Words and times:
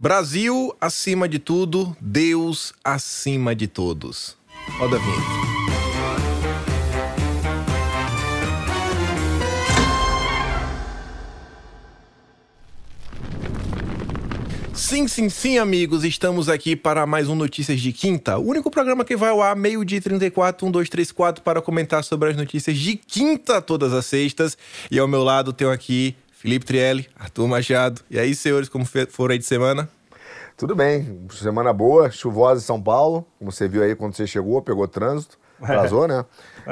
Brasil 0.00 0.72
acima 0.80 1.28
de 1.28 1.40
tudo, 1.40 1.96
Deus 2.00 2.72
acima 2.84 3.52
de 3.52 3.66
todos. 3.66 4.36
Roda 4.78 4.94
a 4.94 4.98
vinheta. 5.00 5.48
Sim, 14.72 15.08
sim, 15.08 15.28
sim, 15.28 15.58
amigos, 15.58 16.04
estamos 16.04 16.48
aqui 16.48 16.76
para 16.76 17.04
mais 17.04 17.28
um 17.28 17.34
Notícias 17.34 17.80
de 17.80 17.92
Quinta, 17.92 18.38
o 18.38 18.48
único 18.48 18.70
programa 18.70 19.04
que 19.04 19.16
vai 19.16 19.30
ao 19.30 19.42
ar 19.42 19.56
meio-dia 19.56 20.00
34, 20.00 20.64
1, 20.64 20.70
2, 20.70 20.88
3, 20.88 21.10
4, 21.10 21.42
para 21.42 21.60
comentar 21.60 22.04
sobre 22.04 22.30
as 22.30 22.36
notícias 22.36 22.78
de 22.78 22.94
quinta 22.94 23.60
todas 23.60 23.92
as 23.92 24.06
sextas. 24.06 24.56
E 24.92 24.98
ao 25.00 25.08
meu 25.08 25.24
lado 25.24 25.52
tenho 25.52 25.72
aqui 25.72 26.14
Felipe 26.38 26.64
Trielli, 26.64 27.08
Arthur 27.18 27.48
Machado. 27.48 28.00
E 28.08 28.16
aí, 28.16 28.32
senhores, 28.32 28.68
como 28.68 28.84
foram 28.84 29.32
aí 29.32 29.38
de 29.38 29.44
semana? 29.44 29.88
Tudo 30.56 30.76
bem, 30.76 31.26
semana 31.32 31.72
boa, 31.72 32.12
chuvosa 32.12 32.62
em 32.62 32.64
São 32.64 32.80
Paulo, 32.80 33.26
como 33.40 33.50
você 33.50 33.66
viu 33.66 33.82
aí 33.82 33.96
quando 33.96 34.14
você 34.14 34.24
chegou, 34.24 34.62
pegou 34.62 34.86
trânsito, 34.86 35.36
atrasou, 35.60 36.06
né? 36.06 36.24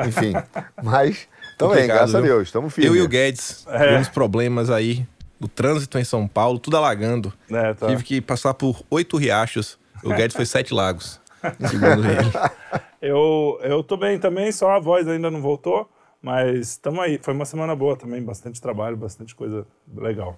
Enfim, 0.06 0.34
mas 0.82 1.26
também, 1.58 1.88
graças 1.88 2.12
viu? 2.12 2.18
a 2.18 2.22
Deus, 2.22 2.42
estamos 2.44 2.72
firmes. 2.72 2.94
Eu 2.94 2.96
e 2.96 3.04
o 3.04 3.08
Guedes 3.08 3.66
é. 3.68 3.88
temos 3.88 4.08
problemas 4.08 4.70
aí 4.70 5.04
o 5.40 5.48
trânsito 5.48 5.98
em 5.98 6.04
São 6.04 6.28
Paulo, 6.28 6.60
tudo 6.60 6.76
alagando. 6.76 7.32
É, 7.50 7.74
tá. 7.74 7.88
Tive 7.88 8.04
que 8.04 8.20
passar 8.20 8.54
por 8.54 8.80
oito 8.88 9.16
riachos. 9.16 9.78
O 10.04 10.10
Guedes 10.10 10.36
foi 10.36 10.46
sete 10.46 10.72
lagos, 10.72 11.20
segundo 11.68 12.06
ele. 12.06 12.80
Eu, 13.02 13.58
eu 13.62 13.82
tô 13.82 13.96
bem 13.96 14.16
também, 14.16 14.52
só 14.52 14.70
a 14.70 14.78
voz 14.78 15.08
ainda 15.08 15.28
não 15.28 15.42
voltou, 15.42 15.90
mas 16.26 16.70
estamos 16.70 16.98
aí. 16.98 17.20
Foi 17.22 17.32
uma 17.32 17.44
semana 17.44 17.76
boa 17.76 17.96
também, 17.96 18.20
bastante 18.20 18.60
trabalho, 18.60 18.96
bastante 18.96 19.32
coisa 19.32 19.64
legal. 19.96 20.36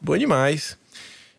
Bom 0.00 0.16
demais. 0.16 0.78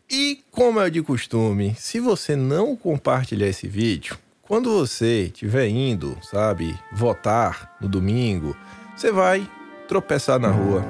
E 0.08 0.44
como 0.52 0.80
é 0.80 0.88
de 0.88 1.02
costume, 1.02 1.74
se 1.74 2.00
você 2.00 2.36
não 2.36 2.76
compartilhar 2.76 3.48
esse 3.48 3.68
vídeo, 3.68 4.20
quando 4.44 4.72
você 4.72 5.24
estiver 5.24 5.68
indo, 5.68 6.16
sabe, 6.22 6.78
votar 6.94 7.76
no 7.82 7.88
domingo, 7.88 8.56
você 8.96 9.12
vai 9.12 9.50
tropeçar 9.88 10.38
na 10.38 10.50
rua 10.50 10.86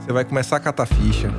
você 0.00 0.12
vai 0.12 0.24
começar 0.24 0.56
a 0.56 0.60
catar 0.60 0.84
ficha. 0.84 1.30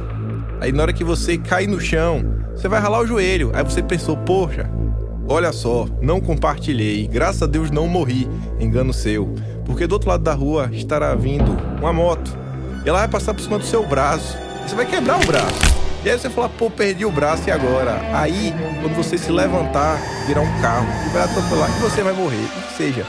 Aí 0.60 0.72
na 0.72 0.84
hora 0.84 0.94
que 0.94 1.04
você 1.04 1.38
cair 1.38 1.68
no 1.68 1.80
chão, 1.80 2.24
você 2.56 2.68
vai 2.68 2.80
ralar 2.80 3.02
o 3.02 3.06
joelho. 3.06 3.52
Aí 3.54 3.64
você 3.64 3.84
pensou, 3.84 4.18
poxa, 4.18 4.68
olha 5.28 5.52
só, 5.52 5.88
não 6.02 6.20
compartilhei, 6.22 7.08
graças 7.08 7.44
a 7.44 7.48
Deus 7.48 7.72
não 7.72 7.88
morri, 7.88 8.28
engano 8.60 8.94
seu. 8.94 9.34
Porque 9.66 9.88
do 9.88 9.94
outro 9.94 10.10
lado 10.10 10.24
da 10.24 10.34
rua 10.34 10.70
estará 10.72 11.14
vindo 11.16 11.52
uma 11.80 11.92
moto. 11.92 12.38
E 12.86 12.90
ela 12.90 13.00
vai 13.00 13.08
passar 13.08 13.34
por 13.34 13.42
cima 13.42 13.58
do 13.58 13.66
seu 13.66 13.86
braço. 13.86 14.38
Você 14.66 14.76
vai 14.76 14.86
quebrar 14.86 15.20
o 15.22 15.26
braço. 15.26 15.76
E 16.06 16.10
aí 16.10 16.20
você 16.20 16.30
fala, 16.30 16.48
pô, 16.48 16.70
perdi 16.70 17.04
o 17.04 17.12
braço 17.12 17.50
e 17.50 17.52
agora? 17.52 18.00
Aí, 18.16 18.54
quando 18.80 18.96
você 18.96 19.18
se 19.18 19.32
levantar, 19.32 20.00
virar 20.28 20.42
um 20.42 20.62
carro 20.62 20.88
e 21.08 21.10
vai 21.10 21.24
atropelar 21.24 21.68
e 21.76 21.82
você 21.82 22.04
vai 22.04 22.14
morrer. 22.14 22.48
Ou 22.64 22.78
seja, 22.78 23.08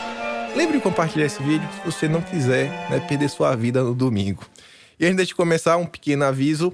lembre 0.57 0.79
de 0.79 0.83
compartilhar 0.83 1.27
esse 1.27 1.43
vídeo 1.43 1.69
se 1.75 1.85
você 1.85 2.09
não 2.09 2.23
quiser 2.23 2.71
né, 2.89 2.99
perder 3.07 3.29
sua 3.29 3.55
vida 3.55 3.85
no 3.85 3.95
domingo. 3.95 4.45
E 4.99 5.05
antes 5.05 5.27
de 5.27 5.35
começar, 5.35 5.77
um 5.77 5.85
pequeno 5.85 6.25
aviso. 6.25 6.73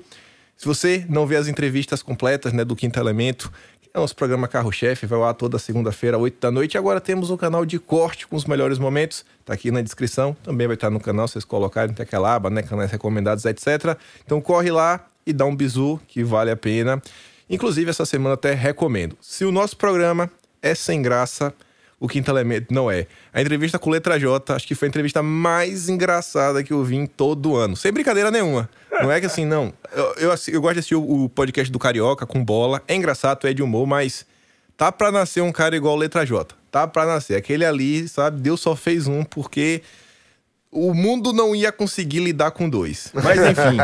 Se 0.56 0.64
você 0.64 1.04
não 1.08 1.26
vê 1.26 1.34
as 1.34 1.48
entrevistas 1.48 2.04
completas 2.04 2.52
né, 2.52 2.64
do 2.64 2.76
Quinto 2.76 3.00
Elemento, 3.00 3.52
é 3.94 3.98
o 3.98 4.00
nosso 4.00 4.16
programa 4.16 4.48
Carro-Chefe, 4.48 5.04
vai 5.04 5.18
lá 5.18 5.34
toda 5.34 5.58
segunda-feira, 5.58 6.16
8 6.16 6.40
da 6.40 6.50
noite. 6.50 6.78
Agora 6.78 6.98
temos 6.98 7.28
um 7.28 7.36
canal 7.36 7.66
de 7.66 7.78
corte 7.78 8.26
com 8.26 8.36
os 8.36 8.46
melhores 8.46 8.78
momentos. 8.78 9.24
Tá 9.44 9.52
aqui 9.52 9.70
na 9.70 9.82
descrição. 9.82 10.34
Também 10.42 10.66
vai 10.66 10.74
estar 10.74 10.88
no 10.88 10.98
canal, 10.98 11.28
vocês 11.28 11.44
colocarem, 11.44 11.94
tem 11.94 12.02
aquela 12.02 12.34
aba, 12.34 12.48
né? 12.48 12.62
Canais 12.62 12.90
recomendados, 12.90 13.44
etc. 13.44 13.98
Então 14.24 14.40
corre 14.40 14.70
lá 14.70 15.06
e 15.26 15.32
dá 15.32 15.44
um 15.44 15.54
bizu, 15.54 16.00
que 16.08 16.24
vale 16.24 16.50
a 16.50 16.56
pena. 16.56 17.02
Inclusive, 17.50 17.90
essa 17.90 18.06
semana 18.06 18.34
até 18.34 18.54
recomendo. 18.54 19.16
Se 19.20 19.44
o 19.44 19.52
nosso 19.52 19.76
programa 19.76 20.30
é 20.62 20.74
sem 20.74 21.02
graça, 21.02 21.52
o 22.00 22.08
Quinto 22.08 22.30
Elemento 22.30 22.72
não 22.72 22.90
é. 22.90 23.06
A 23.30 23.42
entrevista 23.42 23.78
com 23.78 23.90
Letra 23.90 24.18
J, 24.18 24.54
acho 24.54 24.66
que 24.66 24.74
foi 24.74 24.88
a 24.88 24.90
entrevista 24.90 25.22
mais 25.22 25.90
engraçada 25.90 26.64
que 26.64 26.72
eu 26.72 26.82
vi 26.82 26.96
em 26.96 27.06
todo 27.06 27.56
ano. 27.56 27.76
Sem 27.76 27.92
brincadeira 27.92 28.30
nenhuma. 28.30 28.70
Não 29.02 29.12
é 29.12 29.20
que 29.20 29.26
assim, 29.26 29.44
não. 29.44 29.72
Eu, 29.92 30.14
eu, 30.16 30.34
eu 30.48 30.60
gosto 30.60 30.74
de 30.74 30.78
assistir 30.78 30.94
o, 30.94 31.24
o, 31.24 31.28
podcast 31.28 31.70
do 31.70 31.78
Carioca 31.78 32.26
com 32.26 32.44
bola. 32.44 32.82
É 32.86 32.94
engraçado, 32.94 33.46
é 33.46 33.52
de 33.52 33.62
humor, 33.62 33.86
mas 33.86 34.26
tá 34.76 34.90
pra 34.90 35.10
nascer 35.12 35.40
um 35.40 35.52
cara 35.52 35.76
igual 35.76 35.96
Letra 35.96 36.24
J. 36.24 36.54
Tá 36.70 36.86
pra 36.86 37.04
nascer. 37.04 37.36
Aquele 37.36 37.64
ali, 37.64 38.08
sabe, 38.08 38.40
Deus 38.40 38.60
só 38.60 38.74
fez 38.74 39.06
um 39.06 39.24
porque 39.24 39.82
o 40.70 40.94
mundo 40.94 41.32
não 41.32 41.54
ia 41.54 41.70
conseguir 41.70 42.20
lidar 42.20 42.50
com 42.52 42.68
dois. 42.68 43.10
Mas 43.12 43.38
enfim. 43.38 43.76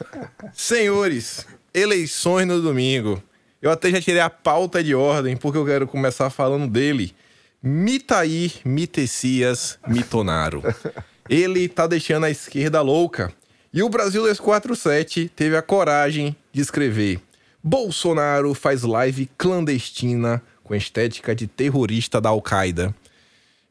senhores, 0.52 1.46
eleições 1.72 2.46
no 2.46 2.60
domingo. 2.60 3.22
Eu 3.62 3.70
até 3.70 3.90
já 3.90 4.00
tirei 4.00 4.20
a 4.20 4.28
pauta 4.28 4.84
de 4.84 4.94
ordem 4.94 5.36
porque 5.36 5.56
eu 5.56 5.64
quero 5.64 5.86
começar 5.86 6.28
falando 6.28 6.70
dele. 6.70 7.14
Mitair 7.62 8.52
Mitecias 8.62 9.78
Mitonaro. 9.88 10.62
Ele 11.30 11.66
tá 11.66 11.86
deixando 11.86 12.24
a 12.24 12.30
esquerda 12.30 12.82
louca. 12.82 13.32
E 13.74 13.82
o 13.82 13.88
Brasil 13.88 14.22
247 14.22 15.28
teve 15.34 15.56
a 15.56 15.60
coragem 15.60 16.36
de 16.52 16.60
escrever: 16.60 17.20
Bolsonaro 17.60 18.54
faz 18.54 18.84
live 18.84 19.28
clandestina 19.36 20.40
com 20.62 20.76
estética 20.76 21.34
de 21.34 21.48
terrorista 21.48 22.20
da 22.20 22.28
Al-Qaeda. 22.28 22.94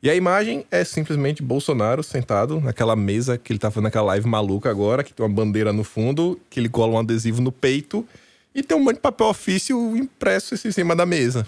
E 0.02 0.10
a 0.10 0.16
imagem 0.16 0.66
é 0.70 0.84
simplesmente 0.84 1.42
Bolsonaro 1.42 2.04
sentado 2.04 2.60
naquela 2.60 2.98
mesa 2.98 3.38
que 3.38 3.54
ele 3.54 3.60
tá 3.60 3.72
fazendo 3.72 3.88
aquela 3.88 4.08
live 4.08 4.28
maluca 4.28 4.70
agora, 4.70 5.06
que 5.06 5.14
tem 5.14 5.26
uma 5.26 5.34
bandeira 5.34 5.72
no 5.72 5.86
fundo, 5.86 6.38
que 6.50 6.60
ele 6.60 6.68
cola 6.68 6.96
um 6.96 7.00
adesivo 7.00 7.42
no 7.42 7.54
peito 7.54 8.06
e 8.54 8.62
tem 8.62 8.76
um 8.76 8.84
monte 8.84 8.96
de 8.96 9.02
papel 9.02 9.28
ofício 9.28 9.96
impresso 9.96 10.56
em 10.56 10.72
cima 10.72 10.98
da 10.98 11.06
mesa. 11.06 11.48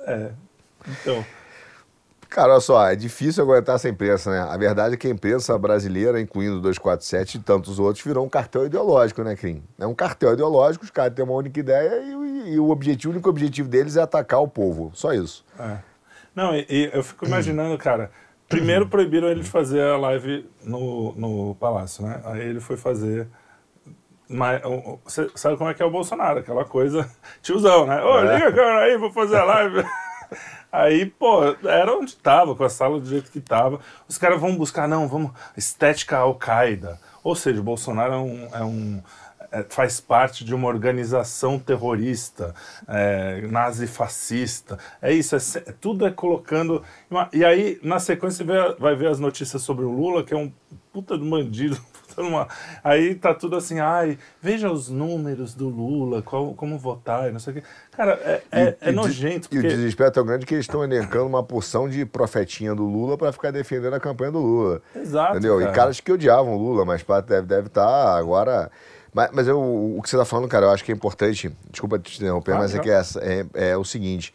É. 0.00 0.30
Então. 0.88 1.22
Cara, 2.28 2.52
olha 2.52 2.60
só, 2.60 2.86
é 2.86 2.94
difícil 2.94 3.42
aguentar 3.42 3.76
essa 3.76 3.88
imprensa, 3.88 4.30
né? 4.30 4.40
A 4.40 4.56
verdade 4.56 4.94
é 4.94 4.96
que 4.96 5.06
a 5.06 5.10
imprensa 5.10 5.56
brasileira, 5.58 6.20
incluindo 6.20 6.56
o 6.56 6.60
247 6.60 7.38
e 7.38 7.40
tantos 7.40 7.78
outros, 7.78 8.04
virou 8.04 8.24
um 8.24 8.28
cartel 8.28 8.66
ideológico, 8.66 9.22
né, 9.22 9.34
Crim? 9.34 9.62
É 9.78 9.86
um 9.86 9.94
cartel 9.94 10.34
ideológico, 10.34 10.84
os 10.84 10.90
caras 10.90 11.14
têm 11.14 11.24
uma 11.24 11.34
única 11.34 11.58
ideia 11.58 12.02
e, 12.02 12.52
e, 12.54 12.60
o, 12.60 12.68
objetivo, 12.68 13.10
o 13.10 13.14
único 13.14 13.30
objetivo 13.30 13.68
deles 13.68 13.96
é 13.96 14.02
atacar 14.02 14.40
o 14.40 14.48
povo. 14.48 14.90
Só 14.94 15.12
isso. 15.12 15.44
É. 15.58 15.78
Não, 16.34 16.54
e, 16.54 16.66
e 16.68 16.90
eu 16.92 17.02
fico 17.02 17.24
imaginando, 17.26 17.76
cara, 17.78 18.10
primeiro 18.46 18.86
proibiram 18.88 19.28
ele 19.28 19.40
de 19.40 19.48
fazer 19.48 19.80
a 19.80 19.96
live 19.96 20.48
no, 20.62 21.14
no 21.16 21.54
Palácio, 21.54 22.04
né? 22.04 22.20
Aí 22.24 22.42
ele 22.42 22.60
foi 22.60 22.76
fazer 22.76 23.26
mas 24.28 24.60
você 25.04 25.30
sabe 25.34 25.56
como 25.56 25.70
é 25.70 25.74
que 25.74 25.82
é 25.82 25.86
o 25.86 25.90
Bolsonaro, 25.90 26.40
aquela 26.40 26.64
coisa 26.64 27.10
tiozão, 27.40 27.86
né? 27.86 28.02
Ô, 28.02 28.18
é. 28.18 28.34
liga 28.34 28.48
a 28.48 28.52
câmera 28.52 28.80
aí, 28.80 28.98
vou 28.98 29.10
fazer 29.10 29.38
a 29.38 29.44
live. 29.44 29.84
Aí, 30.70 31.06
pô, 31.06 31.44
era 31.66 31.96
onde 31.96 32.16
tava, 32.16 32.54
com 32.54 32.64
a 32.64 32.68
sala 32.68 33.00
do 33.00 33.08
jeito 33.08 33.30
que 33.30 33.40
tava. 33.40 33.80
Os 34.06 34.18
caras 34.18 34.40
vão 34.40 34.56
buscar, 34.56 34.86
não, 34.86 35.08
vamos, 35.08 35.32
estética 35.56 36.18
Al-Qaeda. 36.18 37.00
Ou 37.24 37.34
seja, 37.34 37.60
o 37.60 37.64
Bolsonaro 37.64 38.12
é 38.12 38.18
um, 38.18 38.48
é 38.54 38.64
um 38.64 39.02
é, 39.50 39.64
faz 39.68 39.98
parte 39.98 40.44
de 40.44 40.54
uma 40.54 40.68
organização 40.68 41.58
terrorista, 41.58 42.54
é, 42.86 43.40
nazi-fascista. 43.50 44.78
É 45.00 45.10
isso, 45.12 45.36
é, 45.36 45.72
tudo 45.80 46.06
é 46.06 46.10
colocando. 46.10 46.82
E 47.32 47.44
aí, 47.44 47.78
na 47.82 47.98
sequência, 47.98 48.44
vai 48.78 48.94
ver 48.94 49.08
as 49.08 49.18
notícias 49.18 49.62
sobre 49.62 49.86
o 49.86 49.90
Lula, 49.90 50.22
que 50.22 50.34
é 50.34 50.36
um 50.36 50.52
puta 50.92 51.16
de 51.16 51.24
bandido, 51.24 51.80
Aí 52.82 53.14
tá 53.14 53.34
tudo 53.34 53.56
assim, 53.56 53.78
ai, 53.80 54.18
veja 54.40 54.70
os 54.70 54.88
números 54.88 55.54
do 55.54 55.68
Lula, 55.68 56.22
qual, 56.22 56.54
como 56.54 56.78
votar, 56.78 57.32
não 57.32 57.38
sei 57.38 57.52
o 57.52 57.56
quê. 57.56 57.62
Cara, 57.92 58.12
é, 58.22 58.42
é, 58.50 58.76
é 58.80 58.92
nojento. 58.92 59.48
Porque... 59.48 59.64
E 59.64 59.66
o 59.66 59.70
desespero 59.70 60.08
é 60.08 60.12
tão 60.12 60.24
grande 60.24 60.46
que 60.46 60.54
eles 60.54 60.64
estão 60.64 60.84
elencando 60.84 61.26
uma 61.26 61.42
porção 61.42 61.88
de 61.88 62.04
profetinha 62.04 62.74
do 62.74 62.84
Lula 62.84 63.16
para 63.16 63.32
ficar 63.32 63.50
defendendo 63.50 63.94
a 63.94 64.00
campanha 64.00 64.32
do 64.32 64.38
Lula. 64.38 64.82
Exato. 64.94 65.32
Entendeu? 65.32 65.58
Cara. 65.58 65.70
E 65.70 65.74
caras 65.74 66.00
que 66.00 66.12
odiavam 66.12 66.54
o 66.54 66.58
Lula, 66.58 66.84
mas 66.84 67.04
deve, 67.26 67.46
deve 67.46 67.66
estar 67.68 67.86
tá 67.86 68.16
agora. 68.16 68.70
Mas, 69.12 69.30
mas 69.32 69.48
eu, 69.48 69.58
o 69.58 70.00
que 70.02 70.08
você 70.08 70.16
está 70.16 70.24
falando, 70.24 70.48
cara, 70.48 70.66
eu 70.66 70.70
acho 70.70 70.84
que 70.84 70.92
é 70.92 70.94
importante. 70.94 71.54
Desculpa 71.70 71.98
te 71.98 72.18
interromper, 72.18 72.52
ah, 72.52 72.58
mas 72.58 72.74
é 72.74 72.78
que 72.78 72.90
é, 72.90 73.00
é, 73.54 73.70
é 73.70 73.76
o 73.76 73.84
seguinte: 73.84 74.32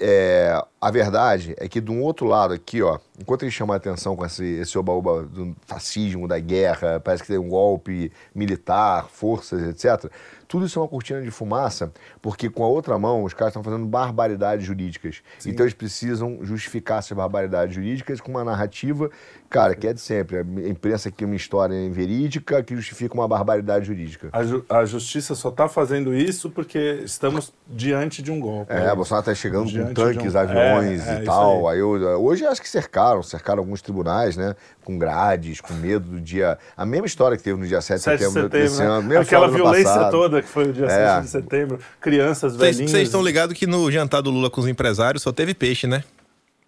é, 0.00 0.64
a 0.80 0.90
verdade 0.90 1.54
é 1.58 1.68
que, 1.68 1.80
de 1.80 1.90
um 1.90 2.02
outro 2.02 2.26
lado 2.26 2.54
aqui, 2.54 2.82
ó, 2.82 2.98
enquanto 3.18 3.42
ele 3.42 3.50
chama 3.50 3.74
a 3.74 3.76
atenção 3.76 4.14
com 4.14 4.24
esse, 4.24 4.44
esse 4.44 4.78
oba-oba 4.78 5.24
do 5.24 5.56
fascismo, 5.66 6.28
da 6.28 6.38
guerra, 6.38 7.00
parece 7.00 7.22
que 7.22 7.28
tem 7.28 7.38
um 7.38 7.48
golpe 7.48 8.12
militar, 8.34 9.08
forças, 9.08 9.62
etc., 9.62 10.10
tudo 10.48 10.64
isso 10.64 10.78
é 10.78 10.82
uma 10.82 10.88
cortina 10.88 11.20
de 11.20 11.30
fumaça, 11.30 11.92
porque 12.22 12.48
com 12.48 12.64
a 12.64 12.68
outra 12.68 12.98
mão 12.98 13.22
os 13.22 13.34
caras 13.34 13.52
estão 13.52 13.62
fazendo 13.62 13.84
barbaridades 13.84 14.66
jurídicas. 14.66 15.22
Sim. 15.38 15.50
Então 15.50 15.64
eles 15.64 15.74
precisam 15.74 16.38
justificar 16.42 17.00
essas 17.00 17.14
barbaridades 17.14 17.74
jurídicas 17.74 18.18
com 18.18 18.30
uma 18.30 18.42
narrativa, 18.42 19.10
cara, 19.50 19.74
que 19.74 19.86
é 19.86 19.92
de 19.92 20.00
sempre. 20.00 20.38
A 20.38 20.40
imprensa 20.68 21.10
aqui 21.10 21.24
uma 21.24 21.36
história 21.36 21.76
verídica 21.90 22.62
que 22.62 22.74
justifica 22.74 23.14
uma 23.14 23.28
barbaridade 23.28 23.86
jurídica. 23.86 24.30
A, 24.32 24.42
ju 24.42 24.64
a 24.70 24.86
justiça 24.86 25.34
só 25.34 25.50
está 25.50 25.68
fazendo 25.68 26.14
isso 26.14 26.48
porque 26.48 27.02
estamos 27.04 27.52
diante 27.66 28.22
de 28.22 28.32
um 28.32 28.40
golpe. 28.40 28.72
É, 28.72 28.86
é 28.86 28.94
Bolsonaro 28.94 29.30
está 29.30 29.34
chegando 29.34 29.66
diante 29.66 29.88
com 29.88 29.94
tanques, 29.94 30.34
um... 30.34 30.38
aviões 30.38 31.06
é, 31.06 31.18
é, 31.18 31.22
e 31.22 31.24
tal. 31.24 31.68
Aí. 31.68 31.74
aí 31.74 31.80
eu, 31.80 31.92
hoje 32.22 32.46
acho 32.46 32.62
que 32.62 32.68
cercaram, 32.68 33.22
cercaram 33.22 33.60
alguns 33.60 33.82
tribunais, 33.82 34.34
né? 34.34 34.56
Com 34.82 34.96
grades, 34.96 35.60
com 35.60 35.74
medo 35.74 36.08
do 36.08 36.20
dia. 36.20 36.56
A 36.74 36.86
mesma 36.86 37.06
história 37.06 37.36
que 37.36 37.42
teve 37.42 37.60
no 37.60 37.66
dia 37.66 37.82
7 37.82 37.98
de 37.98 38.04
7 38.04 38.16
de 38.16 38.24
setembro, 38.24 38.42
setembro, 38.42 38.66
desse 38.66 38.80
né? 38.80 38.86
ano. 38.86 39.18
Aquela 39.18 39.48
violência 39.48 39.92
passado. 39.92 40.10
toda 40.10 40.37
que 40.42 40.48
foi 40.48 40.68
o 40.68 40.72
dia 40.72 40.86
É. 40.86 41.14
7 41.14 41.22
de 41.24 41.28
setembro. 41.30 41.78
Crianças 42.00 42.54
Vocês 42.56 42.76
velhinhas. 42.76 42.90
vocês 42.90 43.08
estão 43.08 43.22
ligados 43.22 43.56
que 43.56 43.66
no 43.66 43.90
jantar 43.90 44.20
do 44.22 44.30
Lula 44.30 44.50
com 44.50 44.60
os 44.60 44.68
empresários 44.68 45.22
só 45.22 45.32
teve 45.32 45.54
peixe, 45.54 45.86
né? 45.86 46.04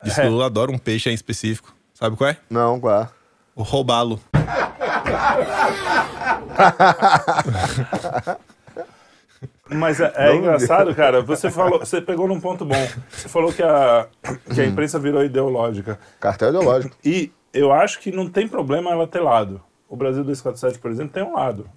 Diz 0.02 0.14
que 0.14 0.20
É. 0.20 0.26
o 0.26 0.30
Lula 0.30 0.46
adora 0.46 0.70
um 0.70 0.78
peixe 0.78 1.10
em 1.10 1.14
específico. 1.14 1.74
Sabe 1.94 2.16
qual 2.16 2.30
é? 2.30 2.36
Não, 2.48 2.80
qual 2.80 3.02
é? 3.02 3.08
O 3.54 3.62
roubalo. 3.62 4.20
Mas 9.68 10.00
é, 10.00 10.12
é 10.16 10.34
engraçado, 10.34 10.94
cara. 10.94 11.22
Você 11.22 11.50
falou, 11.50 11.78
você 11.78 12.00
pegou 12.00 12.26
num 12.26 12.40
ponto 12.40 12.64
bom. 12.64 12.88
Você 13.08 13.28
falou 13.28 13.52
que 13.52 13.62
a, 13.62 14.06
que 14.52 14.60
a 14.60 14.66
imprensa 14.66 14.98
virou 14.98 15.24
ideológica. 15.24 15.98
Cartel 16.18 16.48
ideológico. 16.50 16.96
E 17.04 17.30
eu 17.54 17.72
acho 17.72 18.00
que 18.00 18.10
não 18.10 18.28
tem 18.28 18.48
problema 18.48 18.90
ela 18.90 19.06
ter 19.06 19.20
lado. 19.20 19.60
O 19.90 19.96
Brasil 19.96 20.22
247, 20.22 20.78
por 20.78 20.88
exemplo, 20.88 21.12
tem 21.12 21.24
um 21.24 21.34
lado. 21.34 21.68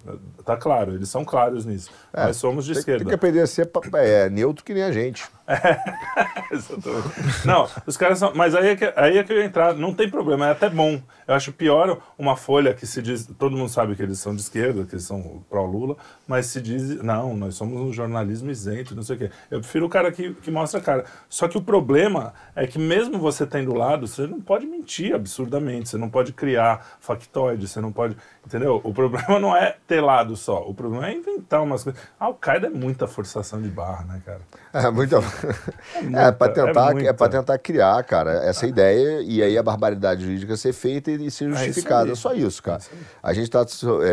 Tá 0.44 0.56
claro, 0.56 0.94
eles 0.94 1.08
são 1.08 1.24
claros 1.24 1.66
nisso. 1.66 1.90
Nós 2.16 2.36
somos 2.36 2.64
de 2.64 2.70
É, 2.70 2.74
Tem, 2.74 2.78
esquerda. 2.78 2.98
tem 3.00 3.08
que 3.08 3.14
aprender 3.14 3.40
a 3.40 3.46
ser 3.48 3.68
é, 3.94 4.30
neutro 4.30 4.64
que 4.64 4.72
nem 4.72 4.84
a 4.84 4.92
gente. 4.92 5.24
Exatamente. 6.50 7.46
Não, 7.46 7.68
os 7.86 7.96
caras 7.96 8.18
são. 8.18 8.32
Mas 8.34 8.54
aí 8.54 8.68
é, 8.68 8.76
que, 8.76 8.92
aí 8.96 9.18
é 9.18 9.24
que 9.24 9.32
eu 9.32 9.38
ia 9.38 9.44
entrar. 9.44 9.74
Não 9.74 9.92
tem 9.92 10.08
problema, 10.08 10.46
é 10.46 10.52
até 10.52 10.70
bom. 10.70 11.02
Eu 11.26 11.34
acho 11.34 11.52
pior 11.52 12.00
uma 12.18 12.36
folha 12.36 12.72
que 12.72 12.86
se 12.86 13.02
diz. 13.02 13.26
Todo 13.38 13.56
mundo 13.56 13.68
sabe 13.68 13.94
que 13.96 14.02
eles 14.02 14.18
são 14.18 14.34
de 14.34 14.42
esquerda, 14.42 14.84
que 14.84 14.94
eles 14.94 15.04
são 15.04 15.44
pró-Lula, 15.50 15.96
mas 16.26 16.46
se 16.46 16.60
diz. 16.60 17.02
Não, 17.02 17.36
nós 17.36 17.56
somos 17.56 17.80
um 17.80 17.92
jornalismo 17.92 18.50
isento, 18.50 18.94
não 18.94 19.02
sei 19.02 19.16
o 19.16 19.18
quê. 19.18 19.30
Eu 19.50 19.60
prefiro 19.60 19.86
o 19.86 19.88
cara 19.88 20.12
que, 20.12 20.34
que 20.34 20.50
mostra 20.50 20.80
a 20.80 20.82
cara. 20.82 21.04
Só 21.28 21.48
que 21.48 21.58
o 21.58 21.62
problema 21.62 22.32
é 22.54 22.66
que, 22.66 22.78
mesmo 22.78 23.18
você 23.18 23.44
tendo 23.46 23.74
lado, 23.74 24.06
você 24.06 24.26
não 24.26 24.40
pode 24.40 24.66
mentir 24.66 25.14
absurdamente, 25.14 25.88
você 25.88 25.98
não 25.98 26.08
pode 26.08 26.32
criar 26.32 26.96
factoide, 27.00 27.66
você 27.66 27.80
não 27.80 27.92
pode. 27.92 28.03
Entendeu? 28.46 28.80
O 28.84 28.92
problema 28.92 29.38
não 29.40 29.56
é 29.56 29.76
ter 29.86 30.00
lado 30.00 30.36
só. 30.36 30.62
O 30.68 30.74
problema 30.74 31.08
é 31.08 31.14
inventar 31.14 31.62
umas 31.62 31.82
coisas. 31.82 32.00
A 32.18 32.26
Al-Qaeda 32.26 32.66
é 32.66 32.70
muita 32.70 33.06
forçação 33.06 33.60
de 33.60 33.68
barra, 33.68 34.04
né, 34.04 34.22
cara? 34.24 34.40
É, 34.72 34.90
muita... 34.90 35.16
é, 35.16 36.02
muita, 36.02 36.32
para 36.32 36.52
tentar, 36.52 36.86
é 36.86 36.90
é, 36.90 36.92
muita. 36.94 37.14
pra 37.14 37.28
tentar 37.28 37.58
criar, 37.58 38.02
cara, 38.04 38.32
essa 38.44 38.66
ideia 38.66 39.22
e 39.22 39.42
aí 39.42 39.56
a 39.56 39.62
barbaridade 39.62 40.24
jurídica 40.24 40.56
ser 40.56 40.72
feita 40.72 41.10
e 41.10 41.30
ser 41.30 41.48
isso 41.48 41.50
justificada. 41.50 42.12
É 42.12 42.14
só 42.14 42.34
isso, 42.34 42.62
cara. 42.62 42.80
A 43.22 43.32
gente 43.32 43.44
está 43.44 43.64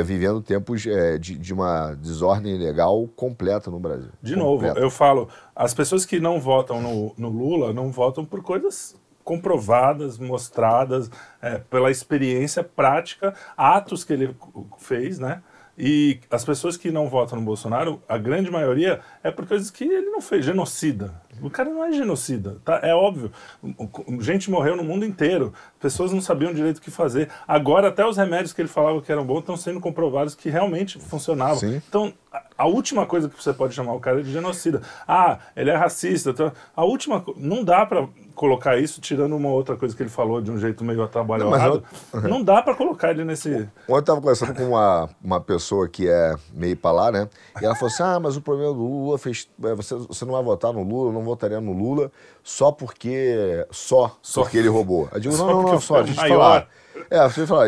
vivendo 0.03 0.41
tempos 0.41 0.85
é, 0.85 1.17
de, 1.17 1.37
de 1.37 1.53
uma 1.53 1.93
desordem 1.95 2.57
legal 2.57 3.07
completa 3.15 3.69
no 3.69 3.79
Brasil. 3.79 4.11
De 4.21 4.35
novo, 4.35 4.65
Completa. 4.65 4.79
eu 4.79 4.89
falo, 4.89 5.29
as 5.55 5.73
pessoas 5.73 6.05
que 6.05 6.19
não 6.19 6.39
votam 6.39 6.81
no, 6.81 7.13
no 7.17 7.29
Lula 7.29 7.73
não 7.73 7.91
votam 7.91 8.23
por 8.23 8.41
coisas 8.41 8.95
comprovadas, 9.23 10.17
mostradas 10.17 11.09
é, 11.41 11.57
pela 11.57 11.91
experiência 11.91 12.63
prática, 12.63 13.33
atos 13.55 14.03
que 14.03 14.13
ele 14.13 14.35
fez, 14.79 15.19
né? 15.19 15.41
E 15.77 16.19
as 16.29 16.43
pessoas 16.45 16.75
que 16.77 16.91
não 16.91 17.07
votam 17.07 17.39
no 17.39 17.45
Bolsonaro, 17.45 18.03
a 18.07 18.17
grande 18.17 18.51
maioria, 18.51 18.99
é 19.23 19.31
por 19.31 19.47
coisas 19.47 19.71
que 19.71 19.85
ele 19.85 20.09
não 20.11 20.21
fez. 20.21 20.45
Genocida. 20.45 21.13
O 21.41 21.49
cara 21.49 21.69
não 21.71 21.83
é 21.83 21.91
genocida, 21.91 22.57
tá? 22.63 22.81
É 22.83 22.93
óbvio. 22.93 23.31
Gente 24.19 24.51
morreu 24.51 24.75
no 24.75 24.83
mundo 24.83 25.05
inteiro. 25.05 25.53
Pessoas 25.79 26.11
não 26.11 26.21
sabiam 26.21 26.53
direito 26.53 26.77
o 26.77 26.81
que 26.81 26.91
fazer. 26.91 27.29
Agora, 27.47 27.87
até 27.87 28.05
os 28.05 28.17
remédios 28.17 28.53
que 28.53 28.61
ele 28.61 28.67
falava 28.69 29.01
que 29.01 29.11
eram 29.11 29.25
bons 29.25 29.39
estão 29.39 29.57
sendo 29.57 29.79
comprovados 29.79 30.35
que 30.35 30.49
realmente 30.49 30.99
funcionavam. 30.99 31.57
Sim. 31.57 31.81
Então, 31.89 32.13
a- 32.57 32.67
última 32.67 33.05
coisa 33.07 33.27
que 33.29 33.41
você 33.41 33.53
pode 33.53 33.73
chamar 33.73 33.93
o 33.93 33.99
cara 33.99 34.19
é 34.19 34.23
de 34.23 34.31
genocida. 34.31 34.81
Ah, 35.07 35.39
ele 35.55 35.71
é 35.71 35.75
racista. 35.75 36.29
então, 36.31 36.51
A 36.75 36.83
última. 36.83 37.23
Não 37.37 37.63
dá 37.63 37.85
pra 37.85 38.07
colocar 38.35 38.77
isso 38.77 38.99
tirando 39.01 39.35
uma 39.35 39.49
outra 39.49 39.75
coisa 39.75 39.95
que 39.95 40.01
ele 40.03 40.09
falou 40.09 40.41
de 40.41 40.49
um 40.51 40.57
jeito 40.57 40.83
meio 40.83 41.01
atabalhoado. 41.03 41.83
Não, 42.13 42.21
Não, 42.21 42.43
dá 42.43 42.61
pra 42.61 42.75
colocar 42.75 43.11
ele 43.11 43.23
nesse. 43.23 43.49
Ontem 43.53 43.71
eu 43.87 43.99
estava 43.99 44.19
conversando 44.21 44.53
com 44.55 44.63
uma, 44.69 45.09
uma 45.23 45.39
pessoa 45.41 45.87
que 45.87 46.09
é 46.09 46.35
meio 46.53 46.75
pra 46.77 46.91
lá, 46.91 47.11
né? 47.11 47.29
E 47.61 47.65
ela 47.65 47.75
falou 47.75 47.87
assim: 47.93 48.03
ah, 48.03 48.19
mas 48.19 48.35
o 48.37 48.41
problema 48.41 48.73
do 48.73 48.79
Lula 48.79 49.17
fez. 49.17 49.49
é, 49.63 49.75
Você, 49.75 49.95
você 49.95 50.25
não 50.25 50.33
vai 50.33 50.43
votar 50.43 50.73
no 50.73 50.83
Lula, 50.83 51.09
eu 51.09 51.13
não 51.13 51.23
votaria 51.23 51.59
no 51.61 51.73
Lula 51.73 52.11
só 52.43 52.71
porque. 52.71 53.65
Só, 53.71 54.17
Só. 54.21 54.41
porque 54.43 54.57
ele 54.57 54.67
roubou. 54.69 55.07
Eu 55.13 55.19
digo, 55.19 55.33
Só 55.35 55.45
não, 55.47 55.61
não, 55.63 55.71
não, 55.73 55.79
só, 55.81 55.95
foi 55.95 56.03
deixa 56.05 56.21
eu 56.21 56.25
te 56.25 56.29
maior. 56.29 56.39
falar. 56.39 56.67
É, 57.09 57.29
você 57.29 57.47
falar. 57.47 57.67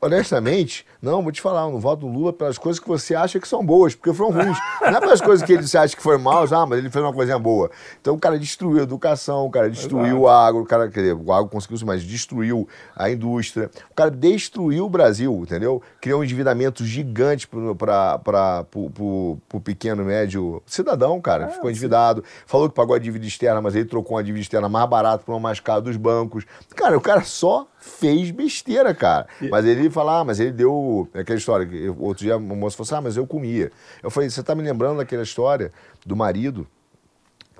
honestamente, 0.00 0.86
não, 1.02 1.20
vou 1.20 1.32
te 1.32 1.40
falar, 1.40 1.62
eu 1.62 1.72
não 1.72 1.80
voto 1.80 2.06
no 2.06 2.12
Lula 2.12 2.32
pelas 2.32 2.56
coisas 2.56 2.78
que 2.78 2.86
você 2.86 3.12
acha 3.12 3.40
que 3.40 3.48
são 3.48 3.66
boas, 3.66 3.92
porque 3.92 4.14
foram 4.14 4.30
ruins. 4.30 4.56
Não 4.80 4.96
é 4.96 5.00
pelas 5.00 5.20
coisas 5.20 5.44
que 5.44 5.52
ele 5.52 5.66
se 5.66 5.76
acha 5.76 5.96
que 5.96 6.02
foram 6.02 6.20
maus, 6.20 6.52
ah, 6.52 6.64
mas 6.64 6.78
ele 6.78 6.88
fez 6.88 7.04
uma 7.04 7.12
coisinha 7.12 7.40
boa. 7.40 7.72
Então 8.00 8.14
o 8.14 8.18
cara 8.18 8.38
destruiu 8.38 8.78
a 8.78 8.84
educação, 8.84 9.44
o 9.44 9.50
cara 9.50 9.68
destruiu 9.68 10.20
o 10.20 10.28
agro, 10.28 10.62
o 10.62 10.64
cara, 10.64 10.88
quer 10.88 11.00
dizer, 11.00 11.14
o 11.14 11.32
agro 11.32 11.50
conseguiu 11.50 11.74
isso, 11.74 11.84
mas 11.84 12.04
destruiu 12.04 12.68
a 12.94 13.10
indústria. 13.10 13.68
O 13.90 13.94
cara 13.94 14.12
destruiu 14.12 14.86
o 14.86 14.88
Brasil, 14.88 15.40
entendeu? 15.42 15.82
Criou 16.00 16.20
um 16.20 16.24
endividamento 16.24 16.84
gigante 16.84 17.48
para 17.48 18.64
o 18.72 19.60
pequeno 19.60 20.04
médio 20.04 20.62
cidadão, 20.66 21.20
cara, 21.20 21.46
que 21.46 21.54
ficou 21.54 21.68
endividado. 21.68 22.22
Falou 22.46 22.68
que 22.68 22.76
pagou 22.76 22.94
a 22.94 22.98
dívida 23.00 23.26
externa, 23.26 23.60
mas 23.60 23.74
ele 23.74 23.86
trocou 23.86 24.16
uma 24.16 24.22
dívida 24.22 24.42
externa 24.42 24.68
mais 24.68 24.88
barata 24.88 25.24
por 25.24 25.32
uma 25.32 25.40
mais 25.40 25.58
cara 25.58 25.80
dos 25.80 25.96
bancos. 25.96 26.44
Cara, 26.76 26.96
o 26.96 27.00
cara 27.00 27.22
só 27.22 27.66
fez 27.82 28.30
besteira, 28.30 28.94
cara. 28.94 29.26
Mas 29.50 29.64
ele 29.64 29.90
fala, 29.90 30.20
ah, 30.20 30.24
mas 30.24 30.38
ele 30.38 30.52
deu. 30.52 30.91
É 31.14 31.20
aquela 31.20 31.38
história 31.38 31.66
que 31.66 31.76
eu- 31.76 31.96
outro 32.00 32.24
dia 32.24 32.36
uma 32.36 32.54
moça 32.54 32.76
falou 32.76 32.86
assim: 32.86 32.94
ah, 32.94 33.00
mas 33.00 33.16
eu 33.16 33.26
comia. 33.26 33.70
Eu 34.02 34.10
falei, 34.10 34.28
você 34.30 34.42
tá 34.42 34.54
me 34.54 34.62
lembrando 34.62 34.98
daquela 34.98 35.22
história 35.22 35.70
do 36.06 36.14
marido, 36.16 36.66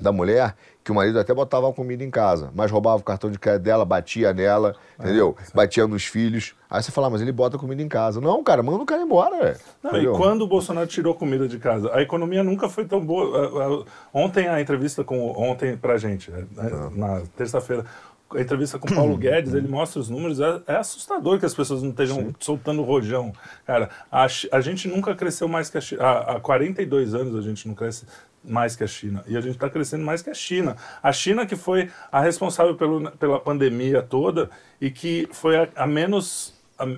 da 0.00 0.11
mulher, 0.11 0.56
que 0.82 0.90
o 0.90 0.94
marido 0.94 1.20
até 1.20 1.32
botava 1.32 1.69
a 1.69 1.73
comida 1.73 2.02
em 2.02 2.11
casa, 2.11 2.50
mas 2.56 2.70
roubava 2.73 3.00
o 3.00 3.05
cartão 3.05 3.31
de 3.31 3.38
crédito 3.38 3.62
dela, 3.62 3.84
batia 3.84 4.32
nela, 4.32 4.75
entendeu? 4.99 5.37
Batia 5.55 5.87
nos 5.87 6.05
filhos. 6.06 6.55
Aí 6.69 6.82
você 6.82 6.90
fala, 6.90 7.06
ah, 7.06 7.11
mas 7.11 7.20
ele 7.20 7.31
bota 7.31 7.56
comida 7.56 7.81
em 7.82 7.88
casa. 7.88 8.20
Não, 8.20 8.43
cara, 8.43 8.62
manda 8.64 8.82
o 8.82 8.87
cara 8.87 9.02
embora. 9.02 9.38
velho. 9.44 9.56
Não, 9.82 9.96
e 9.96 10.06
quando 10.17 10.43
o 10.43 10.46
Bolsonaro 10.49 10.87
tirou 10.88 11.14
comida 11.14 11.46
de 11.46 11.58
casa, 11.58 11.94
a 11.94 12.02
economia 12.02 12.43
nunca 12.43 12.69
foi 12.69 12.85
tão 12.85 13.05
boa. 13.05 13.38
Ah, 13.46 13.82
ah, 13.85 13.85
Ontem 14.12 14.49
a 14.49 14.61
entrevista 14.61 15.05
com 15.05 15.31
ontem 15.40 15.76
pra 15.76 15.96
gente, 15.99 16.31
né, 16.32 16.46
Ah. 16.58 16.90
na 16.93 17.23
terça-feira, 17.37 17.85
a 18.34 18.40
entrevista 18.40 18.79
com 18.79 18.88
o 18.88 18.94
Paulo 18.94 19.17
Guedes, 19.19 19.55
ele 19.55 19.69
mostra 19.69 20.00
os 20.00 20.08
números, 20.08 20.40
é, 20.40 20.62
é 20.67 20.76
assustador 20.76 21.38
que 21.38 21.46
as 21.46 21.55
pessoas 21.55 21.82
não 21.82 21.90
estejam 21.90 22.34
soltando 22.38 22.82
rojão. 22.82 23.32
Cara, 23.67 23.90
a, 24.11 24.26
a 24.52 24.61
gente 24.61 24.88
nunca 24.88 25.14
cresceu 25.14 25.49
mais 25.49 25.70
que 25.70 25.79
a 25.79 25.81
China. 25.81 26.02
Há, 26.02 26.37
há 26.37 26.40
42 26.40 27.14
anos 27.14 27.37
a 27.37 27.43
gente 27.43 27.67
não 27.67 27.75
cresce 27.75 28.06
mais 28.44 28.75
que 28.75 28.84
a 28.84 28.87
China. 28.87 29.23
E 29.26 29.37
a 29.37 29.40
gente 29.40 29.55
está 29.55 29.70
crescendo 29.70 30.05
mais 30.05 30.23
que 30.23 30.31
a 30.31 30.34
China. 30.34 30.76
A 31.02 31.12
China 31.12 31.46
que 31.46 31.56
foi 31.56 31.90
a 32.11 32.20
responsável 32.20 32.75
pelo, 32.75 33.11
pela 33.12 33.38
pandemia 33.38 34.02
toda 34.02 34.50
e 34.81 34.90
que 34.90 35.28
foi 35.32 35.56
a, 35.56 35.69
a 35.76 35.87
menos 35.87 36.51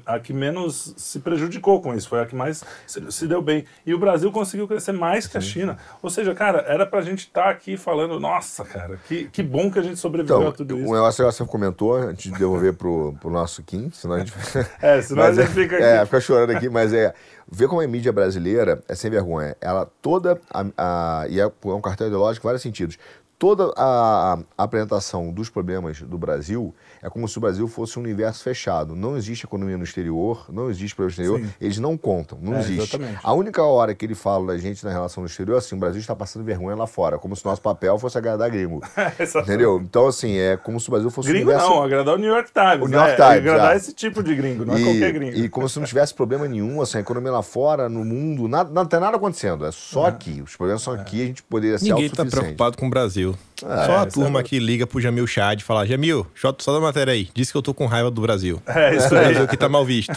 a, 0.07 0.15
a 0.15 0.21
que 0.21 0.33
menos 0.33 0.95
se 0.97 1.21
prejudicou 1.21 1.81
com 1.81 1.95
isso, 1.95 2.09
foi 2.09 2.21
a 2.21 2.27
que 2.27 2.35
mais 2.35 2.65
se, 2.87 3.13
se 3.13 3.27
deu 3.27 3.41
bem. 3.43 3.65
E 3.85 3.93
o 3.95 3.99
Brasil 3.99 4.31
conseguiu 4.33 4.67
crescer 4.69 4.93
mais 4.93 5.27
que 5.27 5.37
a 5.37 5.41
China. 5.41 5.77
Ou 6.03 6.11
seja, 6.11 6.35
cara, 6.35 6.65
era 6.69 6.87
pra 6.87 7.01
gente 7.03 7.21
estar 7.21 7.51
aqui 7.51 7.77
falando, 7.77 8.19
nossa, 8.19 8.65
cara, 8.65 8.99
que, 9.09 9.25
que 9.29 9.43
bom 9.43 9.71
que 9.71 9.79
a 9.79 9.83
gente 9.83 9.97
sobreviveu 9.99 10.37
Então, 10.39 10.49
a 10.49 10.53
tudo 10.53 10.75
o 10.77 10.79
isso. 10.81 10.93
negócio 10.93 11.25
que 11.25 11.33
você 11.33 11.45
comentou, 11.45 11.95
antes 11.97 12.33
de 12.33 12.39
devolver 12.39 12.73
pro, 12.75 13.15
pro 13.21 13.31
nosso 13.31 13.63
Kim, 13.63 13.91
senão 13.93 14.15
a 14.17 14.19
gente. 14.21 14.33
É, 14.81 15.01
senão 15.03 15.23
Mas 15.25 15.39
a 15.39 15.43
gente 15.43 15.55
fica 15.55 15.77
aqui. 15.77 15.85
É, 15.85 16.05
fica 16.05 16.21
chorando 16.21 16.51
aqui, 16.51 16.69
mas 16.69 16.93
é. 16.93 17.15
Ver 17.51 17.69
como 17.69 17.81
a 17.83 17.87
mídia 17.87 18.13
brasileira 18.13 18.83
é 18.89 18.95
sem 18.95 19.11
vergonha. 19.11 19.55
Ela 19.61 19.87
toda. 20.01 20.41
A, 20.53 20.65
a- 20.79 21.27
e 21.29 21.39
é 21.41 21.51
um 21.65 21.81
cartel 21.81 22.07
ideológico 22.09 22.47
em 22.47 22.49
vários 22.49 22.63
sentidos. 22.63 22.99
Toda 23.39 23.73
a, 23.77 24.39
a 24.57 24.63
apresentação 24.65 25.31
dos 25.33 25.51
problemas 25.51 26.01
do 26.01 26.17
Brasil 26.17 26.75
é 27.05 27.11
como 27.11 27.29
se 27.29 27.37
o 27.37 27.41
Brasil 27.41 27.69
fosse 27.69 27.99
um 27.99 28.03
universo 28.03 28.43
fechado. 28.43 28.97
Não 28.97 29.17
existe 29.17 29.45
economia 29.45 29.77
no 29.77 29.85
exterior, 29.85 30.47
não 30.51 30.71
existe 30.71 30.95
problema 30.97 31.05
no 31.17 31.23
exterior, 31.23 31.41
Sim. 31.41 31.55
eles 31.61 31.79
não 31.79 31.97
contam, 31.99 32.39
não 32.41 32.55
É, 32.57 32.61
existe. 32.61 32.97
exatamente. 32.97 33.19
A 33.23 33.33
única 33.35 33.63
hora 33.63 33.95
que 33.95 34.05
ele 34.05 34.15
fala 34.15 34.47
da 34.49 34.59
gente 34.59 34.83
na 34.85 34.91
relação 34.91 35.21
no 35.23 35.27
exterior 35.29 35.57
é 35.57 35.59
assim: 35.59 35.77
o 35.77 35.79
Brasil 35.79 36.01
está 36.01 36.17
passando 36.17 36.45
vergonha 36.45 36.75
lá 36.77 36.87
fora, 36.87 37.19
como 37.19 37.37
se 37.37 37.45
nosso 37.45 37.61
papel 37.61 37.99
fosse 37.99 38.17
agradar 38.17 38.51
gringo. 38.51 38.81
Entendeu? 39.43 39.81
Então, 39.83 40.07
assim, 40.07 40.37
é 40.39 40.57
como 40.57 40.81
se 40.81 40.89
o 40.89 40.93
Brasil 40.93 41.11
fosse 41.11 41.29
um 41.29 41.33
Gringo 41.33 41.51
universo 41.51 41.71
não, 41.71 41.83
agradar 41.83 42.15
o 42.15 42.19
New 42.19 42.31
York 42.33 42.51
Times. 42.53 42.87
O 42.87 42.89
New 42.89 42.99
York 42.99 43.11
né? 43.11 43.17
Times, 43.17 43.39
Agradar 43.39 43.73
é. 43.75 43.77
esse 43.77 43.93
tipo 43.93 44.23
de 44.23 44.35
gringo, 44.35 44.65
não 44.65 44.75
é 44.75 44.81
e, 44.81 44.85
qualquer 44.85 45.13
gringo. 45.13 45.37
e 45.37 45.49
como 45.49 45.69
se 45.69 45.79
não 45.79 45.87
tivesse 45.87 46.15
problema 46.15 46.49
nenhum, 46.49 46.81
assim, 46.81 46.99
a 46.99 47.01
economia 47.01 47.33
lá 47.33 47.43
fora, 47.43 47.89
no 47.89 48.05
mundo, 48.05 48.49
nada, 48.49 48.71
não 48.73 48.87
tem 48.87 48.99
nada 48.99 49.17
acontecendo. 49.17 49.67
É 49.67 49.73
só 49.73 50.07
aqui. 50.07 50.41
Os 50.43 50.57
problemas 50.57 50.83
são 50.83 50.95
aqui, 50.95 51.23
a 51.23 51.27
gente 51.27 51.43
poderia 51.43 51.79
ser 51.79 51.85
Ninguém 51.87 52.09
tá 52.09 52.23
autossuficiente. 52.23 52.41
preocupado 52.57 52.79
com 52.79 52.87
o 52.87 52.91
Brasil. 52.91 53.35
Só 53.61 53.99
a 53.99 54.07
turma 54.07 54.41
é- 54.41 54.43
que 54.43 54.59
liga 54.59 54.87
pro 54.87 55.01
Jamil 55.01 55.27
Chad 55.27 55.61
e 55.61 55.65
fala: 55.65 55.87
Jamil, 55.87 56.27
só 56.35 56.55
só 56.59 56.73
da 56.73 56.81
matéria 56.95 57.13
aí. 57.13 57.29
Disse 57.35 57.51
que 57.51 57.59
eu 57.59 57.63
tô 57.63 57.75
com 57.75 57.87
raiva 57.87 58.11
do 58.11 58.21
Brasil. 58.21 58.63
É, 58.67 58.95
isso 58.97 59.15
aí. 59.15 59.25
Brasil 59.25 59.49
que 59.49 59.57
tá 59.57 59.69
mal 59.69 59.85
visto. 59.85 60.15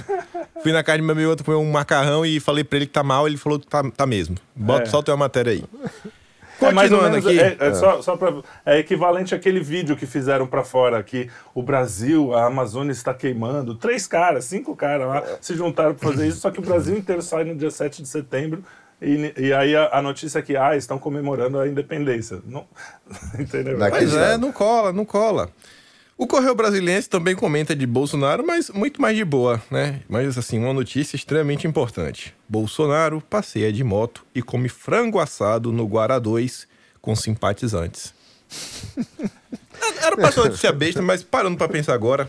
Fui 0.61 0.71
na 0.71 0.83
casa 0.83 0.99
de 0.99 1.03
meu 1.03 1.13
amigo 1.13 1.29
outro 1.29 1.43
comer 1.45 1.57
um 1.57 1.71
macarrão 1.71 2.25
e 2.25 2.39
falei 2.39 2.63
pra 2.63 2.77
ele 2.77 2.85
que 2.85 2.93
tá 2.93 3.03
mal, 3.03 3.27
ele 3.27 3.37
falou 3.37 3.59
que 3.59 3.67
tá, 3.67 3.83
tá 3.95 4.05
mesmo. 4.05 4.35
Bota 4.55 4.83
É. 4.83 4.85
só 4.85 4.99
a 4.99 5.03
tua 5.03 5.17
matéria 5.17 5.51
aí. 5.53 5.63
É 6.59 6.71
mais 6.71 6.91
ou 6.91 7.03
menos, 7.03 7.23
aqui. 7.25 7.39
é, 7.39 7.55
é 7.59 7.73
só, 7.75 8.01
só 8.01 8.17
pra, 8.17 8.33
é 8.65 8.79
equivalente 8.79 9.35
àquele 9.35 9.59
vídeo 9.59 9.95
que 9.95 10.07
fizeram 10.07 10.47
pra 10.47 10.63
fora, 10.63 11.03
que 11.03 11.29
o 11.53 11.61
Brasil, 11.61 12.33
a 12.33 12.45
Amazônia 12.47 12.91
está 12.91 13.13
queimando. 13.13 13.75
Três 13.75 14.07
caras, 14.07 14.45
cinco 14.45 14.75
caras 14.75 15.07
lá 15.07 15.23
se 15.39 15.55
juntaram 15.55 15.93
pra 15.93 16.09
fazer 16.09 16.27
isso, 16.27 16.39
só 16.39 16.49
que 16.49 16.57
o 16.59 16.63
Brasil 16.63 16.97
inteiro 16.97 17.21
sai 17.21 17.43
no 17.43 17.55
dia 17.55 17.69
7 17.69 18.01
de 18.01 18.07
setembro. 18.07 18.63
E, 18.99 19.31
e 19.37 19.53
aí 19.53 19.75
a, 19.75 19.89
a 19.93 20.01
notícia 20.01 20.39
é 20.39 20.41
que 20.41 20.57
ah, 20.57 20.75
estão 20.75 20.97
comemorando 20.97 21.59
a 21.59 21.67
independência. 21.67 22.39
Não, 22.47 22.65
entendeu? 23.37 23.77
Pois 23.91 24.15
é, 24.15 24.35
não 24.37 24.51
cola, 24.51 24.91
não 24.91 25.05
cola. 25.05 25.49
O 26.17 26.25
Correio 26.25 26.55
Brasiliense 26.55 27.07
também 27.07 27.35
comenta 27.35 27.75
de 27.75 27.85
Bolsonaro, 27.85 28.43
mas 28.45 28.71
muito 28.71 28.99
mais 28.99 29.15
de 29.15 29.23
boa, 29.23 29.61
né? 29.69 30.01
Mas 30.09 30.35
assim, 30.35 30.57
uma 30.57 30.73
notícia 30.73 31.15
extremamente 31.15 31.67
importante. 31.67 32.33
Bolsonaro 32.49 33.21
passeia 33.21 33.71
de 33.71 33.83
moto 33.83 34.25
e 34.33 34.41
come 34.41 34.67
frango 34.67 35.19
assado 35.19 35.71
no 35.71 35.85
Guará 35.85 36.17
2 36.17 36.67
com 36.99 37.15
simpatizantes. 37.15 38.15
Era 40.01 40.15
pra 40.15 40.31
ser 40.31 40.39
uma 40.39 40.47
notícia 40.47 40.71
besta, 40.71 41.03
mas 41.03 41.21
parando 41.21 41.55
pra 41.55 41.67
pensar 41.67 41.93
agora, 41.93 42.27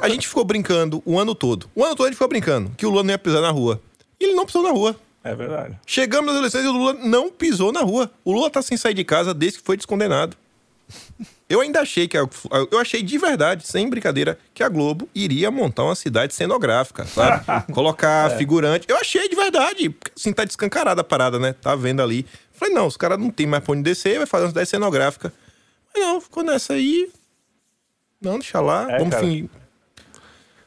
a 0.00 0.08
gente 0.08 0.26
ficou 0.26 0.44
brincando 0.44 1.02
o 1.04 1.18
ano 1.18 1.34
todo. 1.34 1.68
O 1.74 1.84
ano 1.84 1.94
todo 1.94 2.06
a 2.06 2.08
gente 2.08 2.16
ficou 2.16 2.28
brincando 2.28 2.70
que 2.78 2.86
o 2.86 2.88
Lula 2.88 3.02
não 3.02 3.10
ia 3.10 3.18
pisar 3.18 3.42
na 3.42 3.50
rua. 3.50 3.78
E 4.18 4.24
ele 4.24 4.34
não 4.34 4.46
pisou 4.46 4.62
na 4.62 4.70
rua. 4.70 4.96
É 5.22 5.34
verdade. 5.34 5.78
Chegamos 5.86 6.28
nas 6.28 6.38
eleições 6.38 6.64
e 6.64 6.68
o 6.68 6.72
Lula 6.72 6.94
não 6.94 7.30
pisou 7.30 7.72
na 7.72 7.82
rua. 7.82 8.10
O 8.24 8.32
Lula 8.32 8.48
tá 8.48 8.62
sem 8.62 8.78
sair 8.78 8.94
de 8.94 9.04
casa 9.04 9.34
desde 9.34 9.58
que 9.58 9.66
foi 9.66 9.76
descondenado. 9.76 10.34
Eu 11.48 11.60
ainda 11.60 11.80
achei 11.80 12.06
que. 12.06 12.16
A, 12.16 12.28
eu 12.70 12.78
achei 12.78 13.02
de 13.02 13.18
verdade, 13.18 13.66
sem 13.66 13.88
brincadeira, 13.88 14.38
que 14.54 14.62
a 14.62 14.68
Globo 14.68 15.08
iria 15.14 15.50
montar 15.50 15.84
uma 15.84 15.94
cidade 15.94 16.34
cenográfica, 16.34 17.04
sabe? 17.04 17.44
Colocar 17.72 18.30
é. 18.30 18.36
figurante. 18.36 18.86
Eu 18.88 18.96
achei 18.96 19.28
de 19.28 19.34
verdade. 19.34 19.94
Assim, 20.16 20.32
tá 20.32 20.44
descancarada 20.44 21.00
a 21.00 21.04
parada, 21.04 21.38
né? 21.38 21.54
Tá 21.54 21.74
vendo 21.74 22.02
ali. 22.02 22.26
Falei, 22.52 22.74
não, 22.74 22.86
os 22.86 22.96
caras 22.96 23.18
não 23.18 23.30
tem 23.30 23.46
mais 23.46 23.64
pra 23.64 23.72
onde 23.72 23.82
descer, 23.82 24.18
vai 24.18 24.26
fazer 24.26 24.44
uma 24.44 24.50
cidade 24.50 24.68
cenográfica. 24.68 25.32
Mas 25.94 26.02
não, 26.02 26.20
ficou 26.20 26.42
nessa 26.42 26.74
aí. 26.74 27.10
Não, 28.20 28.38
deixa 28.38 28.60
lá. 28.60 28.90
É, 28.90 28.98
vamos 28.98 29.14
cara. 29.14 29.26
fingir. 29.26 29.50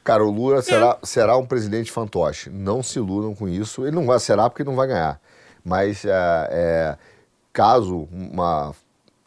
Cara, 0.04 0.24
o 0.24 0.32
Lula 0.32 0.60
é. 0.60 0.62
será, 0.62 0.98
será 1.04 1.38
um 1.38 1.46
presidente 1.46 1.92
fantoche. 1.92 2.50
Não 2.50 2.82
se 2.82 2.98
iludam 2.98 3.36
com 3.36 3.48
isso. 3.48 3.86
Ele 3.86 3.96
não 3.96 4.06
vai 4.06 4.20
será 4.20 4.50
porque 4.50 4.64
não 4.64 4.76
vai 4.76 4.88
ganhar. 4.88 5.22
Mas 5.64 6.04
é, 6.06 6.10
é, 6.50 6.98
caso 7.54 8.08
uma 8.12 8.74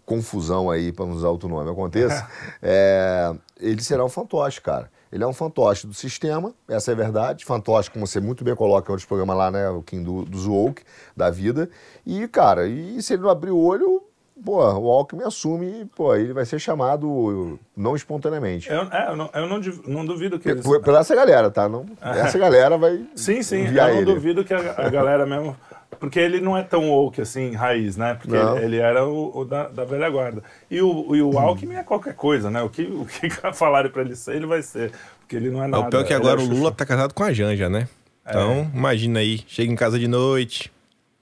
confusão 0.05 0.71
aí, 0.71 0.93
para 0.93 1.07
não 1.07 1.15
usar 1.15 1.29
outro 1.29 1.49
nome, 1.49 1.71
aconteça, 1.71 2.29
é, 2.63 3.35
ele 3.61 3.83
será 3.83 4.05
um 4.05 4.09
fantoche, 4.09 4.61
cara. 4.61 4.91
Ele 5.11 5.23
é 5.23 5.27
um 5.27 5.33
fantoche 5.33 5.87
do 5.87 5.95
sistema, 5.95 6.53
essa 6.69 6.91
é 6.91 6.95
a 6.95 6.97
verdade. 6.97 7.45
Fantoche, 7.45 7.89
como 7.89 8.05
você 8.05 8.21
muito 8.21 8.43
bem 8.43 8.57
coloca 8.57 8.91
em 8.91 8.93
outros 8.93 9.07
programas 9.07 9.37
lá, 9.37 9.49
né? 9.49 9.71
O 9.71 9.81
Kim 9.81 10.03
do, 10.03 10.25
do 10.25 10.37
Zouk, 10.37 10.83
da 11.17 11.31
vida. 11.31 11.71
E, 12.05 12.27
cara, 12.27 12.67
e 12.67 13.01
se 13.01 13.13
ele 13.13 13.23
não 13.23 13.31
abrir 13.31 13.53
o 13.53 13.59
olho, 13.59 14.03
pô, 14.45 14.57
o 14.57 14.91
Alckmin 14.91 15.23
assume, 15.23 15.85
pô, 15.95 16.17
ele 16.17 16.33
vai 16.33 16.45
ser 16.45 16.59
chamado 16.59 17.59
não 17.77 17.95
espontaneamente. 17.95 18.69
Eu, 18.69 18.83
é, 18.91 19.11
eu, 19.11 19.17
não, 19.17 19.31
eu 19.33 19.47
não, 19.47 19.61
não 19.87 20.05
duvido 20.05 20.39
que 20.39 20.49
eles... 20.49 20.67
Pela 20.83 20.99
essa 20.99 21.15
galera, 21.15 21.49
tá? 21.49 21.69
Não, 21.69 21.87
essa 22.03 22.37
galera 22.37 22.77
vai 22.77 23.07
Sim, 23.15 23.41
sim, 23.43 23.67
eu 23.67 23.73
não 23.73 23.89
ele. 23.91 24.05
duvido 24.05 24.45
que 24.45 24.53
a, 24.53 24.75
a 24.79 24.89
galera 24.89 25.25
mesmo 25.25 25.57
porque 25.99 26.19
ele 26.19 26.41
não 26.41 26.57
é 26.57 26.63
tão 26.63 26.91
woke 26.91 27.21
assim, 27.21 27.53
raiz, 27.53 27.97
né? 27.97 28.15
Porque 28.15 28.35
ele, 28.35 28.65
ele, 28.65 28.77
era 28.79 29.05
o, 29.05 29.39
o 29.39 29.45
da, 29.45 29.69
da, 29.69 29.85
velha 29.85 30.09
guarda. 30.11 30.43
E 30.71 30.81
o, 30.81 31.15
e 31.15 31.23
o 31.23 31.39
Alckmin 31.39 31.77
é 31.77 31.83
qualquer 31.83 32.15
coisa, 32.15 32.51
né? 32.51 32.63
O 32.63 32.69
que, 32.69 32.83
o 32.83 33.07
que 33.07 33.29
falarem 33.55 33.91
pra 33.91 34.03
ele 34.03 34.17
ser, 34.17 34.37
ele 34.37 34.47
vai 34.47 34.63
ser. 34.63 34.93
Porque 35.21 35.37
ele 35.37 35.51
não 35.51 35.63
é 35.63 35.67
nada. 35.67 35.87
O 35.87 35.91
pior 35.91 36.01
é 36.01 36.05
que 36.05 36.15
agora 36.15 36.41
é 36.41 36.45
o 36.45 36.47
Lula 36.47 36.73
tá 36.73 36.85
casado 36.85 37.15
com 37.15 37.25
a 37.25 37.33
Janja, 37.33 37.69
né? 37.69 37.89
Então, 38.27 38.71
é. 38.73 38.77
imagina 38.77 39.21
aí, 39.21 39.45
chega 39.47 39.73
em 39.73 39.77
casa 39.77 39.99
de 39.99 40.09
noite. 40.09 40.73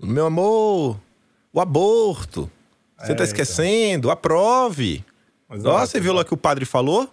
Meu 0.00 0.26
amor, 0.26 0.98
o 1.52 1.60
aborto. 1.60 2.50
Você 2.98 3.08
tá 3.08 3.12
é, 3.12 3.16
tá 3.16 3.24
esquecendo, 3.24 4.06
então. 4.06 4.10
aprove. 4.10 5.04
Exato, 5.50 5.68
Nossa, 5.68 5.86
você 5.86 6.00
viu 6.00 6.12
lá 6.12 6.24
que 6.24 6.32
o 6.32 6.36
padre 6.36 6.64
falou? 6.64 7.08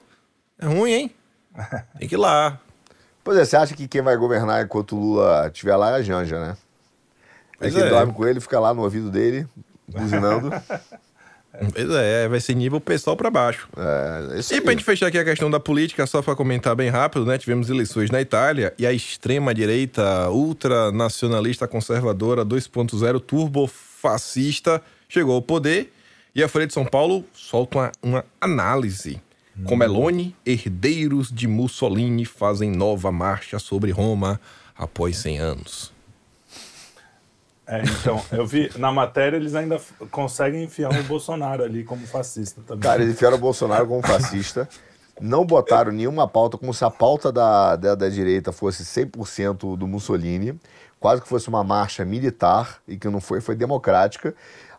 É 0.58 0.66
ruim, 0.66 0.92
hein? 0.92 1.12
Tem 1.98 2.08
que 2.08 2.16
ir 2.16 2.18
lá. 2.18 2.60
Pois 3.24 3.38
é, 3.38 3.46
você 3.46 3.58
acha 3.58 3.76
que 3.76 3.88
quem 3.88 4.02
vai 4.02 4.16
governar 4.16 4.64
enquanto 4.64 4.96
o 4.96 5.00
Lula 5.00 5.48
estiver 5.48 5.76
lá 5.76 5.92
é 5.92 5.96
a 5.96 6.02
Janja, 6.02 6.40
né? 6.40 6.58
Pois 7.60 7.76
é 7.76 7.80
que 7.80 7.86
é. 7.86 7.90
dorme 7.90 8.14
com 8.14 8.26
ele, 8.26 8.40
fica 8.40 8.60
lá 8.60 8.74
no 8.74 8.82
ouvido 8.82 9.12
dele, 9.12 9.46
buzinando. 9.88 10.50
Pois 11.74 11.90
é, 11.90 12.28
vai 12.28 12.40
ser 12.40 12.54
nível 12.54 12.80
pessoal 12.80 13.18
para 13.18 13.30
baixo. 13.30 13.68
É, 13.76 14.56
e 14.56 14.62
pra 14.62 14.72
gente 14.72 14.84
fechar 14.84 15.08
aqui 15.08 15.18
a 15.18 15.26
questão 15.26 15.50
da 15.50 15.60
política, 15.60 16.06
só 16.06 16.22
para 16.22 16.36
comentar 16.36 16.76
bem 16.76 16.90
rápido, 16.90 17.26
né? 17.26 17.38
Tivemos 17.38 17.70
eleições 17.70 18.10
na 18.12 18.22
Itália 18.22 18.74
e 18.78 18.86
a 18.86 18.94
extrema-direita 18.94 20.30
ultranacionalista 20.30 21.68
conservadora 21.68 22.46
2.0 22.46 23.20
turbo-fascista 23.20 24.82
chegou 25.08 25.36
ao 25.36 25.42
poder 25.42 25.92
e 26.36 26.44
a 26.44 26.48
Folha 26.48 26.68
de 26.68 26.74
São 26.74 26.86
Paulo 26.86 27.26
solta 27.34 27.78
uma, 27.78 27.92
uma 28.02 28.26
análise. 28.40 29.20
Hum. 29.58 29.64
Com 29.66 29.76
Meloni, 29.76 30.36
herdeiros 30.46 31.32
de 31.32 31.48
Mussolini 31.48 32.26
fazem 32.26 32.72
nova 32.72 33.12
marcha 33.12 33.58
sobre 33.60 33.92
Roma 33.92 34.40
após 34.78 35.18
100 35.18 35.40
anos. 35.40 35.99
É, 37.70 37.84
então, 37.84 38.20
eu 38.32 38.48
vi, 38.48 38.72
na 38.78 38.92
matéria 38.92 39.38
eles 39.38 39.54
ainda 39.54 39.80
conseguem 40.10 40.64
enfiar 40.64 40.90
o 40.90 41.04
Bolsonaro 41.04 41.64
ali 41.64 41.84
como 41.84 42.08
fascista 42.08 42.62
também. 42.66 42.82
Cara, 42.82 43.04
eles 43.04 43.14
enfiaram 43.14 43.38
o 43.38 43.40
Bolsonaro 43.40 43.86
como 43.86 44.02
fascista, 44.02 44.68
não 45.22 45.46
botaram 45.46 45.92
nenhuma 45.92 46.28
pauta, 46.28 46.58
como 46.58 46.74
se 46.74 46.84
a 46.84 46.90
pauta 46.90 47.32
da, 47.32 47.76
da, 47.76 47.94
da 47.94 48.10
direita 48.10 48.52
fosse 48.52 48.84
100% 48.84 49.78
do 49.78 49.88
Mussolini, 49.88 50.60
quase 51.00 51.22
que 51.22 51.28
fosse 51.28 51.48
uma 51.48 51.64
marcha 51.64 52.04
militar, 52.04 52.80
e 52.88 52.98
que 52.98 53.08
não 53.08 53.22
foi, 53.22 53.40
foi 53.40 53.56
democrática. 53.56 54.34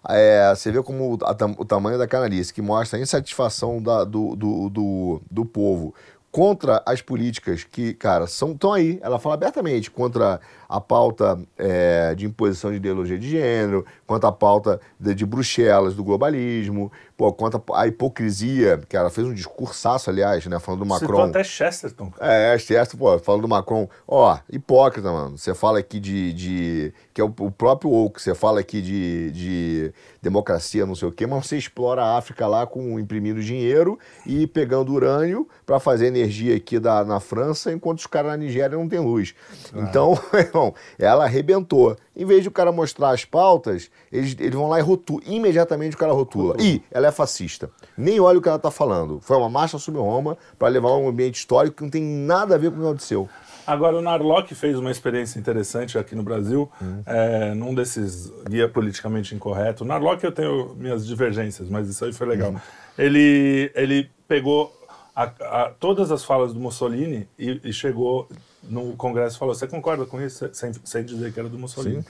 É, 0.08 0.52
você 0.52 0.72
vê 0.72 0.82
como 0.82 1.14
o, 1.14 1.18
a, 1.22 1.36
o 1.58 1.64
tamanho 1.64 1.96
da 1.96 2.08
canalice, 2.08 2.52
que 2.52 2.60
mostra 2.60 2.98
a 2.98 3.02
insatisfação 3.02 3.80
da, 3.80 4.02
do, 4.02 4.34
do, 4.34 4.68
do, 4.68 5.22
do 5.30 5.44
povo 5.44 5.94
contra 6.30 6.82
as 6.86 7.02
políticas 7.02 7.64
que, 7.64 7.92
cara, 7.94 8.26
são 8.26 8.52
estão 8.52 8.72
aí. 8.72 8.98
Ela 9.02 9.18
fala 9.18 9.34
abertamente 9.34 9.90
contra 9.90 10.40
a 10.68 10.80
pauta 10.80 11.40
é, 11.58 12.14
de 12.14 12.26
imposição 12.26 12.70
de 12.70 12.76
ideologia 12.76 13.18
de 13.18 13.28
gênero, 13.28 13.84
quanto 14.06 14.26
à 14.26 14.32
pauta 14.32 14.80
de, 14.98 15.14
de 15.14 15.26
Bruxelas, 15.26 15.96
do 15.96 16.04
globalismo, 16.04 16.92
pô, 17.16 17.32
quanto 17.32 17.60
à 17.74 17.88
hipocrisia, 17.88 18.80
que 18.88 18.96
ela 18.96 19.10
fez 19.10 19.26
um 19.26 19.34
discursaço, 19.34 20.08
aliás, 20.08 20.46
né, 20.46 20.60
falando 20.60 20.80
do 20.80 20.86
Macron. 20.86 21.08
Citou 21.08 21.22
até 21.22 21.42
Chesterton. 21.42 22.12
É, 22.20 22.56
Chesterton, 22.56 22.98
pô, 22.98 23.18
falando 23.18 23.42
do 23.42 23.48
Macron. 23.48 23.88
Ó, 24.06 24.38
hipócrita, 24.48 25.10
mano. 25.10 25.36
Você 25.36 25.52
fala 25.54 25.80
aqui 25.80 25.98
de, 25.98 26.32
de 26.32 26.94
que 27.12 27.20
é 27.20 27.24
o, 27.24 27.34
o 27.40 27.50
próprio 27.50 27.90
Oak, 27.90 28.22
você 28.22 28.34
fala 28.34 28.60
aqui 28.60 28.80
de, 28.80 29.32
de 29.32 29.92
democracia, 30.22 30.86
não 30.86 30.94
sei 30.94 31.08
o 31.08 31.12
quê, 31.12 31.26
mas 31.26 31.46
você 31.46 31.56
explora 31.56 32.02
a 32.02 32.16
África 32.16 32.46
lá 32.46 32.64
com 32.66 32.98
imprimindo 33.00 33.42
dinheiro 33.42 33.98
e 34.24 34.46
pegando 34.46 34.92
urânio 34.92 35.48
para 35.66 35.80
fazer 35.80 36.12
energia 36.20 36.56
aqui 36.56 36.78
da, 36.78 37.04
na 37.04 37.20
França, 37.20 37.72
enquanto 37.72 37.98
os 37.98 38.06
caras 38.06 38.30
na 38.30 38.36
Nigéria 38.36 38.76
não 38.76 38.88
têm 38.88 39.00
luz. 39.00 39.34
É. 39.74 39.80
Então, 39.80 40.18
Então, 40.48 40.74
ela 40.98 41.24
arrebentou. 41.24 41.96
Em 42.16 42.24
vez 42.24 42.42
de 42.42 42.48
o 42.48 42.50
cara 42.50 42.72
mostrar 42.72 43.10
as 43.10 43.24
pautas, 43.24 43.90
eles, 44.12 44.36
eles 44.38 44.54
vão 44.54 44.68
lá 44.68 44.78
e 44.78 44.82
rotulam. 44.82 45.22
Imediatamente 45.26 45.96
o 45.96 45.98
cara 45.98 46.12
rotula. 46.12 46.56
E 46.58 46.82
ela 46.90 47.06
é 47.06 47.12
fascista. 47.12 47.70
Nem 47.96 48.20
olha 48.20 48.38
o 48.38 48.42
que 48.42 48.48
ela 48.48 48.56
está 48.56 48.70
falando. 48.70 49.20
Foi 49.20 49.36
uma 49.36 49.48
marcha 49.48 49.78
sobre 49.78 50.00
Roma 50.00 50.36
para 50.58 50.68
levar 50.68 50.96
um 50.96 51.08
ambiente 51.08 51.36
histórico 51.36 51.76
que 51.76 51.82
não 51.82 51.90
tem 51.90 52.02
nada 52.02 52.54
a 52.54 52.58
ver 52.58 52.70
com 52.70 52.76
o 52.76 52.80
que 52.80 52.86
aconteceu. 52.86 53.28
Agora, 53.66 53.96
o 53.96 54.02
Narlock 54.02 54.54
fez 54.54 54.78
uma 54.78 54.90
experiência 54.90 55.38
interessante 55.38 55.96
aqui 55.96 56.14
no 56.14 56.22
Brasil, 56.22 56.68
hum. 56.82 57.02
é, 57.06 57.54
num 57.54 57.74
desses 57.74 58.32
guia 58.48 58.68
politicamente 58.68 59.34
incorreto. 59.34 59.84
O 59.84 59.86
Narlock 59.86 60.24
eu 60.24 60.32
tenho 60.32 60.74
minhas 60.76 61.06
divergências, 61.06 61.68
mas 61.68 61.88
isso 61.88 62.04
aí 62.04 62.12
foi 62.12 62.26
legal. 62.26 62.50
Hum. 62.50 62.58
Ele, 62.98 63.70
ele 63.74 64.10
pegou 64.26 64.72
a, 65.24 65.64
a, 65.64 65.70
todas 65.70 66.10
as 66.10 66.24
falas 66.24 66.54
do 66.54 66.60
Mussolini 66.60 67.28
e, 67.38 67.60
e 67.64 67.72
chegou 67.72 68.28
no 68.62 68.96
Congresso 68.96 69.38
falou: 69.38 69.54
Você 69.54 69.66
concorda 69.66 70.06
com 70.06 70.20
isso? 70.20 70.48
Sem, 70.52 70.72
sem 70.84 71.04
dizer 71.04 71.32
que 71.32 71.38
era 71.38 71.48
do 71.48 71.58
Mussolini. 71.58 72.02
Sim. 72.02 72.08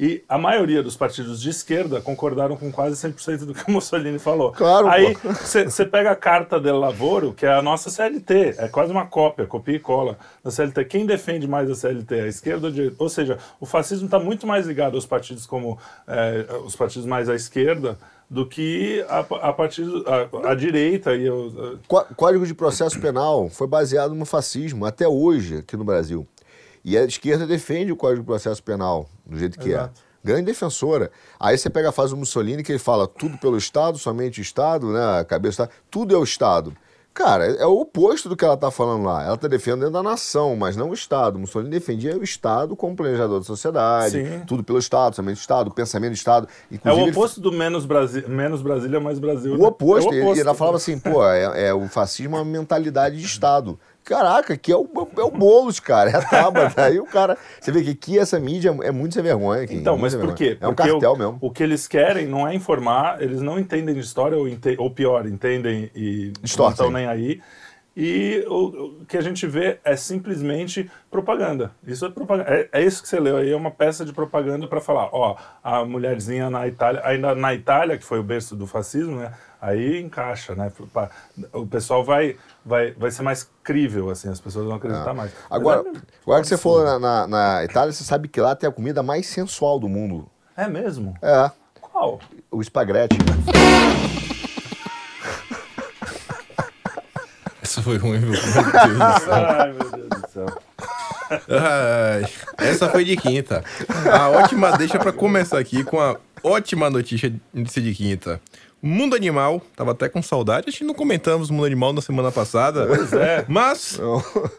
E 0.00 0.22
a 0.28 0.38
maioria 0.38 0.80
dos 0.80 0.96
partidos 0.96 1.40
de 1.40 1.50
esquerda 1.50 2.00
concordaram 2.00 2.56
com 2.56 2.70
quase 2.70 2.94
100% 3.08 3.38
do 3.46 3.52
que 3.52 3.68
o 3.68 3.72
Mussolini 3.72 4.20
falou. 4.20 4.52
Claro. 4.52 4.86
Aí 4.86 5.16
você 5.44 5.84
pega 5.84 6.12
a 6.12 6.16
Carta 6.16 6.60
del 6.60 6.78
Lavoro, 6.78 7.32
que 7.32 7.44
é 7.44 7.52
a 7.52 7.60
nossa 7.60 7.90
CLT, 7.90 8.54
é 8.58 8.68
quase 8.68 8.92
uma 8.92 9.06
cópia, 9.06 9.44
copia 9.44 9.74
e 9.74 9.80
cola 9.80 10.16
da 10.42 10.52
CLT. 10.52 10.84
Quem 10.84 11.04
defende 11.04 11.48
mais 11.48 11.68
a 11.68 11.74
CLT? 11.74 12.14
A 12.14 12.28
esquerda 12.28 12.68
ou 12.68 12.72
a 12.72 12.74
direita? 12.74 12.96
Ou 13.00 13.08
seja, 13.08 13.38
o 13.58 13.66
fascismo 13.66 14.04
está 14.04 14.20
muito 14.20 14.46
mais 14.46 14.68
ligado 14.68 14.94
aos 14.94 15.04
partidos 15.04 15.46
como 15.46 15.76
é, 16.06 16.46
os 16.64 16.76
partidos 16.76 17.06
mais 17.06 17.28
à 17.28 17.34
esquerda 17.34 17.98
do 18.30 18.46
que 18.46 19.04
a, 19.08 19.20
a 19.48 19.52
partir 19.52 19.86
a, 20.06 20.50
a 20.50 20.54
direita 20.54 21.14
e 21.14 21.30
o 21.30 21.78
Código 22.16 22.46
de 22.46 22.54
Processo 22.54 23.00
Penal 23.00 23.48
foi 23.48 23.66
baseado 23.66 24.14
no 24.14 24.26
fascismo 24.26 24.84
até 24.84 25.08
hoje 25.08 25.58
aqui 25.58 25.76
no 25.76 25.84
Brasil. 25.84 26.26
E 26.84 26.96
a 26.96 27.04
esquerda 27.04 27.46
defende 27.46 27.90
o 27.90 27.96
Código 27.96 28.20
de 28.20 28.26
Processo 28.26 28.62
Penal 28.62 29.08
do 29.24 29.38
jeito 29.38 29.58
que 29.58 29.70
é. 29.70 29.76
Exato. 29.76 30.00
é. 30.04 30.08
Grande 30.24 30.46
defensora. 30.46 31.10
Aí 31.38 31.56
você 31.56 31.70
pega 31.70 31.88
a 31.90 31.92
fase 31.92 32.10
do 32.12 32.16
Mussolini 32.16 32.62
que 32.62 32.72
ele 32.72 32.78
fala 32.78 33.06
tudo 33.06 33.38
pelo 33.38 33.56
Estado, 33.56 33.96
somente 33.98 34.40
o 34.40 34.42
Estado, 34.42 34.92
né? 34.92 35.20
A 35.20 35.24
cabeça, 35.24 35.70
tudo 35.90 36.14
é 36.14 36.18
o 36.18 36.24
Estado. 36.24 36.76
Cara, 37.18 37.46
é 37.46 37.66
o 37.66 37.80
oposto 37.80 38.28
do 38.28 38.36
que 38.36 38.44
ela 38.44 38.54
está 38.54 38.70
falando 38.70 39.02
lá. 39.02 39.24
Ela 39.24 39.34
está 39.34 39.48
defendendo 39.48 39.98
a 39.98 40.02
nação, 40.04 40.54
mas 40.54 40.76
não 40.76 40.90
o 40.90 40.94
Estado. 40.94 41.36
Mussolini 41.36 41.68
defendia 41.68 42.16
o 42.16 42.22
Estado 42.22 42.76
como 42.76 42.94
planejador 42.94 43.40
da 43.40 43.44
sociedade, 43.44 44.12
Sim. 44.12 44.44
tudo 44.46 44.62
pelo 44.62 44.78
Estado, 44.78 45.16
somente 45.16 45.38
o 45.38 45.40
Estado, 45.40 45.66
o 45.66 45.74
pensamento 45.74 46.12
do 46.12 46.14
Estado. 46.14 46.48
Inclusive, 46.70 47.02
é 47.02 47.08
o 47.08 47.10
oposto 47.10 47.40
ele... 47.40 47.50
do 47.50 47.56
menos, 47.56 47.84
Brasi... 47.84 48.24
menos 48.28 48.62
Brasília, 48.62 49.00
mais 49.00 49.18
Brasil. 49.18 49.54
O 49.54 49.58
né? 49.58 49.66
oposto. 49.66 50.14
É 50.14 50.16
o 50.16 50.20
oposto. 50.20 50.34
Ele, 50.34 50.40
ela 50.42 50.54
falava 50.54 50.76
assim, 50.76 50.96
pô, 50.96 51.26
é, 51.26 51.66
é, 51.66 51.74
o 51.74 51.88
fascismo 51.88 52.36
é 52.36 52.38
uma 52.38 52.44
mentalidade 52.44 53.16
de 53.16 53.26
Estado. 53.26 53.76
Caraca, 54.08 54.54
aqui 54.54 54.72
é 54.72 54.76
o, 54.76 54.88
é 55.18 55.22
o 55.22 55.30
Boulos, 55.30 55.78
cara, 55.78 56.10
é 56.10 56.16
a 56.16 56.22
Tabata. 56.22 56.84
Aí 56.86 56.98
o 56.98 57.04
cara, 57.04 57.36
você 57.60 57.70
vê 57.70 57.82
que 57.82 57.90
aqui 57.90 58.18
essa 58.18 58.40
mídia 58.40 58.74
é 58.82 58.90
muito 58.90 59.14
sem 59.14 59.22
vergonha. 59.22 59.62
Aqui, 59.64 59.74
Então, 59.74 59.98
mas 59.98 60.14
por 60.14 60.34
quê? 60.34 60.56
É 60.60 60.66
um 60.66 60.74
cartel 60.74 61.12
o, 61.12 61.18
mesmo. 61.18 61.38
O 61.40 61.50
que 61.50 61.62
eles 61.62 61.86
querem 61.86 62.26
não 62.26 62.48
é 62.48 62.54
informar, 62.54 63.22
eles 63.22 63.40
não 63.42 63.58
entendem 63.58 63.94
de 63.94 64.00
história, 64.00 64.36
ou, 64.36 64.48
ente- 64.48 64.76
ou 64.78 64.90
pior, 64.90 65.26
entendem 65.26 65.90
e 65.94 66.32
não 66.58 66.70
estão 66.70 66.90
nem 66.90 67.06
aí. 67.06 67.40
E 68.00 68.44
o, 68.48 69.00
o 69.00 69.04
que 69.06 69.16
a 69.16 69.20
gente 69.20 69.44
vê 69.44 69.80
é 69.84 69.96
simplesmente 69.96 70.88
propaganda. 71.10 71.72
Isso 71.84 72.06
é 72.06 72.08
propaganda. 72.10 72.48
É, 72.48 72.68
é 72.72 72.82
isso 72.84 73.02
que 73.02 73.08
você 73.08 73.18
leu 73.18 73.36
aí, 73.38 73.50
é 73.50 73.56
uma 73.56 73.72
peça 73.72 74.04
de 74.04 74.12
propaganda 74.12 74.68
para 74.68 74.80
falar, 74.80 75.08
ó, 75.12 75.36
a 75.64 75.84
mulherzinha 75.84 76.48
na 76.48 76.66
Itália, 76.68 77.02
ainda 77.04 77.34
na 77.34 77.52
Itália, 77.54 77.98
que 77.98 78.04
foi 78.04 78.20
o 78.20 78.22
berço 78.22 78.54
do 78.54 78.68
fascismo, 78.68 79.16
né? 79.16 79.32
Aí 79.60 80.00
encaixa, 80.00 80.54
né? 80.54 80.70
O 81.52 81.66
pessoal 81.66 82.04
vai, 82.04 82.36
vai, 82.64 82.92
vai 82.92 83.10
ser 83.10 83.22
mais 83.22 83.50
crível, 83.62 84.08
assim, 84.10 84.28
as 84.28 84.40
pessoas 84.40 84.66
vão 84.66 84.76
acreditar 84.76 85.12
mais. 85.12 85.32
Ah. 85.50 85.56
Agora, 85.56 85.80
é- 85.80 85.92
agora 86.22 86.42
que 86.42 86.48
você 86.48 86.56
falou 86.56 86.84
na, 86.84 86.98
na, 86.98 87.26
na 87.26 87.64
Itália, 87.64 87.92
você 87.92 88.04
sabe 88.04 88.28
que 88.28 88.40
lá 88.40 88.54
tem 88.54 88.68
a 88.68 88.72
comida 88.72 89.02
mais 89.02 89.26
sensual 89.26 89.80
do 89.80 89.88
mundo. 89.88 90.28
É 90.56 90.68
mesmo? 90.68 91.14
É, 91.20 91.50
Qual? 91.80 92.20
o 92.50 92.60
espaguete. 92.60 93.16
Essa 97.62 97.82
foi 97.82 97.98
ruim? 97.98 98.20
Meu 98.20 98.30
Deus 98.30 98.44
do 98.44 99.20
céu. 99.20 99.34
Ai, 99.34 99.72
meu 99.72 99.90
Deus 99.90 100.08
do 100.08 100.28
céu. 100.30 100.46
Ai, 101.50 102.24
essa 102.56 102.88
foi 102.88 103.04
de 103.04 103.14
quinta. 103.14 103.62
A 104.10 104.30
ótima 104.30 104.78
deixa 104.78 104.98
pra 104.98 105.12
começar 105.12 105.58
aqui 105.58 105.84
com 105.84 106.00
a 106.00 106.16
ótima 106.42 106.88
notícia 106.88 107.28
de 107.30 107.38
de 107.82 107.94
quinta. 107.94 108.40
Mundo 108.80 109.16
Animal, 109.16 109.60
tava 109.74 109.90
até 109.90 110.08
com 110.08 110.22
saudade, 110.22 110.68
acho 110.68 110.78
que 110.78 110.84
não 110.84 110.94
comentamos 110.94 111.50
o 111.50 111.52
Mundo 111.52 111.66
Animal 111.66 111.92
na 111.92 112.00
semana 112.00 112.30
passada. 112.30 112.86
Pois 112.86 113.12
é. 113.12 113.44
Mas 113.48 113.98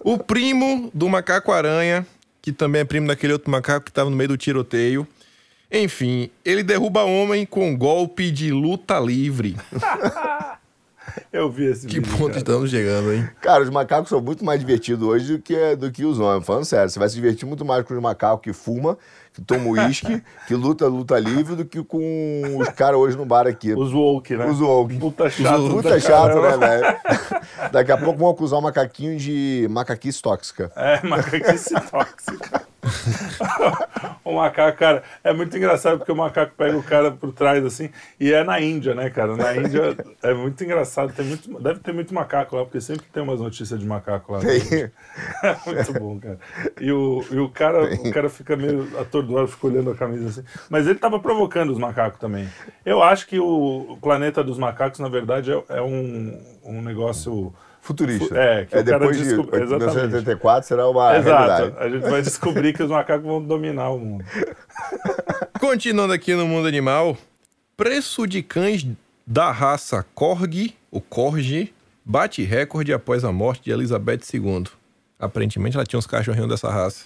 o 0.04 0.18
primo 0.18 0.92
do 0.94 1.08
macaco 1.08 1.52
aranha, 1.52 2.06
que 2.42 2.52
também 2.52 2.82
é 2.82 2.86
primo 2.86 3.08
daquele 3.08 3.34
outro 3.34 3.50
macaco 3.50 3.86
que 3.86 3.92
tava 3.92 4.10
no 4.10 4.16
meio 4.16 4.30
do 4.30 4.38
tiroteio. 4.38 5.08
Enfim, 5.72 6.30
ele 6.44 6.64
derruba 6.64 7.04
homem 7.04 7.46
com 7.46 7.78
golpe 7.78 8.32
de 8.32 8.52
luta 8.52 9.00
livre. 9.00 9.56
Eu 11.32 11.50
vi 11.52 11.66
esse 11.66 11.88
Que 11.88 12.00
vídeo. 12.00 12.12
ponto 12.18 12.28
cara. 12.30 12.38
estamos 12.40 12.70
chegando, 12.70 13.14
hein? 13.14 13.30
Cara, 13.42 13.64
os 13.64 13.70
macacos 13.70 14.10
são 14.10 14.22
muito 14.22 14.44
mais 14.44 14.60
divertidos 14.60 15.08
hoje 15.08 15.38
do 15.38 15.42
que, 15.42 15.76
do 15.76 15.92
que 15.92 16.06
os 16.06 16.20
homens. 16.20 16.46
Falando 16.46 16.66
sério, 16.66 16.90
você 16.90 17.00
vai 17.00 17.10
se 17.10 17.16
divertir 17.16 17.46
muito 17.48 17.64
mais 17.66 17.84
com 17.84 17.94
os 17.94 18.02
macacos 18.02 18.42
que 18.44 18.54
fuma, 18.54 18.98
que 19.34 19.42
toma 19.42 19.68
uísque, 19.70 20.22
que 20.48 20.56
luta, 20.56 20.88
luta 20.88 21.18
livre, 21.20 21.56
do 21.56 21.66
que 21.66 21.84
com 21.84 22.58
os 22.60 22.70
caras 22.70 23.00
hoje 23.00 23.16
no 23.18 23.26
bar 23.26 23.48
aqui. 23.48 23.74
Os 23.74 23.94
woke, 23.94 24.36
né? 24.36 24.46
Os 24.46 24.60
woke. 24.60 24.98
Puta 24.98 25.30
chato. 25.30 25.70
Puta 25.70 25.90
pra 25.90 26.00
chato, 26.00 26.34
caramba. 26.42 26.58
né, 26.58 26.78
velho? 26.82 26.98
Daqui 27.72 27.92
a 27.92 27.98
pouco 27.98 28.20
vão 28.20 28.30
acusar 28.30 28.60
o 28.60 28.62
macaquinho 28.62 29.18
de 29.18 29.68
macaquice 29.70 30.22
tóxica. 30.22 30.72
É, 30.76 31.06
macaquice 31.06 31.74
tóxica. 31.90 32.69
o 34.24 34.34
macaco, 34.34 34.78
cara, 34.78 35.04
é 35.24 35.34
muito 35.34 35.56
engraçado 35.56 35.98
porque 35.98 36.12
o 36.12 36.16
macaco 36.16 36.54
pega 36.56 36.78
o 36.78 36.84
cara 36.84 37.12
por 37.12 37.34
trás 37.34 37.64
assim, 37.66 37.90
e 38.20 38.32
é 38.32 38.44
na 38.44 38.60
Índia, 38.62 38.96
né, 38.96 39.10
cara? 39.10 39.36
Na 39.36 39.56
Índia 39.56 39.98
é 40.24 40.34
muito 40.34 40.64
engraçado, 40.64 41.14
tem 41.14 41.26
muito, 41.26 41.62
deve 41.62 41.80
ter 41.80 41.94
muito 41.94 42.14
macaco 42.14 42.56
lá, 42.56 42.64
porque 42.64 42.80
sempre 42.80 43.06
tem 43.12 43.22
umas 43.22 43.40
notícias 43.40 43.80
de 43.80 43.86
macaco 43.86 44.34
lá. 44.34 44.40
Tem. 44.40 44.60
É 45.42 45.56
muito 45.66 45.94
bom, 45.94 46.20
cara. 46.20 46.40
E 46.80 46.92
o, 46.92 47.24
e 47.32 47.40
o 47.40 47.50
cara, 47.50 47.94
o 47.94 48.12
cara 48.12 48.30
fica 48.30 48.56
meio 48.56 48.88
atordoado, 49.00 49.48
fica 49.48 49.68
olhando 49.68 49.92
a 49.92 49.96
camisa 49.96 50.28
assim. 50.28 50.44
Mas 50.70 50.88
ele 50.88 51.00
tava 51.00 51.20
provocando 51.20 51.72
os 51.72 51.78
macacos 51.78 52.20
também. 52.20 52.48
Eu 52.86 53.02
acho 53.02 53.28
que 53.28 53.40
o 53.40 53.98
planeta 54.02 54.44
dos 54.44 54.58
macacos, 54.58 55.00
na 55.00 55.10
verdade, 55.10 55.52
é, 55.52 55.64
é 55.70 55.82
um, 55.82 56.42
um 56.64 56.82
negócio. 56.82 57.54
Futurista. 57.90 58.38
É, 58.38 58.66
que 58.66 58.78
o 58.78 58.86
cara 58.86 59.00
depois 59.00 59.18
de 59.18 59.24
descob- 59.24 59.48
exatamente. 59.56 59.80
1984 59.80 60.68
será 60.68 60.88
uma 60.88 61.18
Exato. 61.18 61.46
realidade. 61.48 61.76
A 61.80 61.90
gente 61.90 62.08
vai 62.10 62.22
descobrir 62.22 62.72
que 62.74 62.84
os 62.84 62.90
macacos 62.92 63.26
vão 63.26 63.42
dominar 63.42 63.90
o 63.90 63.98
mundo. 63.98 64.24
Continuando 65.60 66.14
aqui 66.14 66.36
no 66.36 66.46
mundo 66.48 66.68
animal, 66.68 67.18
preço 67.76 68.28
de 68.28 68.44
cães 68.44 68.86
da 69.26 69.52
raça 69.52 70.06
Corgi, 70.14 70.76
o 70.92 71.02
Corgi, 71.02 71.74
bate 72.06 72.44
recorde 72.44 72.94
após 72.94 73.24
a 73.24 73.32
morte 73.32 73.64
de 73.64 73.72
Elizabeth 73.72 74.20
II. 74.34 74.66
Aparentemente 75.20 75.76
ela 75.76 75.86
tinha 75.86 75.98
uns 75.98 76.06
cachorrinhos 76.08 76.48
dessa 76.50 76.70
raça. 76.70 77.06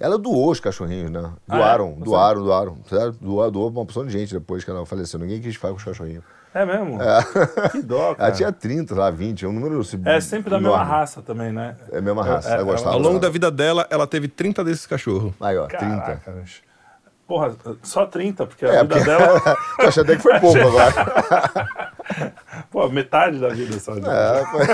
Ela 0.00 0.18
doou 0.18 0.50
os 0.50 0.58
cachorrinhos, 0.58 1.10
né? 1.10 1.32
Ah, 1.48 1.54
é? 1.56 1.58
Doaram, 1.58 1.90
Não 1.98 1.98
doaram, 2.04 2.42
doaram. 2.42 2.78
Doou, 3.20 3.50
doou 3.50 3.70
pra 3.70 3.78
uma 3.78 3.82
opção 3.82 4.04
de 4.06 4.12
gente 4.12 4.32
depois 4.32 4.64
que 4.64 4.70
ela 4.70 4.84
faleceu. 4.86 5.20
Ninguém 5.20 5.40
quis 5.40 5.54
ficar 5.54 5.68
com 5.68 5.76
os 5.76 5.84
cachorrinhos. 5.84 6.24
É 6.54 6.64
mesmo? 6.64 6.98
Que 7.72 7.82
dó, 7.82 8.14
cara. 8.14 8.28
Ela 8.28 8.36
tinha 8.36 8.52
30, 8.52 8.94
lá, 8.94 9.10
20, 9.10 9.44
é 9.44 9.48
um 9.48 9.52
número 9.52 9.80
assim, 9.80 10.00
É 10.04 10.20
sempre 10.20 10.50
da 10.50 10.60
mesma 10.60 10.84
raça 10.84 11.20
também, 11.20 11.50
né? 11.52 11.76
É 11.90 11.98
a 11.98 12.00
mesma 12.00 12.22
raça, 12.24 12.48
É, 12.50 12.52
ela 12.52 12.62
é, 12.62 12.64
gostava. 12.64 12.94
Ao 12.94 13.00
longo 13.00 13.18
da 13.18 13.28
vida 13.28 13.50
dela, 13.50 13.86
ela 13.90 14.06
teve 14.06 14.28
30 14.28 14.62
desses 14.62 14.86
cachorros. 14.86 15.32
Aí, 15.40 15.56
ó, 15.58 15.66
30. 15.66 15.86
Caraca, 16.00 16.30
bicho. 16.30 16.62
Porra, 17.26 17.56
só 17.82 18.06
30, 18.06 18.46
porque 18.46 18.66
a 18.66 18.68
É, 18.68 18.82
vida 18.82 18.86
porque... 18.94 19.04
dela. 19.04 19.40
Eu 19.80 19.88
achei 19.88 20.02
até 20.02 20.14
que 20.16 20.22
foi 20.22 20.38
pouco 20.38 20.58
agora. 20.58 20.92
Pô, 22.70 22.88
metade 22.88 23.40
da 23.40 23.48
vida 23.48 23.78
só. 23.80 23.94
de- 23.94 24.06
É, 24.06 24.44
foi- 24.46 24.66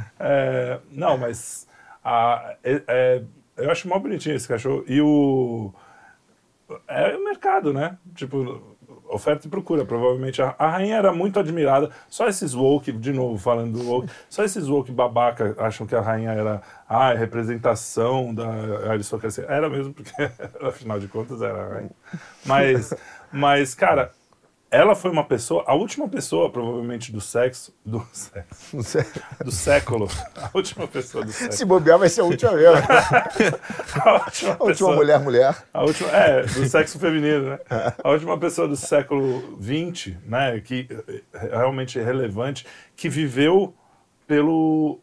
É, 0.20 0.78
não, 0.90 1.18
mas 1.18 1.66
a- 2.04 2.54
é- 2.62 2.82
é- 2.86 3.22
eu 3.56 3.70
acho 3.70 3.88
mó 3.88 3.98
bonitinho 3.98 4.36
esse 4.36 4.48
cachorro. 4.48 4.84
E 4.86 5.00
o. 5.02 5.72
É 6.88 7.16
o 7.16 7.24
mercado, 7.24 7.72
né? 7.74 7.96
Tipo, 8.14 8.76
oferta 9.10 9.46
e 9.46 9.50
procura. 9.50 9.84
Provavelmente 9.84 10.40
a, 10.40 10.54
a 10.58 10.68
rainha 10.70 10.96
era 10.96 11.12
muito 11.12 11.38
admirada. 11.38 11.90
Só 12.08 12.28
esses 12.28 12.54
woke, 12.54 12.92
de 12.92 13.12
novo 13.12 13.36
falando 13.38 13.78
do 13.78 13.88
woke, 13.88 14.10
só 14.30 14.44
esses 14.44 14.68
woke 14.68 14.90
babaca 14.92 15.54
acham 15.58 15.86
que 15.86 15.94
a 15.94 16.00
rainha 16.00 16.30
era 16.30 16.62
ah, 16.88 17.12
representação 17.12 18.34
da 18.34 18.90
aristocracia. 18.90 19.44
Era 19.48 19.68
mesmo, 19.68 19.92
porque 19.92 20.12
afinal 20.62 20.98
de 20.98 21.08
contas 21.08 21.42
era 21.42 21.62
a 21.62 21.68
rainha. 21.74 21.90
Mas, 22.44 22.94
mas 23.32 23.74
cara. 23.74 24.12
Ela 24.70 24.94
foi 24.94 25.10
uma 25.10 25.24
pessoa, 25.24 25.64
a 25.66 25.74
última 25.74 26.08
pessoa, 26.08 26.48
provavelmente, 26.48 27.10
do 27.10 27.20
sexo. 27.20 27.74
Do 27.84 28.06
sexo 28.12 28.76
do 29.44 29.50
século. 29.50 30.08
A 30.36 30.48
última 30.54 30.86
pessoa 30.86 31.24
do 31.24 31.32
Se 31.32 31.50
século. 31.50 31.80
bobear 31.80 31.98
vai 31.98 32.08
ser 32.08 32.20
a 32.20 32.24
última 32.24 32.52
mesmo. 32.52 32.76
A 34.04 34.12
última, 34.12 34.52
A 34.52 34.52
última 34.52 34.66
pessoa, 34.66 34.94
mulher, 34.94 35.18
mulher. 35.18 35.56
A 35.74 35.82
última, 35.82 36.08
é, 36.10 36.42
do 36.42 36.64
sexo 36.68 37.00
feminino, 37.00 37.50
né? 37.50 37.58
A 38.02 38.10
última 38.10 38.38
pessoa 38.38 38.68
do 38.68 38.76
século 38.76 39.58
XX, 39.60 40.14
né? 40.24 40.60
Que 40.60 40.86
é 41.34 41.56
realmente 41.56 41.98
é 41.98 42.04
relevante, 42.04 42.64
que 42.94 43.08
viveu 43.08 43.74
pelo 44.24 45.00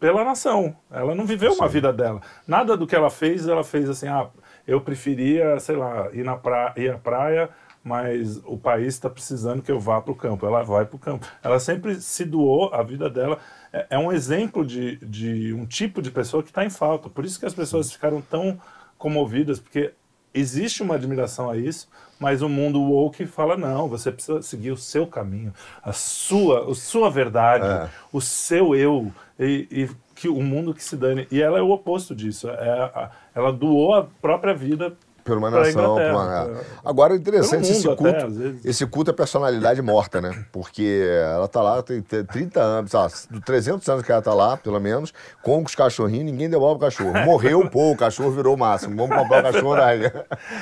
pela 0.00 0.24
nação. 0.24 0.74
Ela 0.90 1.14
não 1.14 1.26
viveu 1.26 1.52
uma 1.52 1.68
vida 1.68 1.92
dela. 1.92 2.20
Nada 2.46 2.76
do 2.76 2.86
que 2.86 2.96
ela 2.96 3.10
fez, 3.10 3.46
ela 3.46 3.64
fez 3.64 3.88
assim, 3.88 4.08
ah, 4.08 4.28
eu 4.66 4.80
preferia, 4.80 5.58
sei 5.58 5.76
lá, 5.76 6.08
ir, 6.12 6.24
na 6.24 6.36
pra, 6.36 6.72
ir 6.76 6.90
à 6.90 6.98
praia, 6.98 7.48
mas 7.86 8.38
o 8.44 8.58
país 8.58 8.88
está 8.94 9.08
precisando 9.08 9.62
que 9.62 9.70
eu 9.70 9.78
vá 9.78 10.00
para 10.00 10.10
o 10.10 10.16
campo. 10.16 10.44
Ela 10.44 10.64
vai 10.64 10.84
para 10.84 10.96
o 10.96 10.98
campo. 10.98 11.24
Ela 11.40 11.60
sempre 11.60 11.94
se 12.00 12.24
doou, 12.24 12.74
a 12.74 12.82
vida 12.82 13.08
dela 13.08 13.38
é, 13.72 13.86
é 13.90 13.98
um 13.98 14.10
exemplo 14.12 14.66
de, 14.66 14.96
de 14.96 15.54
um 15.54 15.64
tipo 15.64 16.02
de 16.02 16.10
pessoa 16.10 16.42
que 16.42 16.48
está 16.48 16.64
em 16.64 16.70
falta. 16.70 17.08
Por 17.08 17.24
isso 17.24 17.38
que 17.38 17.46
as 17.46 17.54
pessoas 17.54 17.92
ficaram 17.92 18.20
tão 18.20 18.58
comovidas, 18.98 19.60
porque 19.60 19.92
existe 20.34 20.82
uma 20.82 20.96
admiração 20.96 21.48
a 21.48 21.56
isso, 21.56 21.88
mas 22.18 22.42
o 22.42 22.48
mundo 22.48 22.82
woke 22.82 23.24
fala 23.24 23.56
não, 23.56 23.88
você 23.88 24.10
precisa 24.10 24.42
seguir 24.42 24.72
o 24.72 24.76
seu 24.76 25.06
caminho, 25.06 25.54
a 25.80 25.92
sua, 25.92 26.68
a 26.68 26.74
sua 26.74 27.08
verdade, 27.08 27.66
É. 27.66 27.88
o 28.12 28.20
seu 28.20 28.74
eu 28.74 29.12
e, 29.38 29.68
e 29.70 29.90
que 30.16 30.28
o 30.28 30.42
mundo 30.42 30.74
que 30.74 30.82
se 30.82 30.96
dane. 30.96 31.28
E 31.30 31.40
ela 31.40 31.60
é 31.60 31.62
o 31.62 31.70
oposto 31.70 32.16
disso. 32.16 32.48
É 32.50 33.10
ela 33.32 33.52
doou 33.52 33.94
a 33.94 34.02
própria 34.02 34.54
vida 34.54 34.96
Por 35.26 35.38
uma 35.38 35.50
nação. 35.50 35.94
por 35.94 36.02
uma... 36.02 36.50
Agora, 36.84 37.14
é 37.14 37.16
interessante 37.16 37.70
esse 37.70 37.84
culto. 37.84 38.06
até, 38.06 38.26
esse 38.64 38.86
culto 38.86 39.10
é 39.10 39.14
personalidade 39.14 39.82
morta, 39.82 40.20
né? 40.20 40.44
Porque 40.52 41.04
ela 41.34 41.48
tá 41.48 41.60
lá, 41.60 41.82
tem 41.82 42.00
tem 42.00 42.24
30 42.24 42.60
anos, 42.60 42.90
sei 42.90 43.00
lá, 43.00 43.08
300 43.44 43.88
anos 43.88 44.02
que 44.04 44.12
ela 44.12 44.22
tá 44.22 44.32
lá, 44.32 44.56
pelo 44.56 44.80
menos, 44.80 45.12
com 45.42 45.62
os 45.62 45.74
cachorrinhos, 45.74 46.24
ninguém 46.24 46.48
devolve 46.48 46.76
o 46.76 46.78
cachorro. 46.78 47.12
Morreu, 47.24 47.68
pô, 47.68 47.90
o 47.92 47.96
cachorro 47.96 48.30
virou 48.30 48.54
o 48.54 48.58
máximo. 48.58 48.96
Vamos 48.96 49.16
comprar 49.16 49.40
o 49.40 49.52
cachorro 49.52 49.76
da 49.76 49.86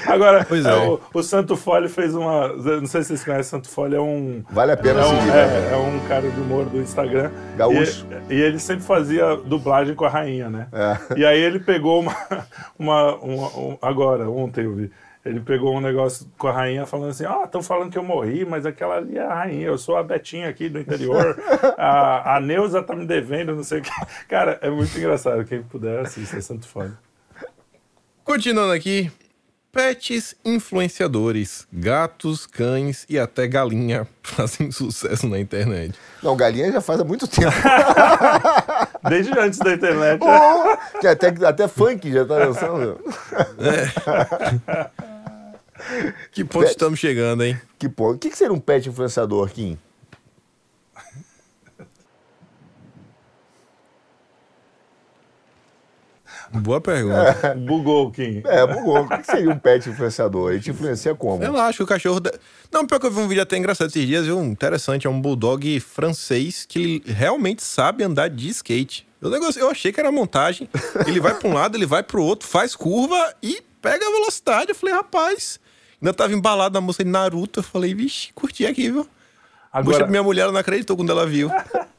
Agora, 0.06 0.44
Pois 0.48 0.64
é, 0.64 0.70
é. 0.70 0.88
O, 0.88 1.00
o 1.12 1.22
Santo 1.22 1.56
Fole 1.56 1.88
fez 1.88 2.14
uma. 2.14 2.48
Não 2.48 2.86
sei 2.86 3.02
se 3.02 3.08
vocês 3.08 3.24
conhecem, 3.24 3.44
Santo 3.44 3.68
Fole 3.68 3.94
é 3.96 4.00
um. 4.00 4.42
Vale 4.50 4.72
a 4.72 4.76
pena 4.76 5.00
é 5.00 5.04
um, 5.04 5.08
seguir, 5.08 5.30
é, 5.30 5.46
né? 5.46 5.70
é 5.72 5.76
um 5.76 6.00
cara 6.08 6.28
de 6.28 6.40
humor 6.40 6.64
do 6.66 6.80
Instagram. 6.80 7.30
Gaúcho. 7.56 8.06
E, 8.28 8.34
e 8.34 8.40
ele 8.40 8.58
sempre 8.58 8.84
fazia 8.84 9.36
dublagem 9.36 9.94
com 9.94 10.04
a 10.04 10.08
rainha, 10.08 10.48
né? 10.48 10.68
É. 10.72 11.18
E 11.20 11.24
aí 11.26 11.40
ele 11.40 11.58
pegou 11.60 12.00
uma. 12.00 12.14
uma, 12.78 13.14
uma- 13.16 13.58
um- 13.58 13.78
agora, 13.82 14.28
ontem 14.54 14.64
eu 14.64 14.74
vi. 14.74 14.90
Ele 15.24 15.40
pegou 15.40 15.74
um 15.74 15.80
negócio 15.80 16.30
com 16.36 16.48
a 16.48 16.52
rainha 16.52 16.84
falando 16.84 17.10
assim: 17.10 17.24
Ah, 17.24 17.42
estão 17.44 17.62
falando 17.62 17.90
que 17.90 17.98
eu 17.98 18.04
morri, 18.04 18.44
mas 18.44 18.66
aquela 18.66 18.96
ali 18.96 19.16
é 19.16 19.22
a 19.22 19.34
rainha, 19.34 19.66
eu 19.66 19.78
sou 19.78 19.96
a 19.96 20.02
Betinha 20.02 20.48
aqui 20.48 20.68
do 20.68 20.78
interior, 20.78 21.36
a, 21.78 22.36
a 22.36 22.40
Neuza 22.40 22.82
tá 22.82 22.94
me 22.94 23.06
devendo, 23.06 23.54
não 23.54 23.64
sei 23.64 23.80
o 23.80 23.82
que. 23.82 23.90
Cara, 24.28 24.58
é 24.60 24.68
muito 24.68 24.96
engraçado. 24.96 25.44
Quem 25.44 25.62
puder 25.62 26.00
assista, 26.00 26.36
é 26.36 26.40
Santo 26.40 26.68
Fole. 26.68 26.92
Continuando 28.22 28.72
aqui, 28.72 29.10
pets 29.74 30.36
influenciadores, 30.44 31.66
gatos, 31.72 32.46
cães 32.46 33.04
e 33.10 33.18
até 33.18 33.48
galinha 33.48 34.06
fazem 34.22 34.70
sucesso 34.70 35.28
na 35.28 35.40
internet. 35.40 35.94
Não, 36.22 36.36
galinha 36.36 36.70
já 36.70 36.80
faz 36.80 37.00
há 37.00 37.04
muito 37.04 37.26
tempo. 37.26 37.50
Desde 39.08 39.36
antes 39.38 39.58
da 39.58 39.74
internet. 39.74 40.22
Oh, 40.22 40.98
que 41.00 41.06
até, 41.08 41.28
até 41.44 41.68
funk 41.68 42.10
já 42.10 42.24
tá 42.24 42.38
dançando. 42.38 43.00
Que 46.32 46.42
ponto 46.44 46.66
estamos 46.66 46.98
chegando, 46.98 47.44
hein? 47.44 47.60
Que 47.78 47.90
ponto. 47.90 48.16
O 48.16 48.18
que, 48.18 48.30
que 48.30 48.38
seria 48.38 48.54
um 48.54 48.60
pet 48.60 48.88
influenciador, 48.88 49.50
Kim? 49.50 49.76
Boa 56.52 56.80
pergunta. 56.80 57.54
Bugou, 57.66 58.10
Kim. 58.10 58.42
É, 58.44 58.66
bugou. 58.66 59.00
O 59.02 59.08
que, 59.08 59.24
seria 59.24 59.50
um 59.50 59.58
pet 59.58 59.88
influenciador? 59.88 60.52
Ele 60.52 60.60
te 60.60 60.70
influencia 60.70 61.14
como? 61.14 61.42
Eu 61.42 61.56
acho 61.58 61.78
que 61.78 61.82
o 61.82 61.86
cachorro. 61.86 62.20
da- 62.20 62.32
Não, 62.72 62.86
pior 62.86 62.98
que 62.98 63.06
eu 63.06 63.10
vi 63.10 63.20
um 63.20 63.28
vídeo 63.28 63.42
até 63.42 63.56
engraçado 63.56 63.88
esses 63.88 64.06
dias, 64.06 64.24
viu? 64.26 64.42
Interessante. 64.44 65.06
É 65.06 65.10
um 65.10 65.20
bulldog 65.20 65.80
francês 65.80 66.64
que 66.68 67.02
realmente 67.06 67.62
sabe 67.62 68.04
andar 68.04 68.28
de 68.28 68.48
skate. 68.48 69.06
Eu, 69.20 69.30
negócio, 69.30 69.60
eu 69.60 69.70
achei 69.70 69.90
que 69.92 69.98
era 70.00 70.12
montagem. 70.12 70.68
Ele 71.06 71.18
vai 71.20 71.34
pra 71.34 71.48
um 71.48 71.54
lado, 71.54 71.76
ele 71.76 71.86
vai 71.86 72.02
pro 72.02 72.22
outro, 72.22 72.46
faz 72.46 72.76
curva 72.76 73.34
e 73.42 73.62
pega 73.80 74.06
a 74.06 74.10
velocidade. 74.10 74.70
Eu 74.70 74.74
falei, 74.74 74.94
rapaz. 74.94 75.58
Ainda 76.00 76.12
tava 76.12 76.34
embalado 76.34 76.74
na 76.74 76.80
música 76.80 77.02
de 77.04 77.10
Naruto. 77.10 77.60
Eu 77.60 77.64
falei, 77.64 77.94
vixe, 77.94 78.32
curti 78.34 78.66
aqui, 78.66 78.90
viu? 78.90 79.06
Agora, 79.72 79.98
pra 79.98 80.06
minha 80.06 80.22
mulher, 80.22 80.46
não 80.52 80.56
acreditou 80.60 80.96
quando 80.96 81.10
ela 81.10 81.26
viu. 81.26 81.50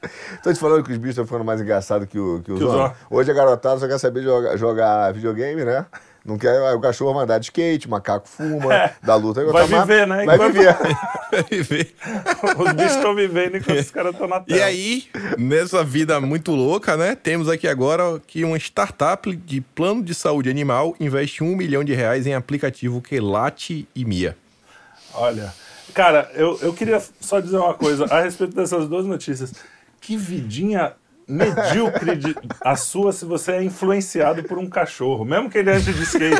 Tô 0.43 0.53
te 0.53 0.59
falando 0.59 0.83
que 0.83 0.91
os 0.91 0.97
bichos 0.97 1.11
estão 1.11 1.25
ficando 1.25 1.43
mais 1.43 1.61
engraçados 1.61 2.07
que, 2.07 2.17
o, 2.19 2.41
que 2.43 2.51
os 2.51 2.59
Que 2.59 2.65
os 2.65 2.73
homens. 2.73 2.93
Hoje 3.09 3.31
a 3.31 3.33
garotada 3.33 3.79
só 3.79 3.87
quer 3.87 3.97
saber 3.99 4.23
jogar, 4.23 4.57
jogar 4.57 5.13
videogame, 5.13 5.63
né? 5.63 5.85
Não 6.25 6.39
quer 6.39 6.73
o 6.73 6.79
cachorro 6.79 7.13
mandar 7.13 7.37
de 7.37 7.45
skate, 7.45 7.85
o 7.85 7.89
macaco 7.91 8.27
fuma, 8.27 8.89
da 9.03 9.15
luta. 9.15 9.41
É. 9.41 9.45
Vai 9.45 9.67
Tá 9.67 9.81
viver, 9.81 10.07
né? 10.07 10.25
Vai 10.25 10.35
Enquanto- 10.35 10.53
viver. 10.53 11.93
os 12.57 12.73
bichos 12.73 12.95
estão 12.95 13.13
vivendo 13.13 13.57
enquanto 13.57 13.77
os 13.79 13.91
caras 13.91 14.13
estão 14.13 14.27
na 14.27 14.39
tela. 14.39 14.59
E 14.59 14.63
aí, 14.63 15.03
nessa 15.37 15.83
vida 15.83 16.19
muito 16.19 16.51
louca, 16.51 16.97
né? 16.97 17.15
Temos 17.15 17.47
aqui 17.47 17.67
agora 17.67 18.19
que 18.25 18.43
uma 18.43 18.57
startup 18.57 19.35
de 19.35 19.61
plano 19.61 20.01
de 20.03 20.15
saúde 20.15 20.49
animal 20.49 20.95
investe 20.99 21.43
um 21.43 21.55
milhão 21.55 21.83
de 21.83 21.93
reais 21.93 22.25
em 22.25 22.33
aplicativo 22.33 23.01
Quelate 23.01 23.87
e 23.95 24.03
Mia. 24.03 24.35
Olha, 25.13 25.53
cara, 25.93 26.31
eu, 26.33 26.57
eu 26.61 26.73
queria 26.73 27.01
só 27.21 27.39
dizer 27.39 27.57
uma 27.57 27.75
coisa 27.75 28.05
a 28.05 28.21
respeito 28.21 28.55
dessas 28.55 28.87
duas 28.87 29.05
notícias. 29.05 29.53
Que 30.05 30.15
vidinha 30.17 30.93
medíocre 31.27 32.15
de- 32.15 32.35
a 32.61 32.75
sua 32.75 33.11
se 33.11 33.25
você 33.25 33.53
é 33.53 33.63
influenciado 33.63 34.43
por 34.43 34.59
um 34.59 34.69
cachorro, 34.69 35.25
mesmo 35.25 35.49
que 35.49 35.57
ele 35.57 35.71
ande 35.71 35.91
de 35.91 36.03
skate. 36.03 36.35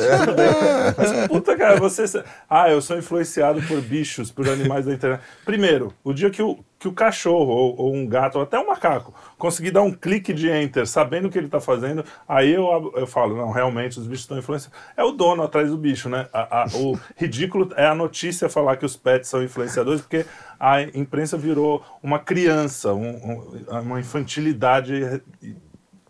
Mas 0.95 1.27
puta, 1.27 1.57
cara, 1.57 1.77
você. 1.79 2.03
Ah, 2.47 2.69
eu 2.69 2.79
sou 2.81 2.95
influenciado 2.95 3.61
por 3.63 3.81
bichos, 3.81 4.31
por 4.31 4.47
animais 4.47 4.85
da 4.85 4.93
internet. 4.93 5.21
Primeiro, 5.43 5.91
o 6.03 6.13
dia 6.13 6.29
que 6.29 6.41
o, 6.43 6.59
que 6.77 6.87
o 6.87 6.93
cachorro, 6.93 7.51
ou, 7.51 7.75
ou 7.79 7.95
um 7.95 8.05
gato, 8.05 8.35
ou 8.35 8.43
até 8.43 8.59
um 8.59 8.67
macaco, 8.67 9.11
conseguir 9.39 9.71
dar 9.71 9.81
um 9.81 9.91
clique 9.91 10.31
de 10.33 10.49
enter, 10.51 10.85
sabendo 10.85 11.27
o 11.27 11.31
que 11.31 11.37
ele 11.39 11.47
tá 11.47 11.59
fazendo, 11.59 12.05
aí 12.27 12.51
eu, 12.53 12.93
eu 12.95 13.07
falo, 13.07 13.35
não, 13.35 13.49
realmente 13.49 13.97
os 13.99 14.05
bichos 14.05 14.21
estão 14.25 14.37
influenciando. 14.37 14.75
É 14.95 15.03
o 15.03 15.11
dono 15.11 15.41
atrás 15.41 15.69
do 15.71 15.77
bicho, 15.77 16.09
né? 16.09 16.27
A- 16.31 16.61
a- 16.63 16.67
o 16.75 16.99
ridículo 17.17 17.71
é 17.75 17.87
a 17.87 17.95
notícia 17.95 18.47
falar 18.49 18.77
que 18.77 18.85
os 18.85 18.95
pets 18.95 19.29
são 19.29 19.41
influenciadores, 19.43 20.01
porque 20.01 20.25
a 20.59 20.81
imprensa 20.81 21.37
virou 21.37 21.83
uma 22.01 22.19
criança, 22.19 22.93
um- 22.93 23.15
um- 23.69 23.79
uma 23.81 23.99
infantilidade 23.99 25.21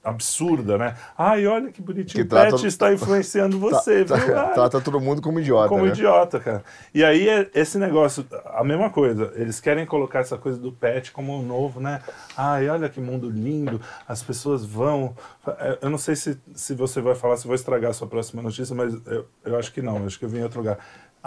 absurda, 0.04 0.78
né? 0.78 0.96
Ai, 1.18 1.48
olha 1.48 1.72
que 1.72 1.82
bonitinho, 1.82 2.24
Que 2.24 2.36
o 2.36 2.38
pet 2.40 2.50
trata- 2.50 2.68
está 2.68 2.94
influenciando 2.94 3.58
você, 3.60 4.06
Tá- 4.06 4.16
viu? 4.16 4.36
tá- 4.36 4.48
Ai, 4.50 4.54
Trata 4.54 4.80
todo 4.80 5.00
mundo 5.02 5.20
como 5.20 5.40
idiota, 5.40 5.68
como 5.68 5.84
né? 5.86 5.90
idiota, 5.90 6.40
cara. 6.40 6.64
E 6.94 7.04
aí, 7.04 7.28
é- 7.28 7.50
esse 7.56 7.80
negócio, 7.80 8.24
a 8.54 8.64
mesma 8.64 8.92
coisa, 8.92 9.34
eles 9.36 9.60
querem 9.60 9.84
colocar 9.84 10.20
essa 10.20 10.38
coisa 10.38 10.60
do 10.60 10.72
pet 10.72 11.12
como 11.12 11.36
um 11.36 11.42
novo, 11.42 11.80
né? 11.80 12.02
Ai, 12.38 12.70
olha 12.70 12.88
que 12.88 13.02
mundo 13.02 13.28
lindo, 13.32 13.82
as 14.08 14.22
pessoas 14.22 14.64
vão. 14.64 15.16
É, 15.58 15.80
Eu 15.82 15.90
não 15.90 15.98
sei 15.98 16.16
se, 16.16 16.40
se 16.54 16.76
você 16.76 17.02
vai 17.02 17.16
falar, 17.16 17.38
se 17.38 17.48
vou 17.48 17.56
estragar 17.56 17.90
a 17.90 17.94
sua 17.94 18.06
próxima 18.08 18.44
notícia, 18.44 18.76
mas 18.76 18.94
eu, 19.08 19.26
eu 19.44 19.58
acho 19.58 19.74
que 19.74 19.82
não, 19.82 19.98
eu 19.98 20.06
acho 20.06 20.20
que 20.20 20.26
eu 20.26 20.30
vim 20.30 20.38
em 20.38 20.44
outro 20.44 20.60
lugar. 20.60 20.78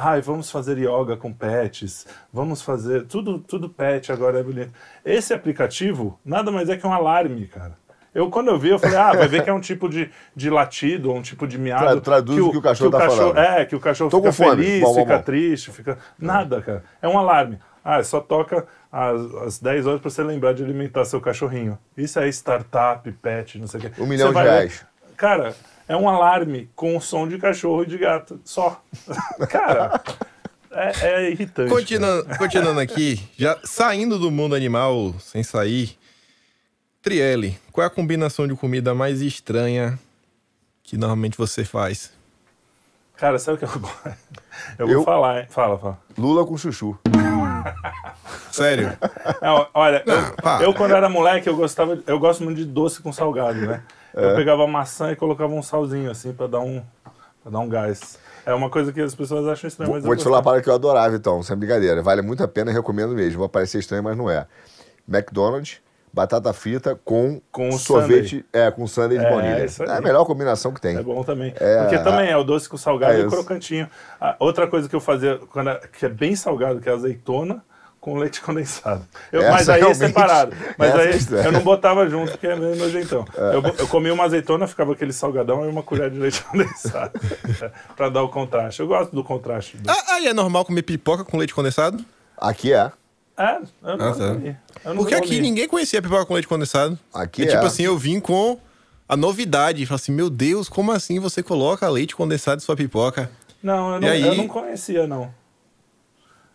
Ai, 0.00 0.20
vamos 0.20 0.48
fazer 0.48 0.78
yoga 0.78 1.16
com 1.16 1.32
pets, 1.32 2.06
vamos 2.32 2.62
fazer. 2.62 3.04
Tudo, 3.06 3.40
tudo 3.40 3.68
pet 3.68 4.12
agora 4.12 4.38
é 4.38 4.42
bonito. 4.44 4.70
Esse 5.04 5.34
aplicativo 5.34 6.18
nada 6.24 6.52
mais 6.52 6.68
é 6.68 6.76
que 6.76 6.86
um 6.86 6.92
alarme, 6.92 7.48
cara. 7.48 7.76
Eu, 8.14 8.30
quando 8.30 8.46
eu 8.48 8.58
vi, 8.58 8.68
eu 8.68 8.78
falei, 8.78 8.96
ah, 8.96 9.12
vai 9.12 9.26
ver 9.26 9.42
que 9.42 9.50
é 9.50 9.52
um 9.52 9.60
tipo 9.60 9.88
de, 9.88 10.08
de 10.36 10.48
latido, 10.50 11.12
um 11.12 11.20
tipo 11.20 11.46
de 11.48 11.58
miado. 11.58 11.84
Tra- 11.84 12.00
traduz 12.00 12.38
o 12.46 12.50
que 12.52 12.56
o 12.58 12.62
cachorro 12.62 12.90
tá 12.92 13.10
falando. 13.10 13.38
É, 13.38 13.64
que 13.64 13.74
o 13.74 13.80
cachorro 13.80 14.08
Tô 14.10 14.18
fica 14.18 14.32
feliz, 14.32 14.80
Bom, 14.82 14.94
bom, 14.94 15.00
fica 15.02 15.16
bom. 15.18 15.22
triste, 15.24 15.70
fica. 15.72 15.98
Nada, 16.18 16.62
cara. 16.62 16.84
É 17.02 17.08
um 17.08 17.18
alarme. 17.18 17.58
Ah, 17.84 18.00
só 18.04 18.20
toca 18.20 18.66
às, 18.92 19.20
às 19.34 19.58
10 19.58 19.86
horas 19.86 20.00
pra 20.00 20.10
você 20.10 20.22
lembrar 20.22 20.52
de 20.54 20.62
alimentar 20.62 21.04
seu 21.06 21.20
cachorrinho. 21.20 21.76
Isso 21.96 22.20
é 22.20 22.28
startup, 22.28 23.10
pet, 23.12 23.58
não 23.58 23.66
sei 23.66 23.80
o 23.80 23.82
quê. 23.82 24.00
Um 24.00 24.06
milhão 24.06 24.28
de 24.28 24.34
ver- 24.34 24.42
reais. 24.42 24.86
Cara, 25.16 25.54
é 25.88 25.96
um 25.96 26.08
alarme 26.08 26.68
com 26.76 27.00
som 27.00 27.26
de 27.26 27.38
cachorro 27.38 27.82
e 27.82 27.86
de 27.86 27.98
gato. 27.98 28.40
Só. 28.44 28.80
cara, 29.48 30.00
é, 30.70 30.92
é 31.08 31.30
irritante. 31.30 31.68
cara. 31.68 31.80
Continuando, 31.80 32.38
continuando 32.38 32.80
aqui, 32.80 33.20
já 33.36 33.58
saindo 33.64 34.18
do 34.18 34.30
mundo 34.30 34.54
animal, 34.54 35.14
sem 35.18 35.42
sair. 35.42 35.96
Trielle, 37.02 37.58
qual 37.72 37.84
é 37.84 37.86
a 37.86 37.90
combinação 37.90 38.46
de 38.46 38.54
comida 38.54 38.92
mais 38.94 39.22
estranha 39.22 39.98
que 40.82 40.96
normalmente 40.96 41.38
você 41.38 41.64
faz? 41.64 42.12
Cara, 43.16 43.38
sabe 43.38 43.56
o 43.56 43.58
que 43.58 43.64
eu? 43.64 43.82
Eu 44.78 44.86
vou 44.86 44.96
Eu- 44.96 45.04
falar, 45.04 45.40
hein? 45.40 45.46
Fala, 45.48 45.78
fala. 45.78 45.98
Lula 46.16 46.44
com 46.46 46.56
chuchu. 46.56 46.98
Sério? 48.52 48.96
Não, 49.40 49.66
olha, 49.74 50.02
eu, 50.06 50.32
para. 50.36 50.64
eu, 50.64 50.74
quando 50.74 50.94
era 50.94 51.08
moleque, 51.08 51.48
eu 51.48 51.56
gostava, 51.56 51.98
eu 52.06 52.18
gosto 52.18 52.42
muito 52.44 52.58
de 52.58 52.64
doce 52.64 53.00
com 53.02 53.12
salgado, 53.12 53.60
né? 53.60 53.82
Eu 54.14 54.34
pegava 54.34 54.66
maçã 54.66 55.12
e 55.12 55.16
colocava 55.16 55.52
um 55.52 55.62
salzinho 55.62 56.10
assim 56.10 56.32
pra 56.32 56.46
dar 56.46 56.60
um, 56.60 56.82
pra 57.42 57.50
dar 57.52 57.58
um 57.60 57.68
gás. 57.68 58.18
É 58.46 58.54
uma 58.54 58.70
coisa 58.70 58.92
que 58.92 59.00
as 59.00 59.14
pessoas 59.14 59.46
acham 59.46 59.68
estranha, 59.68 59.92
mas 59.92 60.02
vou 60.04 60.16
te 60.16 60.24
falar 60.24 60.36
uma 60.38 60.42
parada 60.42 60.62
que 60.62 60.70
eu 60.70 60.74
adorava, 60.74 61.14
então, 61.14 61.42
sem 61.42 61.54
brincadeira. 61.56 62.02
Vale 62.02 62.22
muito 62.22 62.42
a 62.42 62.48
pena, 62.48 62.72
recomendo 62.72 63.14
mesmo. 63.14 63.40
Vai 63.40 63.48
parecer 63.48 63.78
estranho, 63.78 64.02
mas 64.02 64.16
não 64.16 64.30
é. 64.30 64.46
McDonald's, 65.06 65.80
batata 66.12 66.52
frita 66.52 66.98
com, 67.04 67.40
Com 67.52 67.72
sorvete, 67.72 68.44
é, 68.52 68.70
com 68.70 68.86
sundae 68.86 69.18
de 69.18 69.24
É, 69.24 69.30
baunilha. 69.30 69.66
É 69.86 69.90
a 69.96 70.00
melhor 70.00 70.24
combinação 70.24 70.72
que 70.72 70.80
tem. 70.80 70.96
É 70.96 71.02
bom 71.02 71.22
também. 71.22 71.52
É, 71.60 71.82
Porque 71.82 71.98
também 71.98 72.30
é 72.30 72.36
o 72.36 72.44
doce 72.44 72.68
com 72.68 72.76
salgado 72.76 73.12
é 73.14 73.20
e 73.20 73.26
o 73.26 73.30
crocantinho. 73.30 73.88
Ah, 74.20 74.34
outra 74.38 74.66
coisa 74.66 74.88
que 74.88 74.96
eu 74.96 75.00
fazia, 75.00 75.38
quando 75.52 75.70
é- 75.70 75.80
que 75.98 76.06
é 76.06 76.08
bem 76.08 76.34
salgado, 76.34 76.80
que 76.80 76.88
é 76.88 76.92
azeitona 76.92 77.62
com 78.00 78.16
leite 78.16 78.40
condensado. 78.40 79.04
Eu- 79.32 79.42
mas 79.50 79.68
aí 79.68 79.82
é 79.82 79.92
separado. 79.94 80.54
Mas 80.78 80.94
aí 80.94 81.08
é 81.42 81.46
eu 81.46 81.52
não 81.52 81.60
botava 81.62 82.08
junto, 82.08 82.30
porque 82.32 82.46
é 82.46 82.54
meio 82.56 82.76
nojentão. 82.76 83.24
Eu, 83.52 83.60
bo- 83.60 83.74
eu 83.78 83.88
comia 83.88 84.14
uma 84.14 84.24
azeitona, 84.24 84.66
ficava 84.66 84.92
aquele 84.92 85.12
salgadão 85.12 85.64
e 85.64 85.68
uma 85.68 85.82
colher 85.82 86.10
de 86.10 86.18
leite 86.18 86.42
condensado. 86.48 87.12
é, 87.62 87.70
pra 87.96 88.08
dar 88.08 88.22
o 88.22 88.28
contraste. 88.28 88.80
Eu 88.80 88.86
gosto 88.86 89.14
do 89.14 89.24
contraste. 89.24 89.76
do- 89.76 89.90
Ah, 89.90 90.04
aí 90.14 90.26
é 90.28 90.32
normal 90.32 90.64
comer 90.64 90.82
pipoca 90.82 91.24
com 91.24 91.36
leite 91.36 91.54
condensado? 91.54 92.04
Aqui 92.36 92.72
é. 92.72 92.90
É, 93.36 93.56
eu 93.84 93.96
não 93.96 94.08
Ah, 94.08 94.12
tá. 94.14 94.24
Eu 94.24 94.54
não 94.86 94.96
Porque 94.96 95.14
aqui 95.14 95.28
comi. 95.28 95.40
ninguém 95.40 95.68
conhecia 95.68 96.00
pipoca 96.02 96.24
com 96.24 96.34
leite 96.34 96.48
condensado. 96.48 96.98
Aqui 97.12 97.42
e, 97.42 97.44
é. 97.46 97.48
tipo 97.48 97.64
assim, 97.66 97.82
eu 97.84 97.96
vim 97.98 98.20
com 98.20 98.58
a 99.08 99.16
novidade. 99.16 99.84
Falei 99.86 99.96
assim, 100.00 100.12
meu 100.12 100.28
Deus, 100.30 100.68
como 100.68 100.92
assim 100.92 101.18
você 101.20 101.42
coloca 101.42 101.88
leite 101.88 102.14
condensado 102.16 102.60
em 102.60 102.64
sua 102.64 102.74
pipoca? 102.76 103.30
Não, 103.62 103.90
eu 103.92 103.98
E 103.98 104.00
não, 104.00 104.08
aí? 104.08 104.22
eu 104.22 104.34
não 104.36 104.46
conhecia, 104.48 105.06
não. 105.06 105.32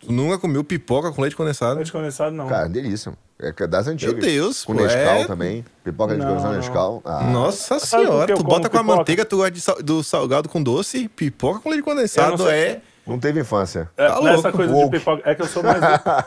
Tu 0.06 0.12
nunca 0.12 0.38
comeu 0.38 0.62
pipoca 0.64 1.10
com 1.12 1.22
leite 1.22 1.36
condensado? 1.36 1.76
Leite 1.76 1.92
condensado, 1.92 2.34
não. 2.34 2.46
Cara, 2.46 2.68
delícia. 2.68 3.12
É 3.38 3.52
que 3.52 3.62
é 3.64 3.66
das 3.66 3.86
antigas. 3.88 4.14
Meu 4.14 4.22
Deus, 4.22 4.64
Com 4.64 4.74
pô, 4.76 4.82
Nescau 4.82 5.00
é- 5.16 5.24
também. 5.26 5.64
Pipoca 5.82 6.14
de 6.14 6.20
não. 6.24 6.52
Nescau. 6.52 7.02
Ah, 7.04 7.24
Nossa 7.24 7.76
que 7.80 7.86
senhora, 7.86 8.34
tu 8.34 8.44
bota 8.44 8.68
com 8.70 8.78
a 8.78 8.82
manteiga, 8.82 9.24
tu 9.24 9.36
gosta 9.38 9.50
de 9.50 9.60
sal- 9.60 9.82
do 9.82 10.02
salgado 10.04 10.48
com 10.48 10.62
doce, 10.62 11.08
pipoca 11.08 11.58
com 11.60 11.68
leite 11.70 11.82
condensado 11.84 12.48
é... 12.48 12.80
Não 13.06 13.18
teve 13.18 13.40
infância. 13.40 13.90
É, 13.98 14.08
Tá 14.08 14.18
louco. 14.18 14.52
coisa 14.52 14.72
Woke. 14.72 14.90
de 14.92 14.98
pipoca. 14.98 15.22
É 15.28 15.34
que 15.34 15.42
eu 15.42 15.46
sou 15.46 15.62
mais, 15.62 15.78
do, 15.80 15.86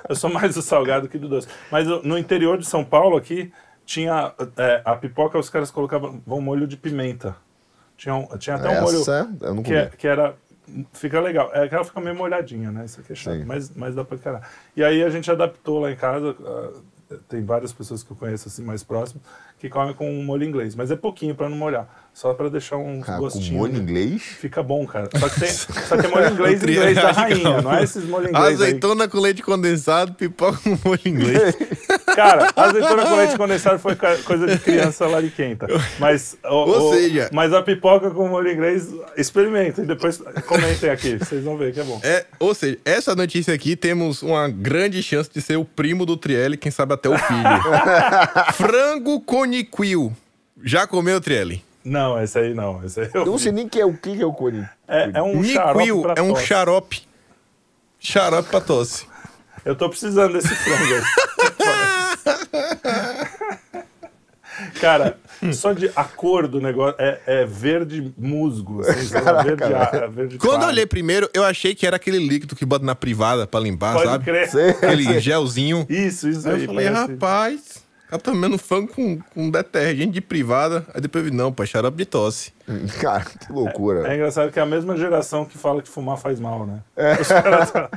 eu 0.10 0.16
sou 0.16 0.30
mais 0.30 0.54
do 0.54 0.62
salgado 0.62 1.08
que 1.08 1.18
do 1.18 1.28
doce. 1.28 1.48
Mas 1.72 1.88
no 2.04 2.18
interior 2.18 2.58
de 2.58 2.68
São 2.68 2.84
Paulo 2.86 3.18
aqui, 3.18 3.52
tinha 3.84 4.32
é, 4.58 4.82
a 4.86 4.96
pipoca, 4.96 5.40
os 5.40 5.50
caras 5.50 5.72
colocavam 5.72 6.22
um 6.28 6.42
molho 6.42 6.68
de 6.68 6.78
pimenta. 6.78 7.36
Tinha, 7.98 8.14
um- 8.14 8.28
tinha 8.38 8.58
até 8.58 8.70
um 8.70 8.82
molho 8.84 9.02
Essa 9.02 9.28
eu 9.42 9.56
não 9.56 9.64
que, 9.64 9.70
comi. 9.72 9.76
é- 9.82 9.90
que 9.98 10.08
era. 10.08 10.36
Fica 10.94 11.20
legal. 11.20 11.50
É 11.54 11.68
que 11.68 11.76
ela 11.76 11.84
fica 11.84 12.00
meio 12.02 12.16
molhadinha, 12.16 12.72
né? 12.72 12.86
Isso 12.86 13.00
aqui 13.00 13.14
é 13.14 13.16
chato, 13.16 13.38
Sim. 13.38 13.46
mas, 13.46 13.72
mas 13.76 13.96
dá 13.96 14.04
pra 14.04 14.18
encarar. 14.18 14.50
E 14.76 14.84
aí 14.84 15.04
a 15.04 15.10
gente 15.10 15.32
adaptou 15.32 15.80
lá 15.80 15.92
em 15.92 15.96
casa. 15.96 16.36
ah, 16.46 16.82
tem 17.30 17.44
várias 17.44 17.72
pessoas 17.72 18.04
que 18.04 18.12
eu 18.12 18.18
conheço 18.18 18.50
assim 18.50 18.64
mais 18.64 18.84
próximo 18.84 19.22
que 19.58 19.70
comem 19.70 19.94
com 19.94 20.10
um 20.10 20.24
molho 20.24 20.44
inglês, 20.44 20.76
mas 20.76 20.92
é 20.92 20.96
pouquinho 20.96 21.34
pra 21.34 21.50
não 21.50 21.58
molhar, 21.58 22.07
só 22.20 22.34
pra 22.34 22.50
deixar 22.50 22.78
um 22.78 23.00
Cara, 23.02 23.20
com 23.20 23.26
gostinho. 23.26 23.58
molho 23.60 23.78
inglês. 23.78 24.24
Fica 24.24 24.64
bom, 24.64 24.88
cara. 24.88 25.08
Só 25.20 25.30
que 25.30 25.40
tem, 25.40 25.50
só 25.88 25.98
que 25.98 26.08
molho 26.08 26.34
inglês 26.34 26.64
O 26.64 26.70
inglês 26.72 26.96
da 26.96 27.12
rainha, 27.12 27.62
não 27.62 27.72
é 27.76 27.84
esses 27.84 28.04
molho 28.06 28.30
inglês 28.30 28.46
aí. 28.46 28.54
Azeitona 28.54 29.08
com 29.08 29.20
leite 29.20 29.44
condensado, 29.44 30.14
pipoca 30.14 30.58
com 30.64 30.76
molho 30.84 31.00
inglês. 31.06 31.56
Cara, 32.16 32.52
azeitona 32.56 33.06
com 33.06 33.16
leite 33.18 33.38
condensado 33.38 33.78
foi 33.78 33.96
coisa 34.26 34.48
de 34.48 34.58
criança 34.58 35.06
lariquenta. 35.06 35.68
Mas, 36.00 36.36
o- 36.44 36.48
Ou 36.48 36.90
o- 36.90 36.94
seja- 36.96 37.30
mas 37.32 37.54
a 37.54 37.62
pipoca 37.62 38.10
com 38.10 38.28
molho 38.28 38.52
inglês, 38.52 38.88
experimentem. 39.16 39.86
Depois 39.86 40.18
comentem 40.48 40.90
aqui, 40.90 41.18
vocês 41.18 41.44
vão 41.44 41.56
ver 41.56 41.72
que 41.72 41.80
é 41.82 41.84
bom. 41.84 42.00
É, 42.04 42.26
ou 42.40 42.56
seja, 42.56 42.80
essa 42.84 43.16
notícia 43.16 43.54
aqui 43.54 43.76
temos 43.76 44.24
uma 44.24 44.50
grande 44.50 45.04
chance 45.04 45.30
de 45.32 45.40
ser 45.40 45.58
o 45.58 45.64
primo 45.66 46.04
do 46.04 46.18
Trielli, 46.18 46.58
quem 46.58 46.72
sabe 46.72 46.96
até 46.96 47.08
o 47.10 47.16
filho. 47.16 47.44
Frango 48.54 49.22
coniquil 49.22 50.12
Já 50.64 50.88
comeu, 50.88 51.22
Trielli? 51.22 51.67
Não, 51.90 52.22
esse 52.22 52.38
aí 52.38 52.54
não. 52.54 52.84
Esse 52.84 53.02
aí 53.02 53.10
eu 53.14 53.22
Eu 53.22 53.26
não 53.28 53.38
sei 53.38 53.52
nem 53.52 53.68
que 53.68 53.80
é, 53.80 53.86
o 53.86 53.94
que 53.96 54.22
é 54.22 54.26
o 54.26 54.34
cone. 54.34 54.68
É, 54.88 55.12
é 55.16 55.24
um 55.24 55.44
xarope 55.44 55.78
Niquil 55.80 56.02
pra 56.02 56.14
é 56.18 56.22
um 56.22 56.34
tosse. 56.34 56.46
xarope. 56.46 57.02
Xarope 58.00 58.50
pra 58.50 58.62
tosse. 58.62 59.06
Eu 59.66 59.76
tô 59.76 59.90
precisando 59.90 60.34
desse 60.34 60.54
frango 60.56 60.94
aí. 60.96 61.02
Cara, 64.82 65.18
só 65.54 65.72
de 65.72 65.92
a 65.96 66.04
cor 66.04 66.48
do 66.48 66.60
negócio 66.60 66.96
é, 67.00 67.20
é 67.28 67.46
verde 67.46 68.12
musgo, 68.18 68.82
assim, 68.82 69.06
sabe? 69.08 69.50
verde, 69.56 69.64
a- 69.74 70.08
verde 70.08 70.38
Quando 70.40 70.64
eu 70.64 70.68
olhei 70.70 70.86
primeiro, 70.86 71.30
eu 71.34 71.44
achei 71.44 71.76
que 71.76 71.86
era 71.86 71.96
aquele 71.98 72.18
líquido 72.18 72.56
que 72.56 72.66
bota 72.66 72.84
na 72.84 72.96
privada 72.96 73.46
pra 73.46 73.60
limpar, 73.60 73.94
Pode 73.94 74.10
sabe? 74.10 74.26
crer. 74.26 74.50
Aquele 74.82 75.20
gelzinho. 75.20 75.86
Isso, 75.90 76.28
isso 76.28 76.48
Aí 76.48 76.56
aí. 76.56 76.62
eu 76.62 76.66
falei, 76.68 76.90
parece- 76.90 77.12
rapaz, 77.12 77.87
ela 78.10 78.20
tá 78.22 78.32
comendo 78.32 78.58
frango 78.58 78.88
com, 78.94 79.20
com 79.20 79.50
detergente 79.50 80.12
de 80.14 80.22
privada. 80.22 80.86
Aí 80.94 81.02
depois 81.02 81.26
eu 81.26 81.32
vi, 81.32 81.36
não, 81.36 81.52
pô, 81.52 81.64
é 81.64 81.66
xarope 81.66 81.98
de 81.98 82.06
tosse. 82.06 82.54
Cara, 83.02 83.26
que 83.26 83.52
loucura. 83.52 84.08
É 84.12 84.16
engraçado 84.16 84.52
que 84.52 84.60
é 84.60 84.62
a 84.62 84.66
mesma 84.66 84.96
geração 84.96 85.44
que 85.46 85.58
fala 85.58 85.82
que 85.82 85.90
fumar 85.90 86.18
faz 86.18 86.40
mal, 86.40 86.66
né? 86.66 86.80
Caras 87.28 87.72
tá- 87.72 87.90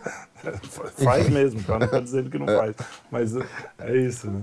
faz 1.05 1.29
mesmo, 1.29 1.63
tá? 1.63 1.79
Não 1.79 1.87
tá 1.87 2.01
dizendo 2.01 2.29
que 2.31 2.39
não 2.39 2.47
faz. 2.47 2.75
Mas 3.11 3.35
é 3.79 3.97
isso, 3.97 4.31
né? 4.31 4.41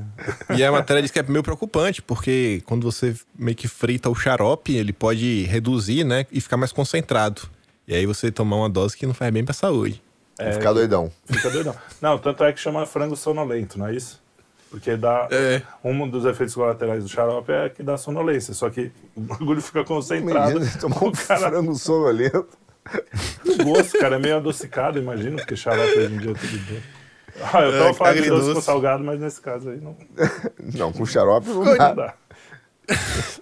E 0.55 0.63
a 0.63 0.71
matéria 0.71 1.01
diz 1.01 1.11
que 1.11 1.19
é 1.19 1.23
meio 1.23 1.43
preocupante, 1.43 2.01
porque 2.01 2.61
quando 2.65 2.83
você 2.89 3.15
meio 3.37 3.55
que 3.57 3.67
frita 3.67 4.09
o 4.09 4.15
xarope, 4.15 4.75
ele 4.75 4.93
pode 4.93 5.43
reduzir, 5.43 6.03
né? 6.03 6.25
E 6.31 6.39
ficar 6.39 6.55
mais 6.57 6.71
concentrado. 6.71 7.41
E 7.87 7.93
aí 7.95 8.05
você 8.05 8.31
tomar 8.31 8.57
uma 8.57 8.69
dose 8.69 8.95
que 8.95 9.05
não 9.05 9.13
faz 9.13 9.33
bem 9.33 9.43
pra 9.43 9.53
saúde. 9.53 10.01
É, 10.39 10.51
Ficar 10.51 10.71
doidão. 10.71 11.11
Fica 11.25 11.49
doidão. 11.49 11.75
Não, 12.01 12.17
tanto 12.19 12.43
é 12.43 12.53
que 12.53 12.59
chama 12.59 12.85
frango 12.85 13.15
sonolento, 13.15 13.79
não 13.79 13.87
é 13.87 13.95
isso? 13.95 14.21
Porque 14.69 14.95
dá. 14.97 15.27
É. 15.31 15.61
Um 15.83 16.09
dos 16.09 16.25
efeitos 16.25 16.53
colaterais 16.53 17.03
do 17.03 17.09
xarope 17.09 17.51
é 17.51 17.69
que 17.69 17.81
dá 17.81 17.97
sonolência. 17.97 18.53
Só 18.53 18.69
que 18.69 18.91
o 19.15 19.21
bagulho 19.21 19.61
fica 19.61 19.83
concentrado. 19.83 20.59
Tomar 20.79 21.03
um 21.03 21.07
o 21.07 21.11
cara, 21.13 21.49
frango 21.49 21.75
sonolento. 21.75 22.47
o 23.45 23.63
gosto, 23.63 23.97
cara, 23.99 24.15
é 24.15 24.19
meio 24.19 24.37
adocicado, 24.37 24.99
imagino, 24.99 25.37
porque 25.37 25.55
xarope 25.55 25.97
hoje 25.97 26.13
em 26.13 26.17
dia 26.17 26.31
é 26.31 26.33
tudo 26.33 26.57
doce. 26.57 26.83
Ah, 27.53 27.61
eu 27.61 27.71
tava 27.71 27.89
É, 27.89 27.93
falando 27.93 28.21
de 28.23 28.29
doce 28.29 28.53
com 28.55 28.61
salgado, 28.61 29.03
mas 29.03 29.19
nesse 29.19 29.39
caso 29.39 29.69
aí 29.69 29.79
não, 29.79 29.95
Não, 30.73 30.91
com 30.91 31.05
xarope 31.05 31.47
não 31.49 31.63
não 31.65 31.77
dá. 31.77 31.93
dá. 31.93 32.13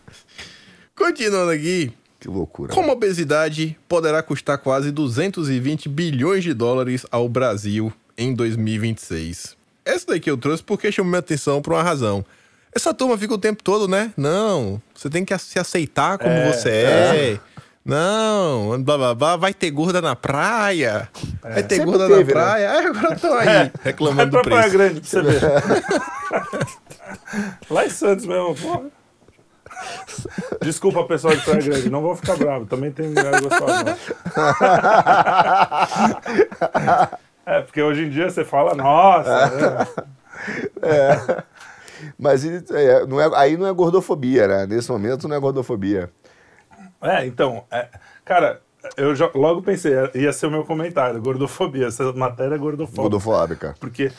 Continuando 0.95 1.51
aqui, 1.51 1.91
Que 2.19 2.27
loucura. 2.27 2.73
como 2.73 2.89
a 2.89 2.93
obesidade 2.93 3.77
poderá 3.87 4.21
custar 4.23 4.57
quase 4.57 4.91
220 4.91 5.89
bilhões 5.89 6.43
de 6.43 6.53
dólares 6.53 7.05
ao 7.11 7.27
Brasil 7.29 7.91
em 8.17 8.33
2026? 8.33 9.55
Essa 9.85 10.07
daqui 10.07 10.29
eu 10.29 10.37
trouxe 10.37 10.63
porque 10.63 10.91
chamou 10.91 11.09
minha 11.11 11.19
atenção 11.19 11.61
por 11.61 11.73
uma 11.73 11.83
razão. 11.83 12.25
Essa 12.73 12.93
turma 12.93 13.17
fica 13.17 13.33
o 13.33 13.37
tempo 13.37 13.63
todo, 13.63 13.87
né? 13.87 14.11
Não, 14.17 14.81
você 14.93 15.09
tem 15.09 15.23
que 15.23 15.37
se 15.37 15.57
aceitar 15.59 16.17
como 16.17 16.31
É, 16.33 16.51
você 16.51 16.69
é. 16.69 17.39
Não, 17.85 18.81
blá 18.83 18.97
blá 18.97 19.13
blá, 19.13 19.35
vai 19.37 19.53
ter 19.53 19.69
gorda 19.69 20.01
na 20.01 20.15
praia. 20.15 21.07
Vai 21.41 21.61
ter 21.61 21.75
Sempre 21.75 21.91
gorda 21.91 22.07
teve, 22.07 22.19
na 22.19 22.25
né? 22.25 22.33
praia. 22.33 22.71
Aí 22.71 22.85
agora 22.87 23.13
estão 23.13 23.33
aí 23.35 23.45
Vai 23.45 23.71
reclamando 23.83 24.31
pra 24.31 24.41
do 24.41 24.49
Praia 24.49 24.69
preço. 24.71 24.77
Grande 24.77 25.01
pra 25.01 25.09
você 25.09 25.21
ver. 25.21 25.41
Lá 27.69 27.85
em 27.85 27.89
Santos 27.89 28.25
mesmo, 28.25 28.55
porra. 28.55 28.81
Desculpa, 30.61 31.03
pessoal 31.03 31.35
de 31.35 31.43
Praia 31.43 31.61
Grande, 31.61 31.89
não 31.91 32.01
vou 32.01 32.15
ficar 32.15 32.35
bravo. 32.37 32.65
Também 32.65 32.91
tem 32.91 33.07
mulher 33.09 33.39
gostosa. 33.39 33.97
É, 37.45 37.61
porque 37.61 37.81
hoje 37.81 38.05
em 38.05 38.09
dia 38.09 38.29
você 38.29 38.43
fala, 38.43 38.73
nossa, 38.73 39.49
né? 40.81 41.43
Mas 42.19 42.43
e- 42.43 42.63
é, 42.71 43.05
não 43.05 43.19
é, 43.21 43.29
aí 43.35 43.55
não 43.57 43.67
é 43.67 43.73
gordofobia, 43.73 44.47
né? 44.47 44.65
Nesse 44.67 44.91
momento 44.91 45.27
não 45.27 45.35
é 45.35 45.39
gordofobia. 45.39 46.09
É, 47.01 47.25
então, 47.25 47.63
é, 47.71 47.87
cara, 48.23 48.61
eu 48.97 49.15
já- 49.15 49.29
logo 49.33 49.61
pensei, 49.61 49.93
ia 50.13 50.33
ser 50.33 50.47
o 50.47 50.51
meu 50.51 50.63
comentário, 50.65 51.21
gordofobia. 51.21 51.87
Essa 51.87 52.11
matéria 52.13 52.55
é 52.55 52.57
gordofóbica. 52.57 53.01
Gordofóbica. 53.01 53.75
Porque. 53.79 54.11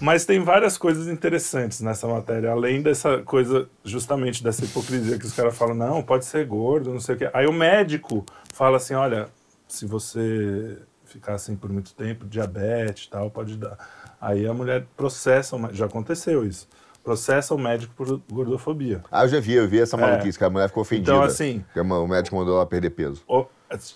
Mas 0.00 0.24
tem 0.24 0.38
várias 0.38 0.78
coisas 0.78 1.08
interessantes 1.08 1.80
nessa 1.80 2.06
matéria, 2.06 2.52
além 2.52 2.82
dessa 2.82 3.18
coisa, 3.18 3.68
justamente 3.84 4.42
dessa 4.42 4.64
hipocrisia 4.64 5.18
que 5.18 5.26
os 5.26 5.32
caras 5.34 5.56
falam, 5.58 5.74
não, 5.74 6.00
pode 6.02 6.24
ser 6.24 6.46
gordo, 6.46 6.92
não 6.92 7.00
sei 7.00 7.16
o 7.16 7.18
quê. 7.18 7.30
Aí 7.32 7.46
o 7.48 7.52
médico 7.52 8.24
fala 8.54 8.76
assim: 8.76 8.94
olha, 8.94 9.28
se 9.66 9.84
você 9.84 10.78
ficar 11.12 11.34
assim 11.34 11.54
por 11.56 11.70
muito 11.70 11.94
tempo, 11.94 12.26
diabetes 12.26 13.04
e 13.04 13.10
tal, 13.10 13.30
pode 13.30 13.56
dar. 13.56 13.76
Aí 14.20 14.46
a 14.46 14.54
mulher 14.54 14.84
processa, 14.96 15.56
já 15.72 15.86
aconteceu 15.86 16.46
isso, 16.46 16.68
processa 17.04 17.54
o 17.54 17.58
médico 17.58 17.92
por 17.96 18.20
gordofobia. 18.30 19.02
Ah, 19.10 19.24
eu 19.24 19.28
já 19.28 19.40
vi, 19.40 19.54
eu 19.54 19.68
vi 19.68 19.80
essa 19.80 19.96
maluquice, 19.96 20.38
que 20.38 20.44
a 20.44 20.50
mulher 20.50 20.68
ficou 20.68 20.82
ofendida. 20.82 21.12
Então, 21.12 21.22
assim- 21.22 21.64
Que 21.72 21.80
o 21.80 22.06
médico 22.08 22.36
mandou 22.36 22.56
ela 22.56 22.66
perder 22.66 22.90
peso. 22.90 23.22
o- 23.28 23.46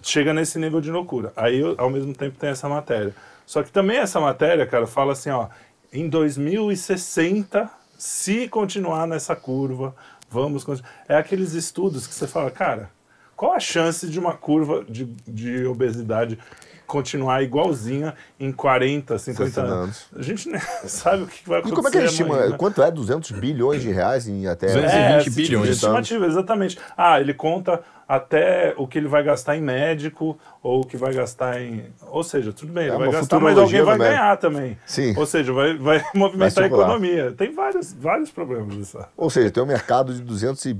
chega 0.02 0.33
nesse 0.33 0.59
nível 0.59 0.81
de 0.81 0.90
loucura. 0.90 1.33
Aí, 1.37 1.61
ao 1.76 1.90
mesmo 1.90 2.14
tempo, 2.14 2.38
tem 2.38 2.48
essa 2.50 2.68
matéria. 2.68 3.14
Só 3.44 3.62
que 3.62 3.70
também 3.70 3.98
essa 3.98 4.18
matéria, 4.18 4.66
cara, 4.66 4.87
fala 4.87 5.12
assim, 5.12 5.31
ó, 5.31 5.48
em 5.92 6.09
2060, 6.09 7.70
se 7.98 8.48
continuar 8.48 9.07
nessa 9.07 9.37
curva, 9.37 9.94
vamos 10.31 10.64
continuar. 10.64 10.90
É 11.09 11.16
aqueles 11.16 11.52
estudos 11.52 12.07
que 12.07 12.14
você 12.14 12.26
fala, 12.26 12.50
cara, 12.50 12.90
qual 13.37 13.52
a 13.52 13.61
chance 13.61 14.09
de 14.09 14.18
uma 14.18 14.33
curva 14.35 14.85
de, 14.88 15.05
de 15.29 15.66
obesidade 15.66 16.38
continuar 16.87 17.42
igualzinha 17.42 18.14
em 18.38 18.53
40, 18.53 19.18
50 19.18 19.44
60 19.51 19.61
anos? 19.61 19.81
anos. 19.83 20.07
A 20.16 20.22
gente 20.22 20.49
nem 20.51 20.61
sabe 20.87 21.25
o 21.25 21.27
que 21.27 21.46
vai 21.49 21.59
E 21.59 21.61
acontecer. 21.61 21.75
como 21.77 21.88
é 21.88 21.90
que 21.90 21.99
ele 21.99 22.07
estima? 22.07 22.46
né? 22.49 22.57
Quanto 22.57 22.83
é? 22.83 22.90
200 22.90 23.31
bilhões 23.33 23.83
de 23.83 23.90
reais 23.90 24.27
em 24.29 24.46
até... 24.46 24.66
220 24.66 24.94
É, 24.94 25.16
esse 25.16 25.25
tipo 25.25 25.37
de 25.37 25.42
bilhões. 25.42 25.68
estimativa, 25.70 26.27
exatamente. 26.27 26.79
Ah, 26.96 27.20
ele 27.20 27.35
conta 27.35 27.81
até 28.09 28.72
o 28.77 28.87
que 28.87 28.99
ele 28.99 29.09
vai 29.09 29.22
gastar 29.25 29.57
em 29.57 29.61
médico 29.61 30.38
ou 30.62 30.83
o 30.83 30.87
que 30.87 30.96
vai 30.96 31.12
gastar 31.12 31.61
em. 31.61 31.87
Ou 32.03 32.22
seja, 32.22 32.53
tudo 32.53 32.72
bem, 32.72 32.85
ele 32.85 32.94
É 32.94 32.99
vai 32.99 33.09
uma 33.09 33.12
gastar, 33.12 33.40
mas 33.40 33.59
alguém 33.59 33.83
vai 33.83 33.99
ganhar 33.99 34.37
também. 34.37 34.79
Sim. 34.87 35.12
Ou 35.16 35.27
seja, 35.27 35.53
vai, 35.53 35.77
vai 35.77 36.01
movimentar 36.14 36.46
a 36.46 36.66
circular. 36.68 36.85
economia. 36.87 37.33
Tem 37.33 37.53
vários, 37.53 37.92
vários 37.92 38.31
problemas 38.31 38.75
isso. 38.77 38.96
Ou 39.16 39.29
seja, 39.29 39.51
tem 39.51 39.61
um 39.61 39.66
mercado 39.66 40.14
de 40.14 40.22
200 40.22 40.64
e, 40.66 40.70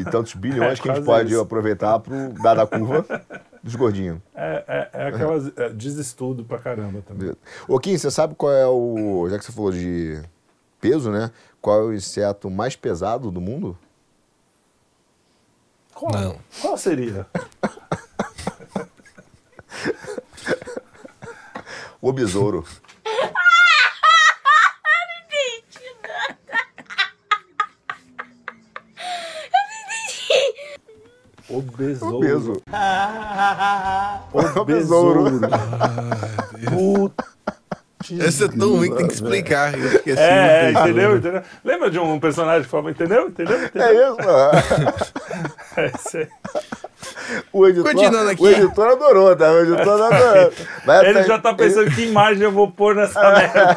e 0.00 0.04
tantos 0.10 0.34
bilhões 0.34 0.80
É, 0.80 0.82
que 0.82 0.90
a 0.90 0.94
gente 0.96 1.04
pode 1.04 1.30
isso. 1.32 1.40
aproveitar 1.40 1.96
para 2.00 2.28
dar 2.42 2.54
da 2.54 2.66
curva 2.66 3.04
dos 3.64 3.74
gordinhos. 3.74 4.20
É, 4.34 4.64
é, 4.68 4.90
é 5.04 5.06
aquelas. 5.08 5.50
É, 5.56 5.70
desestudo 5.70 6.44
pra 6.44 6.58
caramba 6.58 7.00
também. 7.00 7.34
Ô, 7.66 7.80
Kim, 7.80 7.96
você 7.96 8.10
sabe 8.10 8.34
qual 8.34 8.52
é 8.52 8.66
o... 8.66 9.26
Já 9.30 9.38
que 9.38 9.44
você 9.46 9.52
falou 9.52 9.72
de 9.72 10.22
peso, 10.78 11.10
né? 11.10 11.30
Qual 11.62 11.80
é 11.80 11.82
o 11.84 11.94
inseto 11.94 12.50
mais 12.50 12.76
pesado 12.76 13.30
do 13.30 13.40
mundo? 13.40 13.76
Qual, 15.94 16.12
Não. 16.12 16.38
qual 16.60 16.76
seria? 16.76 17.26
O 22.00 22.12
besouro. 22.12 22.66
O 31.58 31.62
besouro. 31.62 32.16
O 32.16 32.20
beso. 32.20 32.62
O 34.32 34.40
O 34.60 34.64
besouro. 34.64 35.24
Putz, 36.70 38.20
Essa 38.20 38.44
é 38.46 38.48
tão 38.48 38.76
ruim 38.76 38.90
que 38.90 38.96
tem 38.96 39.06
que 39.06 39.14
explicar. 39.14 39.78
Eu 39.78 39.86
esqueci. 39.86 40.20
É, 40.20 40.66
é, 40.66 40.70
entendeu? 40.72 41.16
entendeu? 41.16 41.42
Lembra 41.64 41.90
de 41.90 41.98
um 41.98 42.18
personagem 42.18 42.62
que 42.64 42.68
falava, 42.68 42.90
entendeu? 42.90 43.28
Entendeu? 43.28 43.64
entendeu? 43.64 43.88
É 43.88 43.94
isso, 43.94 44.16
mano. 44.16 44.52
É, 45.76 45.86
esse 45.86 46.18
aí. 46.18 46.28
O 47.52 47.66
editor, 47.66 47.90
Continuando 47.92 48.30
aqui. 48.30 48.42
o 48.42 48.48
editor 48.48 48.88
adorou, 48.92 49.34
tá? 49.34 49.50
O 49.50 49.60
editor 49.60 50.02
adorou. 50.02 50.52
Mas 50.86 51.02
Ele 51.02 51.14
tem- 51.14 51.24
já 51.26 51.38
tá 51.38 51.52
pensando 51.52 51.90
que 51.90 52.02
imagem 52.06 52.44
eu 52.44 52.52
vou 52.52 52.70
pôr 52.70 52.94
nessa 52.94 53.20
merda. 53.32 53.76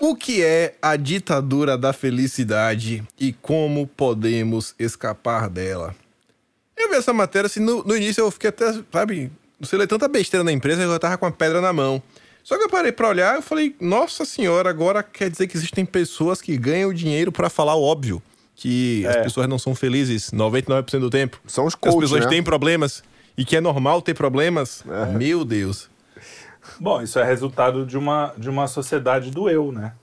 O 0.00 0.14
que 0.14 0.42
é 0.42 0.74
a 0.82 0.94
ditadura 0.96 1.76
da 1.78 1.92
felicidade 1.92 3.02
e 3.18 3.32
como 3.32 3.86
podemos 3.86 4.74
escapar 4.78 5.48
dela? 5.48 5.94
Eu 6.76 6.90
vi 6.90 6.96
essa 6.96 7.12
matéria 7.12 7.46
assim, 7.46 7.60
no, 7.60 7.82
no 7.82 7.96
início 7.96 8.20
eu 8.22 8.30
fiquei 8.30 8.50
até, 8.50 8.74
sabe, 8.92 9.32
não 9.58 9.66
sei 9.66 9.78
ler 9.78 9.86
tanta 9.86 10.06
besteira 10.06 10.44
na 10.44 10.52
empresa 10.52 10.82
que 10.82 10.88
eu 10.88 10.98
tava 10.98 11.16
com 11.16 11.24
a 11.26 11.30
pedra 11.32 11.60
na 11.62 11.72
mão. 11.72 12.02
Só 12.44 12.56
que 12.58 12.64
eu 12.64 12.68
parei 12.68 12.92
pra 12.92 13.08
olhar 13.08 13.38
e 13.38 13.42
falei, 13.42 13.74
nossa 13.80 14.24
senhora, 14.24 14.68
agora 14.70 15.02
quer 15.02 15.30
dizer 15.30 15.46
que 15.48 15.56
existem 15.56 15.84
pessoas 15.84 16.40
que 16.40 16.56
ganham 16.56 16.92
dinheiro 16.92 17.32
pra 17.32 17.48
falar 17.48 17.74
o 17.74 17.82
óbvio. 17.82 18.22
Que 18.54 19.04
as 19.06 19.16
É. 19.16 19.22
pessoas 19.22 19.48
não 19.48 19.58
são 19.58 19.74
felizes 19.74 20.30
99% 20.30 21.00
do 21.00 21.10
tempo. 21.10 21.40
São 21.46 21.64
os 21.66 21.74
Que 21.74 21.88
as 21.88 21.94
coaches, 21.94 22.10
pessoas 22.10 22.24
né? 22.26 22.30
têm 22.30 22.42
problemas 22.42 23.02
e 23.36 23.44
que 23.44 23.56
é 23.56 23.60
normal 23.60 24.00
ter 24.00 24.14
problemas. 24.14 24.84
Meu 25.16 25.44
Deus. 25.44 25.90
Bom, 26.80 27.02
isso 27.02 27.18
é 27.18 27.24
resultado 27.24 27.86
de 27.86 27.96
uma, 27.96 28.34
de 28.36 28.48
uma 28.48 28.66
sociedade 28.66 29.30
do 29.30 29.48
eu, 29.48 29.72
né? 29.72 29.94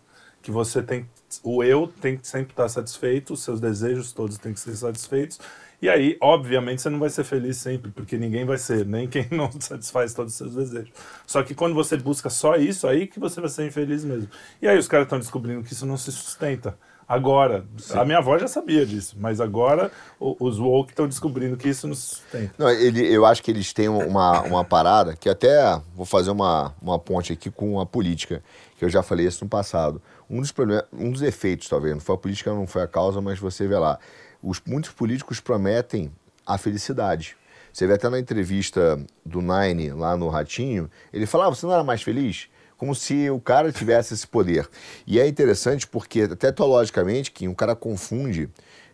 Que 0.41 0.51
você 0.51 0.81
tem. 0.81 1.07
O 1.43 1.63
eu 1.63 1.91
tem 2.01 2.17
que 2.17 2.27
sempre 2.27 2.51
estar 2.51 2.69
satisfeito, 2.69 3.33
os 3.33 3.43
seus 3.43 3.59
desejos 3.59 4.11
todos 4.11 4.37
têm 4.37 4.53
que 4.53 4.59
ser 4.59 4.75
satisfeitos. 4.75 5.39
E 5.81 5.89
aí, 5.89 6.17
obviamente, 6.21 6.81
você 6.81 6.89
não 6.89 6.97
vai 6.97 7.09
ser 7.09 7.25
feliz 7.25 7.57
sempre, 7.57 7.91
porque 7.91 8.17
ninguém 8.17 8.45
vai 8.45 8.57
ser, 8.57 8.85
nem 8.85 9.05
quem 9.05 9.27
não 9.31 9.51
satisfaz 9.59 10.13
todos 10.13 10.31
os 10.31 10.37
seus 10.37 10.55
desejos. 10.55 10.93
Só 11.27 11.43
que 11.43 11.53
quando 11.53 11.75
você 11.75 11.97
busca 11.97 12.29
só 12.29 12.55
isso, 12.55 12.87
aí 12.87 13.05
que 13.05 13.19
você 13.19 13.41
vai 13.41 13.49
ser 13.49 13.67
infeliz 13.67 14.05
mesmo. 14.05 14.29
E 14.61 14.67
aí 14.67 14.77
os 14.77 14.87
caras 14.87 15.07
estão 15.07 15.19
descobrindo 15.19 15.61
que 15.61 15.73
isso 15.73 15.85
não 15.85 15.97
se 15.97 16.09
sustenta. 16.11 16.77
Agora. 17.07 17.65
Sim. 17.77 17.97
A 17.97 18.05
minha 18.05 18.17
avó 18.17 18.37
já 18.37 18.47
sabia 18.47 18.85
disso, 18.85 19.15
mas 19.19 19.41
agora 19.41 19.91
os 20.19 20.59
woke 20.59 20.91
estão 20.91 21.07
descobrindo 21.07 21.57
que 21.57 21.69
isso 21.69 21.87
não 21.87 21.95
sustenta. 21.95 22.53
Não, 22.57 22.69
ele, 22.69 23.05
eu 23.05 23.25
acho 23.25 23.43
que 23.43 23.51
eles 23.51 23.73
têm 23.73 23.89
uma, 23.89 24.41
uma 24.41 24.63
parada 24.63 25.15
que 25.15 25.29
até 25.29 25.79
vou 25.95 26.05
fazer 26.05 26.31
uma, 26.31 26.73
uma 26.81 26.97
ponte 26.97 27.33
aqui 27.33 27.51
com 27.51 27.79
a 27.79 27.85
política, 27.85 28.43
que 28.77 28.85
eu 28.85 28.89
já 28.89 29.03
falei 29.03 29.27
isso 29.27 29.43
no 29.43 29.49
passado. 29.49 30.01
Um 30.29 30.39
dos, 30.41 30.51
problemas, 30.51 30.85
um 30.91 31.11
dos 31.11 31.21
efeitos, 31.21 31.67
talvez, 31.67 31.93
não 31.93 32.01
foi 32.01 32.15
a 32.15 32.17
política, 32.17 32.53
não 32.53 32.65
foi 32.65 32.81
a 32.81 32.87
causa, 32.87 33.21
mas 33.21 33.39
você 33.39 33.67
vê 33.67 33.77
lá. 33.77 33.99
Os, 34.41 34.61
muitos 34.65 34.91
políticos 34.91 35.39
prometem 35.39 36.11
a 36.45 36.57
felicidade. 36.57 37.35
Você 37.71 37.87
vê 37.87 37.93
até 37.93 38.07
na 38.07 38.19
entrevista 38.19 39.03
do 39.25 39.41
Nine 39.41 39.91
lá 39.91 40.15
no 40.15 40.29
Ratinho, 40.29 40.89
ele 41.11 41.25
falava: 41.25 41.51
ah, 41.51 41.55
você 41.55 41.65
não 41.65 41.73
era 41.73 41.83
mais 41.83 42.01
feliz? 42.01 42.47
Como 42.83 42.93
se 42.93 43.29
o 43.29 43.39
cara 43.39 43.71
tivesse 43.71 44.13
esse 44.13 44.27
poder. 44.27 44.67
E 45.07 45.17
é 45.17 45.25
interessante 45.25 45.87
porque, 45.87 46.23
até 46.23 46.51
teologicamente, 46.51 47.31
que 47.31 47.47
o 47.47 47.55
cara 47.55 47.77
confunde 47.77 48.49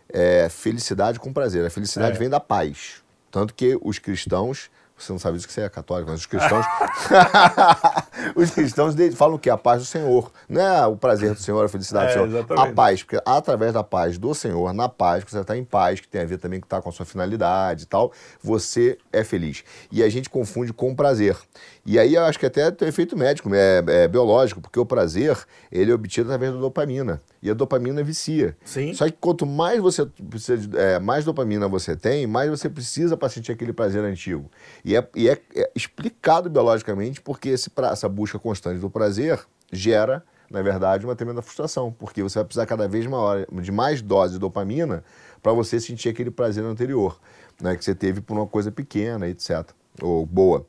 é, 0.08 0.48
felicidade 0.48 1.18
com 1.18 1.32
prazer. 1.32 1.66
A 1.66 1.70
felicidade 1.70 2.14
é. 2.14 2.18
vem 2.18 2.28
da 2.30 2.38
paz. 2.38 3.02
Tanto 3.32 3.52
que 3.52 3.76
os 3.82 3.98
cristãos 3.98 4.70
você 5.02 5.12
não 5.12 5.18
sabe 5.18 5.36
disso 5.36 5.48
que 5.48 5.54
você 5.54 5.62
é 5.62 5.68
católico, 5.68 6.10
mas 6.10 6.20
os 6.20 6.26
cristãos. 6.26 6.64
os 8.36 8.50
cristãos 8.50 8.94
falam 9.14 9.38
que 9.38 9.48
a 9.48 9.56
paz 9.56 9.80
do 9.80 9.86
Senhor. 9.86 10.30
Não 10.48 10.60
é 10.60 10.86
o 10.86 10.96
prazer 10.96 11.32
do 11.32 11.40
Senhor, 11.40 11.64
a 11.64 11.68
felicidade 11.68 12.06
é, 12.06 12.08
do 12.08 12.12
Senhor. 12.12 12.28
Exatamente. 12.28 12.68
A 12.68 12.74
paz, 12.74 13.02
porque 13.02 13.20
através 13.24 13.72
da 13.72 13.82
paz 13.82 14.18
do 14.18 14.34
Senhor, 14.34 14.72
na 14.74 14.88
paz, 14.88 15.24
que 15.24 15.30
você 15.30 15.40
está 15.40 15.56
em 15.56 15.64
paz, 15.64 16.00
que 16.00 16.08
tem 16.08 16.20
a 16.20 16.26
ver 16.26 16.38
também 16.38 16.60
com 16.60 16.66
estar 16.66 16.76
tá 16.76 16.82
com 16.82 16.90
a 16.90 16.92
sua 16.92 17.06
finalidade 17.06 17.84
e 17.84 17.86
tal, 17.86 18.12
você 18.42 18.98
é 19.10 19.24
feliz. 19.24 19.64
E 19.90 20.02
a 20.02 20.08
gente 20.08 20.28
confunde 20.28 20.72
com 20.72 20.94
prazer. 20.94 21.36
E 21.84 21.98
aí 21.98 22.14
eu 22.14 22.24
acho 22.24 22.38
que 22.38 22.46
até 22.46 22.70
tem 22.70 22.88
efeito 22.88 23.16
médico, 23.16 23.52
é, 23.54 23.82
é, 23.86 24.08
biológico, 24.08 24.60
porque 24.60 24.78
o 24.78 24.84
prazer 24.84 25.36
ele 25.72 25.90
é 25.90 25.94
obtido 25.94 26.28
através 26.28 26.52
da 26.52 26.58
dopamina. 26.58 27.20
E 27.42 27.50
a 27.50 27.54
dopamina 27.54 28.02
vicia. 28.02 28.56
Sim. 28.64 28.92
Só 28.92 29.06
que 29.06 29.16
quanto 29.18 29.46
mais 29.46 29.80
você 29.80 30.04
precisa, 30.06 30.68
é, 30.78 30.98
mais 30.98 31.24
dopamina 31.24 31.66
você 31.68 31.96
tem, 31.96 32.26
mais 32.26 32.50
você 32.50 32.68
precisa 32.68 33.16
para 33.16 33.28
sentir 33.28 33.52
aquele 33.52 33.72
prazer 33.72 34.04
antigo. 34.04 34.50
E 34.84 34.94
é, 34.94 35.08
e 35.14 35.28
é, 35.28 35.38
é 35.54 35.70
explicado 35.74 36.50
biologicamente 36.50 37.20
porque 37.20 37.48
esse, 37.48 37.70
essa 37.90 38.08
busca 38.08 38.38
constante 38.38 38.78
do 38.78 38.90
prazer 38.90 39.40
gera, 39.72 40.22
na 40.50 40.62
verdade, 40.62 41.06
uma 41.06 41.14
tremenda 41.14 41.40
frustração, 41.40 41.94
porque 41.96 42.22
você 42.22 42.40
vai 42.40 42.44
precisar 42.44 42.66
cada 42.66 42.88
vez 42.88 43.06
maior, 43.06 43.46
de 43.50 43.72
mais 43.72 44.02
dose 44.02 44.34
de 44.34 44.38
dopamina 44.38 45.02
para 45.42 45.52
você 45.52 45.80
sentir 45.80 46.08
aquele 46.08 46.30
prazer 46.30 46.64
anterior, 46.64 47.18
né, 47.60 47.76
que 47.76 47.84
você 47.84 47.94
teve 47.94 48.20
por 48.20 48.36
uma 48.36 48.46
coisa 48.46 48.70
pequena, 48.70 49.28
etc. 49.28 49.70
Ou 50.02 50.26
boa. 50.26 50.66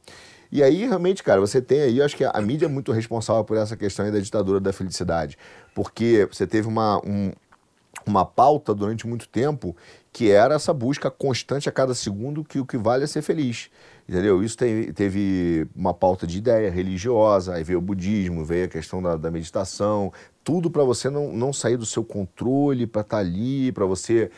E 0.52 0.62
aí, 0.62 0.86
realmente, 0.86 1.24
cara, 1.24 1.40
você 1.40 1.62
tem 1.62 1.82
aí, 1.82 2.02
acho 2.02 2.18
que 2.18 2.26
a 2.26 2.42
mídia 2.42 2.66
é 2.66 2.70
muito 2.70 2.92
responsável 2.92 3.44
por 3.44 3.56
essa 3.56 3.78
questão 3.78 4.06
aí 4.06 4.12
da 4.12 4.20
ditadura 4.20 4.60
da 4.60 4.74
felicidade. 4.74 5.38
Porque 5.74 6.28
você 6.30 6.46
teve 6.46 6.68
uma, 6.68 6.98
um, 7.06 7.32
uma 8.06 8.26
pauta 8.26 8.74
durante 8.74 9.08
muito 9.08 9.30
tempo 9.30 9.76
que 10.12 10.30
era 10.30 10.56
essa 10.56 10.74
busca 10.74 11.10
constante 11.10 11.70
a 11.70 11.72
cada 11.72 11.96
segundo 11.96 12.44
que 12.44 12.60
o 12.60 12.66
que 12.66 12.78
vale 12.78 13.06
é 13.06 13.08
ser 13.08 13.22
feliz. 13.22 13.70
Entendeu? 14.10 14.44
Isso 14.44 14.58
tem, 14.58 14.92
teve 14.92 15.66
uma 15.74 15.94
pauta 15.94 16.28
de 16.28 16.38
ideia 16.38 16.70
religiosa, 16.70 17.54
aí 17.54 17.64
veio 17.64 17.80
o 17.80 17.82
budismo, 17.82 18.44
veio 18.44 18.66
a 18.66 18.68
questão 18.68 19.02
da, 19.02 19.16
da 19.16 19.32
meditação, 19.32 20.12
tudo 20.44 20.70
para 20.70 20.84
você 20.84 21.10
não, 21.10 21.32
não 21.32 21.54
sair 21.54 21.78
do 21.78 21.86
seu 21.86 22.04
controle, 22.04 22.86
para 22.86 23.02
estar 23.02 23.18
tá 23.18 23.22
ali, 23.22 23.72
para 23.72 23.86
você 23.86 24.30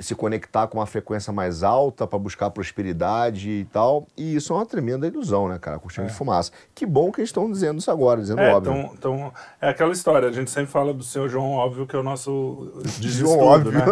se 0.00 0.14
conectar 0.14 0.66
com 0.66 0.78
uma 0.78 0.86
frequência 0.86 1.32
mais 1.32 1.62
alta 1.62 2.06
para 2.06 2.18
buscar 2.18 2.50
prosperidade 2.50 3.50
e 3.50 3.64
tal. 3.66 4.06
E 4.16 4.34
isso 4.34 4.52
é 4.52 4.56
uma 4.56 4.66
tremenda 4.66 5.06
ilusão, 5.06 5.48
né, 5.48 5.58
cara? 5.58 5.78
Cortina 5.78 6.06
é. 6.06 6.08
de 6.08 6.14
fumaça. 6.14 6.50
Que 6.74 6.86
bom 6.86 7.12
que 7.12 7.20
eles 7.20 7.28
estão 7.28 7.50
dizendo 7.50 7.78
isso 7.78 7.90
agora, 7.90 8.20
dizendo 8.20 8.40
é, 8.40 8.54
óbvio. 8.54 8.72
Então, 8.72 8.92
então, 8.94 9.32
é 9.60 9.68
aquela 9.68 9.92
história, 9.92 10.28
a 10.28 10.32
gente 10.32 10.50
sempre 10.50 10.70
fala 10.70 10.92
do 10.92 11.04
senhor 11.04 11.28
João 11.28 11.52
Óbvio, 11.52 11.86
que 11.86 11.94
é 11.94 11.98
o 11.98 12.02
nosso 12.02 12.72
João 13.00 13.38
Óbvio. 13.38 13.72
né? 13.72 13.84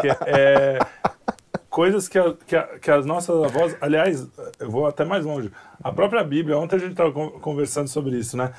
Que 0.00 0.08
é 0.26 0.78
coisas 1.68 2.08
que, 2.08 2.18
a, 2.18 2.34
que, 2.34 2.56
a, 2.56 2.78
que 2.78 2.90
as 2.90 3.06
nossas 3.06 3.42
avós... 3.44 3.76
Aliás, 3.80 4.26
eu 4.58 4.70
vou 4.70 4.86
até 4.86 5.04
mais 5.04 5.24
longe. 5.24 5.52
A 5.82 5.92
própria 5.92 6.22
Bíblia, 6.24 6.58
ontem 6.58 6.76
a 6.76 6.78
gente 6.78 6.90
estava 6.90 7.12
conversando 7.12 7.88
sobre 7.88 8.16
isso, 8.18 8.36
né? 8.36 8.52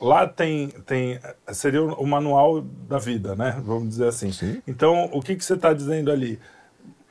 Lá 0.00 0.28
tem, 0.28 0.68
tem 0.86 1.18
seria 1.52 1.82
o 1.82 2.06
manual 2.06 2.60
da 2.60 2.98
vida, 2.98 3.34
né? 3.34 3.60
Vamos 3.64 3.88
dizer 3.88 4.08
assim. 4.08 4.30
Sim. 4.30 4.62
Então, 4.66 5.10
o 5.12 5.20
que, 5.20 5.34
que 5.34 5.44
você 5.44 5.54
está 5.54 5.72
dizendo 5.72 6.12
ali? 6.12 6.38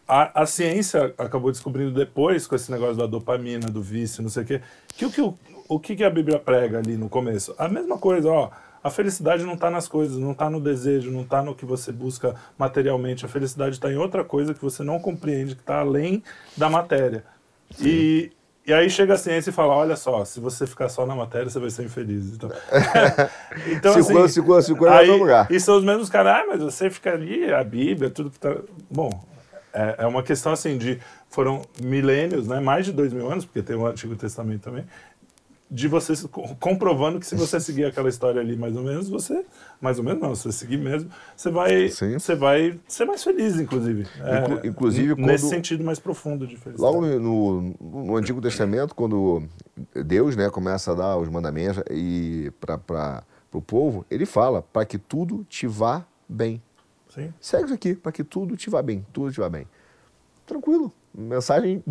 A, 0.07 0.43
a, 0.43 0.45
ciência 0.45 1.13
acabou 1.17 1.51
descobrindo 1.51 1.91
depois, 1.91 2.47
com 2.47 2.55
esse 2.55 2.71
negócio 2.71 2.95
da 2.95 3.05
dopamina, 3.05 3.67
do 3.67 3.81
vício, 3.81 4.23
não 4.23 4.29
sei 4.29 4.43
o 4.43 4.45
quê, 4.45 4.61
que 4.95 5.05
o 5.05 5.11
que, 5.11 5.21
o, 5.21 5.37
o 5.67 5.79
que 5.81 6.01
a 6.01 6.09
Bíblia 6.09 6.39
prega 6.39 6.77
ali 6.77 6.95
no 6.95 7.09
começo? 7.09 7.53
A 7.57 7.67
mesma 7.67 7.97
coisa, 7.97 8.29
ó. 8.29 8.49
A 8.81 8.89
felicidade 8.89 9.43
não 9.43 9.55
está 9.55 9.69
nas 9.69 9.85
coisas, 9.85 10.17
não 10.17 10.31
está 10.31 10.49
no 10.49 10.61
desejo, 10.61 11.11
não 11.11 11.23
está 11.23 11.43
no 11.43 11.53
que 11.53 11.65
você 11.65 11.91
busca 11.91 12.35
materialmente. 12.57 13.25
A 13.25 13.27
felicidade 13.27 13.75
está 13.75 13.91
em 13.91 13.97
outra 13.97 14.23
coisa 14.23 14.53
que 14.53 14.61
você 14.61 14.81
não 14.81 14.97
compreende, 14.97 15.55
que 15.55 15.61
está 15.61 15.81
além 15.81 16.23
da 16.55 16.69
matéria. 16.69 17.25
E, 17.81 18.31
e 18.67 18.73
aí 18.73 18.89
chega 18.89 19.13
a 19.13 19.17
ciência 19.17 19.49
e 19.49 19.53
fala, 19.53 19.73
olha 19.73 19.95
só, 19.95 20.25
se 20.25 20.41
você 20.41 20.67
ficar 20.67 20.89
só 20.89 21.05
na 21.05 21.15
matéria, 21.15 21.49
você 21.49 21.57
vai 21.57 21.69
ser 21.69 21.85
infeliz. 21.85 22.33
Então, 22.33 22.51
então 23.71 23.93
segura, 23.93 24.25
assim, 24.25 24.33
segura, 24.33 24.61
segura 24.61 24.97
aí, 24.97 25.09
lugar. 25.09 25.47
E 25.49 25.57
são 25.57 25.77
os 25.77 25.85
mesmos 25.85 26.09
caras, 26.09 26.41
ah, 26.41 26.45
mas 26.49 26.61
você 26.61 26.89
fica 26.89 27.13
ali, 27.13 27.49
a 27.49 27.63
Bíblia, 27.63 28.09
tudo 28.09 28.29
que 28.29 28.37
tá... 28.37 28.57
Bom, 28.91 29.23
é, 29.73 29.95
é 29.99 30.05
uma 30.05 30.21
questão 30.21 30.51
assim 30.51 30.77
de... 30.77 30.99
Foram 31.29 31.61
milênios, 31.81 32.45
né, 32.45 32.59
mais 32.59 32.85
de 32.85 32.91
dois 32.91 33.13
mil 33.13 33.31
anos, 33.31 33.45
porque 33.45 33.61
tem 33.61 33.75
o 33.75 33.85
Antigo 33.85 34.17
Testamento 34.17 34.63
também, 34.63 34.85
de 35.69 35.87
você 35.87 36.13
comprovando 36.59 37.19
que 37.19 37.25
se 37.25 37.35
você 37.35 37.59
seguir 37.59 37.85
aquela 37.85 38.07
história 38.07 38.39
ali 38.39 38.55
mais 38.55 38.75
ou 38.75 38.83
menos, 38.83 39.09
você 39.09 39.45
mais 39.81 39.97
ou 39.97 40.03
menos 40.03 40.21
não, 40.21 40.33
se 40.33 40.43
você 40.43 40.59
seguir 40.59 40.77
mesmo, 40.77 41.09
você 41.35 41.49
vai 41.49 41.89
você 41.89 42.35
vai 42.35 42.79
ser 42.87 43.05
mais 43.05 43.23
feliz, 43.23 43.59
inclusive. 43.59 44.07
É, 44.19 44.67
inclusive 44.67 45.15
nesse 45.15 45.43
quando, 45.43 45.49
sentido 45.49 45.83
mais 45.83 45.99
profundo 45.99 46.47
de 46.47 46.55
felicidade. 46.55 46.81
Logo 46.81 47.05
no, 47.05 47.75
no 47.81 48.15
Antigo 48.15 48.41
Testamento, 48.41 48.95
quando 48.95 49.43
Deus, 50.05 50.35
né, 50.37 50.49
começa 50.49 50.93
a 50.93 50.95
dar 50.95 51.17
os 51.17 51.27
mandamentos 51.27 51.83
e 51.91 52.51
para 52.61 53.23
o 53.51 53.61
povo, 53.61 54.05
ele 54.09 54.25
fala 54.25 54.61
para 54.61 54.85
que 54.85 54.97
tudo 54.97 55.45
te 55.49 55.67
vá 55.67 56.05
bem. 56.29 56.61
Sim. 57.09 57.33
Segue 57.41 57.65
isso 57.65 57.73
aqui, 57.73 57.93
para 57.93 58.11
que 58.11 58.23
tudo 58.23 58.55
te 58.55 58.69
vá 58.69 58.81
bem, 58.81 59.05
tudo 59.11 59.31
te 59.31 59.39
vá 59.39 59.49
bem. 59.49 59.67
Tranquilo 60.45 60.93
mensagem. 61.17 61.83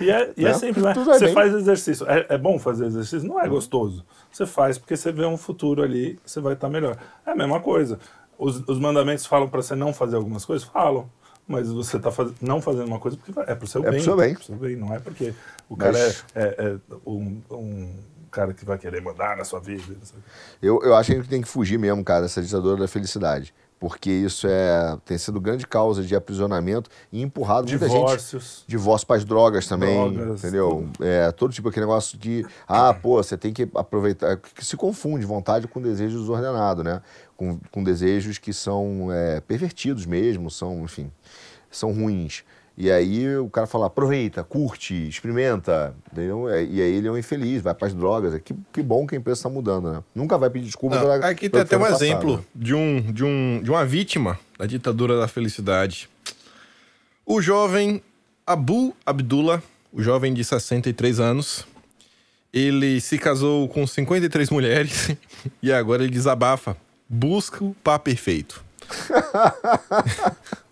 E 0.00 0.10
é, 0.10 0.32
e 0.36 0.44
é 0.44 0.48
né? 0.48 0.54
simples, 0.54 0.84
né? 0.84 0.92
Você 0.94 1.26
bem. 1.26 1.34
faz 1.34 1.54
exercício. 1.54 2.06
É, 2.08 2.26
é, 2.28 2.38
bom 2.38 2.58
fazer 2.58 2.86
exercício? 2.86 3.26
Não 3.26 3.40
é 3.40 3.48
gostoso. 3.48 4.04
Você 4.30 4.44
faz 4.44 4.76
porque 4.76 4.96
você 4.96 5.10
vê 5.10 5.24
um 5.24 5.36
futuro 5.36 5.82
ali, 5.82 6.18
você 6.24 6.40
vai 6.40 6.52
estar 6.52 6.68
melhor. 6.68 6.96
É 7.26 7.30
a 7.30 7.36
mesma 7.36 7.60
coisa. 7.60 7.98
Os, 8.38 8.62
os 8.68 8.78
mandamentos 8.78 9.24
falam 9.24 9.48
para 9.48 9.62
você 9.62 9.74
não 9.74 9.92
fazer 9.92 10.16
algumas 10.16 10.44
coisas? 10.44 10.66
Falam. 10.68 11.10
Mas 11.48 11.72
você 11.72 11.96
está 11.96 12.10
faz... 12.10 12.32
não 12.40 12.60
fazendo 12.60 12.86
uma 12.86 13.00
coisa 13.00 13.16
porque 13.16 13.32
é 13.40 13.54
para 13.54 13.64
o 13.64 13.66
seu 13.66 13.84
é 13.84 13.90
bem. 13.90 14.00
É 14.00 14.04
para 14.04 14.12
o 14.12 14.16
bem. 14.16 14.32
É 14.32 14.36
seu 14.36 14.56
bem. 14.56 14.76
Não 14.76 14.94
é 14.94 14.98
porque 14.98 15.34
o 15.68 15.76
cara 15.76 15.92
Mas... 15.92 16.24
é, 16.34 16.42
é, 16.42 16.64
é 16.64 16.78
um, 17.06 17.42
um 17.50 17.94
cara 18.30 18.52
que 18.52 18.64
vai 18.64 18.78
querer 18.78 19.00
mandar 19.00 19.36
na 19.36 19.44
sua 19.44 19.58
vida. 19.58 19.96
Eu, 20.62 20.80
eu 20.82 20.94
acho 20.94 21.10
que 21.10 21.16
a 21.16 21.20
gente 21.20 21.30
tem 21.30 21.42
que 21.42 21.48
fugir 21.48 21.78
mesmo, 21.78 22.04
cara, 22.04 22.22
dessa 22.22 22.42
ditadura 22.42 22.76
da 22.76 22.86
felicidade 22.86 23.52
porque 23.80 24.10
isso 24.10 24.46
é, 24.46 24.98
tem 25.06 25.16
sido 25.16 25.40
grande 25.40 25.66
causa 25.66 26.02
de 26.02 26.14
aprisionamento 26.14 26.90
e 27.10 27.22
empurrado 27.22 27.66
Divórcios. 27.66 28.32
muita 28.32 28.44
gente. 28.44 28.64
Divórcio 28.68 29.06
para 29.06 29.16
as 29.16 29.24
drogas 29.24 29.66
também, 29.66 30.12
drogas, 30.12 30.38
entendeu? 30.38 30.86
É, 31.00 31.32
todo 31.32 31.50
tipo 31.50 31.70
aquele 31.70 31.86
negócio 31.86 32.18
de, 32.18 32.46
ah, 32.68 32.92
pô, 32.92 33.16
você 33.16 33.38
tem 33.38 33.54
que 33.54 33.66
aproveitar, 33.74 34.36
que 34.36 34.64
se 34.66 34.76
confunde 34.76 35.24
vontade 35.24 35.66
com 35.66 35.80
desejo 35.80 36.18
desordenado, 36.18 36.84
né? 36.84 37.00
Com, 37.34 37.58
com 37.70 37.82
desejos 37.82 38.36
que 38.36 38.52
são 38.52 39.08
é, 39.10 39.40
pervertidos 39.40 40.04
mesmo, 40.04 40.50
são, 40.50 40.84
enfim, 40.84 41.10
são 41.70 41.90
ruins. 41.90 42.44
E 42.82 42.90
aí 42.90 43.36
o 43.36 43.50
cara 43.50 43.66
fala, 43.66 43.88
aproveita, 43.88 44.42
curte, 44.42 44.94
experimenta, 45.06 45.94
entendeu? 46.10 46.48
E 46.48 46.80
aí 46.80 46.94
ele 46.94 47.08
é 47.08 47.10
um 47.10 47.18
infeliz, 47.18 47.60
vai 47.60 47.74
para 47.74 47.88
as 47.88 47.92
drogas. 47.92 48.40
Que, 48.42 48.54
que 48.72 48.82
bom 48.82 49.06
que 49.06 49.14
a 49.14 49.18
empresa 49.18 49.40
está 49.40 49.50
mudando, 49.50 49.92
né? 49.92 50.02
Nunca 50.14 50.38
vai 50.38 50.48
pedir 50.48 50.64
desculpa 50.64 50.96
Não, 50.96 51.02
pela, 51.02 51.16
Aqui 51.16 51.50
tem 51.50 51.60
até 51.60 51.76
um 51.76 51.80
passado. 51.80 52.02
exemplo 52.02 52.46
de, 52.54 52.74
um, 52.74 53.02
de, 53.12 53.22
um, 53.22 53.60
de 53.62 53.70
uma 53.70 53.84
vítima 53.84 54.40
da 54.58 54.64
ditadura 54.64 55.20
da 55.20 55.28
felicidade. 55.28 56.08
O 57.26 57.42
jovem 57.42 58.02
Abu 58.46 58.96
Abdullah, 59.04 59.62
o 59.92 60.02
jovem 60.02 60.32
de 60.32 60.42
63 60.42 61.20
anos, 61.20 61.66
ele 62.50 62.98
se 63.02 63.18
casou 63.18 63.68
com 63.68 63.86
53 63.86 64.48
mulheres 64.48 65.14
e 65.62 65.70
agora 65.70 66.02
ele 66.02 66.12
desabafa. 66.12 66.74
Busca 67.06 67.62
o 67.62 67.76
par 67.84 67.98
perfeito. 67.98 68.64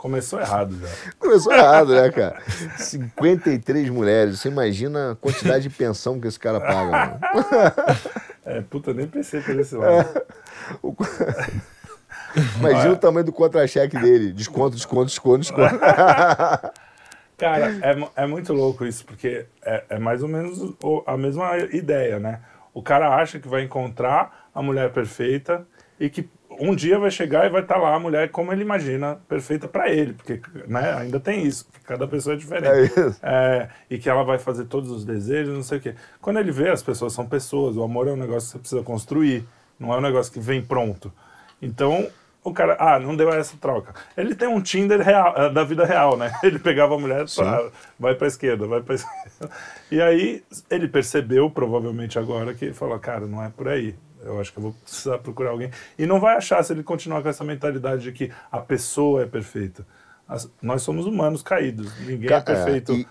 Começou 0.00 0.40
errado 0.40 0.78
já. 0.80 0.88
Começou 1.18 1.52
errado, 1.52 1.94
né, 1.94 2.10
cara? 2.10 2.40
53 2.78 3.90
mulheres. 3.90 4.40
Você 4.40 4.48
imagina 4.48 5.12
a 5.12 5.14
quantidade 5.14 5.68
de 5.68 5.76
pensão 5.76 6.18
que 6.18 6.26
esse 6.26 6.38
cara 6.40 6.58
paga. 6.58 7.20
É, 8.42 8.62
puta, 8.62 8.94
nem 8.94 9.06
pensei 9.06 9.42
por 9.42 9.60
esse 9.60 9.76
lado. 9.76 10.08
É. 10.08 10.24
O... 10.82 10.96
Imagina 12.58 12.94
o 12.94 12.96
tamanho 12.96 13.26
do 13.26 13.32
contra-cheque 13.32 13.98
dele. 13.98 14.32
Desconto, 14.32 14.74
desconto, 14.74 15.04
desconto, 15.04 15.40
desconto. 15.40 15.68
Cara, 17.36 17.70
é, 17.82 18.22
é 18.22 18.26
muito 18.26 18.54
louco 18.54 18.86
isso, 18.86 19.04
porque 19.04 19.44
é, 19.62 19.84
é 19.90 19.98
mais 19.98 20.22
ou 20.22 20.30
menos 20.30 20.74
a 21.06 21.16
mesma 21.18 21.58
ideia, 21.74 22.18
né? 22.18 22.40
O 22.72 22.82
cara 22.82 23.14
acha 23.16 23.38
que 23.38 23.48
vai 23.48 23.64
encontrar 23.64 24.48
a 24.54 24.62
mulher 24.62 24.90
perfeita 24.92 25.66
e 25.98 26.08
que 26.08 26.26
um 26.60 26.74
dia 26.74 26.98
vai 26.98 27.10
chegar 27.10 27.46
e 27.46 27.48
vai 27.48 27.62
estar 27.62 27.74
tá 27.74 27.80
lá 27.80 27.94
a 27.94 27.98
mulher 27.98 28.30
como 28.30 28.52
ele 28.52 28.62
imagina, 28.62 29.18
perfeita 29.28 29.66
para 29.66 29.90
ele, 29.90 30.12
porque 30.12 30.40
né, 30.66 30.94
ainda 30.94 31.18
tem 31.18 31.44
isso, 31.44 31.66
cada 31.84 32.06
pessoa 32.06 32.34
é 32.34 32.36
diferente. 32.36 32.68
É 32.68 32.82
isso. 32.82 33.20
É, 33.22 33.68
e 33.88 33.98
que 33.98 34.08
ela 34.08 34.22
vai 34.22 34.38
fazer 34.38 34.66
todos 34.66 34.90
os 34.90 35.04
desejos, 35.04 35.54
não 35.54 35.62
sei 35.62 35.78
o 35.78 35.80
quê. 35.80 35.94
Quando 36.20 36.38
ele 36.38 36.52
vê, 36.52 36.68
as 36.68 36.82
pessoas 36.82 37.12
são 37.12 37.26
pessoas, 37.26 37.76
o 37.76 37.82
amor 37.82 38.08
é 38.08 38.12
um 38.12 38.16
negócio 38.16 38.48
que 38.48 38.52
você 38.52 38.58
precisa 38.58 38.82
construir, 38.82 39.46
não 39.78 39.92
é 39.94 39.96
um 39.96 40.02
negócio 40.02 40.32
que 40.32 40.40
vem 40.40 40.62
pronto. 40.62 41.12
Então, 41.62 42.08
o 42.42 42.52
cara, 42.52 42.76
ah, 42.78 42.98
não 42.98 43.14
deu 43.14 43.30
essa 43.30 43.56
troca. 43.58 43.94
Ele 44.16 44.34
tem 44.34 44.48
um 44.48 44.60
Tinder 44.60 45.00
real, 45.00 45.34
eh, 45.36 45.50
da 45.50 45.62
vida 45.62 45.84
real, 45.84 46.16
né? 46.16 46.32
Ele 46.42 46.58
pegava 46.58 46.94
a 46.94 46.98
mulher 46.98 47.24
e 47.24 47.34
falava, 47.34 47.70
vai 47.98 48.14
pra 48.14 48.26
esquerda, 48.26 48.66
vai 48.66 48.80
pra 48.80 48.94
esquerda. 48.96 49.54
E 49.90 50.00
aí 50.00 50.42
ele 50.70 50.88
percebeu, 50.88 51.50
provavelmente 51.50 52.18
agora, 52.18 52.54
que 52.54 52.72
falou, 52.72 52.98
cara, 52.98 53.26
não 53.26 53.42
é 53.42 53.50
por 53.50 53.68
aí. 53.68 53.94
Eu 54.22 54.40
acho 54.40 54.52
que 54.52 54.58
eu 54.58 54.62
vou 54.62 54.72
precisar 54.72 55.18
procurar 55.18 55.50
alguém. 55.50 55.70
E 55.98 56.06
não 56.06 56.20
vai 56.20 56.36
achar 56.36 56.62
se 56.62 56.72
ele 56.72 56.82
continuar 56.82 57.22
com 57.22 57.28
essa 57.28 57.44
mentalidade 57.44 58.02
de 58.02 58.12
que 58.12 58.30
a 58.50 58.58
pessoa 58.58 59.22
é 59.22 59.26
perfeita. 59.26 59.86
As, 60.30 60.48
nós 60.62 60.82
somos 60.82 61.06
humanos 61.06 61.42
caídos, 61.42 61.92
ninguém 62.06 62.32
é 62.32 62.40
perfeito. 62.40 62.92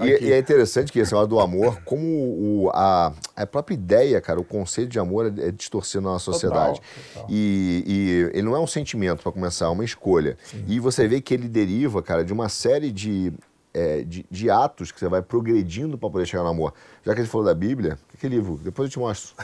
É, 0.00 0.06
e, 0.06 0.24
e, 0.24 0.32
é 0.32 0.38
interessante 0.38 0.90
que 0.90 0.98
esse 0.98 1.14
lado 1.14 1.28
do 1.28 1.38
amor, 1.38 1.80
como 1.84 2.04
o, 2.04 2.70
a, 2.74 3.12
a 3.36 3.46
própria 3.46 3.74
ideia, 3.74 4.20
cara, 4.20 4.40
o 4.40 4.44
conceito 4.44 4.90
de 4.90 4.98
amor 4.98 5.26
é, 5.26 5.48
é 5.48 5.50
distorcido 5.50 6.02
na 6.02 6.18
sociedade. 6.18 6.80
Total, 6.80 7.12
total. 7.14 7.26
E, 7.30 7.84
e, 7.86 8.36
ele 8.36 8.42
não 8.42 8.56
é 8.56 8.58
um 8.58 8.66
sentimento, 8.66 9.22
para 9.22 9.30
começar, 9.30 9.66
é 9.66 9.68
uma 9.68 9.84
escolha. 9.84 10.36
Sim. 10.44 10.64
E 10.66 10.80
você 10.80 11.06
vê 11.06 11.20
que 11.20 11.32
ele 11.32 11.48
deriva, 11.48 12.02
cara, 12.02 12.24
de 12.24 12.32
uma 12.32 12.48
série 12.48 12.90
de, 12.90 13.32
é, 13.72 14.02
de, 14.02 14.26
de, 14.30 14.50
atos 14.50 14.90
que 14.90 14.98
você 14.98 15.08
vai 15.08 15.22
progredindo 15.22 15.96
para 15.96 16.10
poder 16.10 16.26
chegar 16.26 16.42
no 16.42 16.50
amor. 16.50 16.74
Já 17.04 17.14
que 17.14 17.20
gente 17.20 17.30
falou 17.30 17.46
da 17.46 17.54
Bíblia, 17.54 17.98
que 18.24 18.28
livro? 18.28 18.56
Depois 18.56 18.88
eu 18.88 18.90
te 18.90 18.98
mostro. 18.98 19.34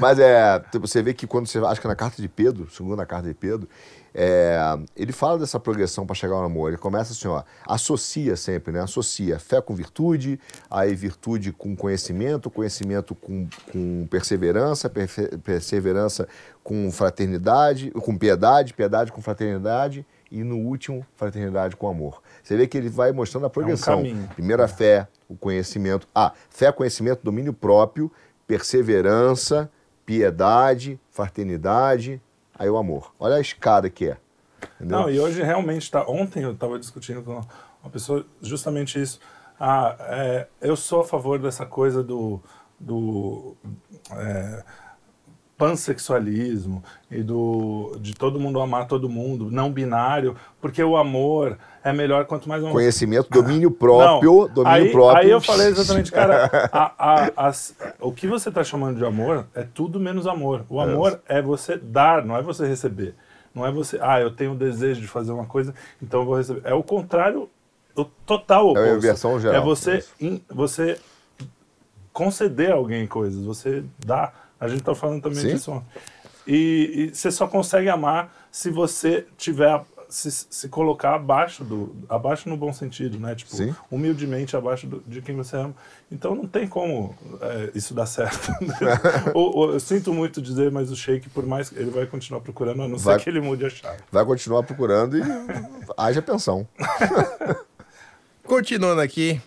Mas 0.00 0.18
é, 0.18 0.60
você 0.80 1.00
vê 1.00 1.14
que 1.14 1.28
quando 1.28 1.46
você, 1.46 1.60
acho 1.60 1.80
que 1.80 1.86
na 1.86 1.94
carta 1.94 2.20
de 2.20 2.28
Pedro, 2.28 2.68
segunda 2.72 3.06
carta 3.06 3.28
de 3.28 3.34
Pedro, 3.34 3.68
é, 4.12 4.58
ele 4.96 5.12
fala 5.12 5.38
dessa 5.38 5.60
progressão 5.60 6.04
para 6.04 6.16
chegar 6.16 6.34
ao 6.34 6.42
amor. 6.42 6.70
Ele 6.70 6.76
começa 6.76 7.12
assim, 7.12 7.28
ó, 7.28 7.44
associa 7.64 8.34
sempre, 8.34 8.72
né? 8.72 8.80
Associa 8.80 9.38
fé 9.38 9.60
com 9.60 9.76
virtude, 9.76 10.40
aí 10.68 10.92
virtude 10.96 11.52
com 11.52 11.76
conhecimento, 11.76 12.50
conhecimento 12.50 13.14
com, 13.14 13.46
com 13.70 14.04
perseverança, 14.10 14.90
perseverança 15.44 16.26
com 16.64 16.90
fraternidade, 16.90 17.92
com 17.92 18.18
piedade, 18.18 18.74
piedade 18.74 19.12
com 19.12 19.22
fraternidade 19.22 20.04
e 20.32 20.42
no 20.42 20.56
último, 20.56 21.06
fraternidade 21.14 21.76
com 21.76 21.88
amor. 21.88 22.22
Você 22.42 22.56
vê 22.56 22.66
que 22.66 22.76
ele 22.76 22.88
vai 22.88 23.12
mostrando 23.12 23.46
a 23.46 23.50
progressão. 23.50 24.00
É 24.00 24.12
um 24.12 24.26
Primeiro 24.28 24.62
a 24.62 24.68
fé, 24.68 25.06
o 25.32 25.36
conhecimento. 25.36 26.06
Ah, 26.14 26.32
fé, 26.50 26.70
conhecimento, 26.70 27.20
domínio 27.22 27.52
próprio, 27.52 28.10
perseverança, 28.46 29.70
piedade, 30.04 31.00
fraternidade, 31.10 32.20
aí 32.58 32.68
o 32.68 32.76
amor. 32.76 33.12
Olha 33.18 33.36
a 33.36 33.40
escada 33.40 33.88
que 33.88 34.10
é. 34.10 34.16
Entendeu? 34.76 35.00
Não, 35.00 35.10
e 35.10 35.18
hoje 35.18 35.42
realmente 35.42 35.82
está. 35.82 36.06
Ontem 36.06 36.42
eu 36.42 36.52
estava 36.52 36.78
discutindo 36.78 37.22
com 37.22 37.40
uma 37.82 37.90
pessoa 37.90 38.24
justamente 38.40 39.00
isso. 39.00 39.20
Ah, 39.58 39.96
é, 40.00 40.46
eu 40.60 40.76
sou 40.76 41.00
a 41.00 41.04
favor 41.04 41.38
dessa 41.38 41.64
coisa 41.64 42.02
do, 42.02 42.40
do 42.78 43.56
é, 44.10 44.64
pansexualismo 45.62 46.82
e 47.08 47.22
do 47.22 47.96
de 48.00 48.14
todo 48.14 48.40
mundo 48.40 48.60
amar 48.60 48.88
todo 48.88 49.08
mundo, 49.08 49.48
não 49.48 49.70
binário, 49.70 50.34
porque 50.60 50.82
o 50.82 50.96
amor 50.96 51.56
é 51.84 51.92
melhor 51.92 52.24
quanto 52.24 52.48
mais 52.48 52.64
um... 52.64 52.72
conhecimento, 52.72 53.30
domínio 53.30 53.70
próprio, 53.70 54.48
não, 54.48 54.48
domínio 54.48 54.86
aí, 54.86 54.90
próprio. 54.90 55.22
Aí 55.22 55.30
eu 55.30 55.40
falei 55.40 55.68
exatamente, 55.68 56.10
cara, 56.10 56.50
a, 56.72 56.92
a, 56.98 57.48
a, 57.48 57.52
o 58.00 58.10
que 58.10 58.26
você 58.26 58.48
está 58.48 58.64
chamando 58.64 58.96
de 58.96 59.04
amor 59.04 59.46
é 59.54 59.62
tudo 59.62 60.00
menos 60.00 60.26
amor. 60.26 60.64
O 60.68 60.80
amor 60.80 61.20
é. 61.28 61.38
é 61.38 61.42
você 61.42 61.76
dar, 61.76 62.24
não 62.24 62.36
é 62.36 62.42
você 62.42 62.66
receber. 62.66 63.14
Não 63.54 63.64
é 63.64 63.70
você, 63.70 64.00
ah, 64.02 64.20
eu 64.20 64.34
tenho 64.34 64.52
o 64.52 64.56
desejo 64.56 65.00
de 65.00 65.06
fazer 65.06 65.30
uma 65.30 65.46
coisa, 65.46 65.72
então 66.02 66.22
eu 66.22 66.26
vou 66.26 66.36
receber. 66.36 66.62
É 66.64 66.74
o 66.74 66.82
contrário, 66.82 67.48
o 67.94 68.04
total 68.04 68.70
oposto. 68.70 68.84
É 68.84 68.90
a 68.90 68.96
inversão 68.96 69.38
geral. 69.38 69.62
É 69.62 69.64
você, 69.64 70.04
in, 70.20 70.40
você 70.48 70.98
conceder 72.12 72.72
a 72.72 72.74
alguém 72.74 73.06
coisas, 73.06 73.44
você 73.44 73.84
dá 74.04 74.32
a 74.62 74.68
gente 74.68 74.78
está 74.78 74.94
falando 74.94 75.20
também 75.20 75.40
Sim. 75.40 75.48
disso. 75.48 75.82
E, 76.46 77.10
e, 77.10 77.14
você 77.14 77.32
só 77.32 77.48
consegue 77.48 77.88
amar 77.88 78.32
se 78.50 78.70
você 78.70 79.26
tiver 79.36 79.82
se, 80.08 80.30
se, 80.30 80.68
colocar 80.68 81.14
abaixo 81.14 81.64
do 81.64 81.96
abaixo 82.08 82.48
no 82.48 82.56
bom 82.56 82.72
sentido, 82.72 83.18
né? 83.18 83.34
Tipo, 83.34 83.56
Sim. 83.56 83.74
humildemente 83.90 84.56
abaixo 84.56 84.86
do, 84.86 85.02
de 85.04 85.20
quem 85.20 85.34
você 85.34 85.56
ama. 85.56 85.74
Então 86.12 86.34
não 86.34 86.46
tem 86.46 86.68
como 86.68 87.12
é, 87.40 87.70
isso 87.74 87.92
dar 87.92 88.06
certo. 88.06 88.52
eu 89.34 89.80
sinto 89.80 90.12
muito 90.12 90.40
dizer, 90.40 90.70
mas 90.70 90.92
o 90.92 90.96
Sheik, 90.96 91.28
por 91.30 91.44
mais 91.44 91.72
ele 91.72 91.90
vai 91.90 92.06
continuar 92.06 92.40
procurando, 92.40 92.82
a 92.82 92.88
não 92.88 92.98
vai, 92.98 93.18
ser 93.18 93.24
que 93.24 93.30
ele 93.30 93.40
mude 93.40 93.64
a 93.66 93.70
chave. 93.70 93.98
Vai 94.12 94.24
continuar 94.24 94.62
procurando 94.62 95.18
e 95.18 95.22
haja 95.96 96.22
pensão. 96.22 96.68
Continuando 98.44 99.00
aqui, 99.00 99.40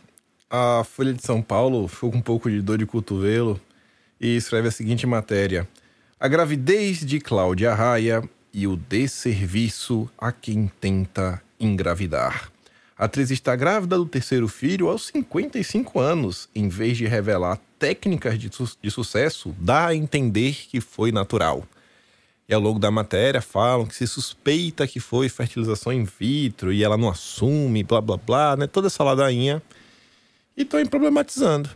a 0.49 0.83
Folha 0.83 1.13
de 1.13 1.23
São 1.23 1.41
Paulo 1.41 1.87
ficou 1.87 2.11
com 2.11 2.17
um 2.17 2.21
pouco 2.21 2.49
de 2.49 2.61
dor 2.61 2.77
de 2.77 2.85
cotovelo 2.85 3.61
e 4.19 4.35
escreve 4.35 4.67
a 4.67 4.71
seguinte 4.71 5.05
matéria: 5.05 5.67
A 6.19 6.27
gravidez 6.27 7.05
de 7.05 7.19
Cláudia 7.19 7.73
Raia 7.73 8.23
e 8.53 8.67
o 8.67 8.77
desserviço 8.77 10.09
a 10.17 10.31
quem 10.31 10.71
tenta 10.79 11.41
engravidar. 11.59 12.51
A 12.97 13.05
atriz 13.05 13.29
está 13.29 13.53
grávida 13.57 13.97
do 13.97 14.05
terceiro 14.05 14.47
filho 14.47 14.87
aos 14.87 15.07
55 15.07 15.99
anos, 15.99 16.47
em 16.55 16.69
vez 16.69 16.97
de 16.97 17.05
revelar 17.05 17.59
técnicas 17.77 18.39
de, 18.39 18.49
su 18.49 18.69
de 18.81 18.89
sucesso, 18.89 19.53
dá 19.59 19.87
a 19.87 19.95
entender 19.95 20.55
que 20.69 20.79
foi 20.79 21.11
natural. 21.11 21.67
E 22.47 22.53
ao 22.53 22.61
longo 22.61 22.79
da 22.79 22.89
matéria 22.89 23.41
falam 23.41 23.85
que 23.85 23.95
se 23.95 24.07
suspeita 24.07 24.87
que 24.87 24.99
foi 25.01 25.27
fertilização 25.27 25.91
in 25.91 26.05
vitro 26.05 26.71
e 26.71 26.83
ela 26.83 26.95
não 26.95 27.09
assume, 27.09 27.83
blá 27.83 27.99
blá 27.99 28.17
blá, 28.17 28.55
né? 28.55 28.67
Toda 28.67 28.87
essa 28.87 29.03
ladainha. 29.03 29.61
E 30.55 30.61
estão 30.61 30.85
problematizando. 30.85 31.69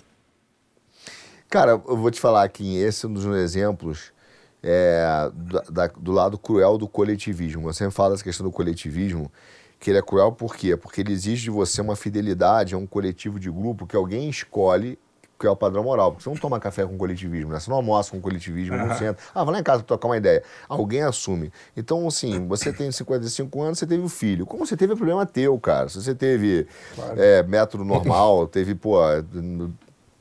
Cara, 1.50 1.72
eu 1.72 1.98
vou 1.98 2.12
te 2.12 2.20
falar 2.20 2.48
que 2.50 2.78
esse 2.78 3.06
é 3.06 3.10
um 3.10 3.14
dos 3.14 3.26
exemplos 3.26 4.14
é, 4.62 5.32
do, 5.34 5.72
da, 5.72 5.88
do 5.88 6.12
lado 6.12 6.38
cruel 6.38 6.78
do 6.78 6.88
coletivismo. 6.88 7.64
Você 7.64 7.80
sempre 7.80 7.96
fala 7.96 8.12
dessa 8.12 8.24
questão 8.24 8.46
do 8.46 8.52
coletivismo, 8.52 9.32
que 9.80 9.90
ele 9.90 9.98
é 9.98 10.02
cruel 10.02 10.32
por 10.32 10.56
quê? 10.56 10.78
Porque 10.78 11.02
ele 11.02 11.12
exige 11.12 11.46
de 11.46 11.50
você 11.50 11.82
uma 11.82 11.96
fidelidade 11.96 12.76
a 12.76 12.78
um 12.78 12.86
coletivo 12.86 13.40
de 13.40 13.50
grupo 13.50 13.88
que 13.88 13.96
alguém 13.96 14.30
escolhe 14.30 15.00
que 15.40 15.48
é 15.48 15.50
o 15.50 15.56
padrão 15.56 15.84
moral. 15.84 16.12
Porque 16.12 16.24
você 16.24 16.30
não 16.30 16.36
toma 16.36 16.60
café 16.60 16.86
com 16.86 16.98
coletivismo, 16.98 17.54
né? 17.54 17.60
Você 17.60 17.70
não 17.70 17.78
almoça 17.78 18.12
com 18.12 18.20
coletivismo, 18.20 18.76
uhum. 18.76 18.88
não 18.88 18.98
senta. 18.98 19.20
Ah, 19.34 19.44
vai 19.44 19.54
lá 19.54 19.60
em 19.62 19.64
casa 19.64 19.82
trocar 19.82 20.10
uma 20.10 20.18
ideia. 20.18 20.44
Alguém 20.68 21.02
assume. 21.02 21.52
Então, 21.78 22.06
assim, 22.06 22.46
você 22.46 22.74
tem 22.74 22.92
55 22.92 23.62
anos, 23.62 23.80
você 23.80 23.88
teve 23.88 24.04
um 24.04 24.10
filho. 24.10 24.46
Como 24.46 24.66
você 24.66 24.76
teve, 24.76 24.92
é 24.92 24.96
problema 24.98 25.26
teu, 25.26 25.58
cara. 25.58 25.88
Se 25.88 26.02
você 26.02 26.14
teve 26.14 26.68
claro. 26.94 27.14
é, 27.18 27.42
método 27.44 27.86
normal, 27.86 28.48
teve, 28.48 28.76
pô, 28.76 29.02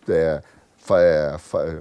é, 0.09 0.41
é, 0.97 1.37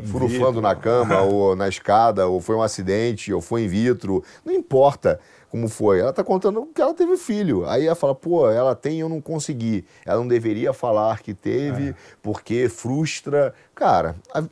furufando 0.06 0.62
na 0.62 0.76
cama 0.76 1.22
ou 1.22 1.56
na 1.56 1.68
escada, 1.68 2.28
ou 2.28 2.42
foi 2.42 2.56
um 2.56 2.62
acidente, 2.62 3.34
ou 3.34 3.42
foi 3.42 3.64
in 3.64 3.68
vitro, 3.68 4.24
não 4.44 4.54
importa 4.54 5.20
como 5.50 5.68
foi. 5.68 6.00
Ela 6.00 6.10
está 6.10 6.24
contando 6.24 6.68
que 6.74 6.82
ela 6.82 6.94
teve 6.94 7.18
filho. 7.18 7.68
Aí 7.68 7.86
ela 7.86 7.96
fala, 7.96 8.14
pô, 8.14 8.50
ela 8.50 8.76
tem 8.76 9.00
eu 9.00 9.10
não 9.10 9.22
consegui. 9.22 9.86
Ela 10.06 10.20
não 10.20 10.28
deveria 10.28 10.74
falar 10.74 11.20
que 11.22 11.34
teve, 11.34 11.90
é. 11.90 11.96
porque 12.22 12.68
frustra. 12.70 13.54
Cara, 13.74 14.16
a... 14.34 14.44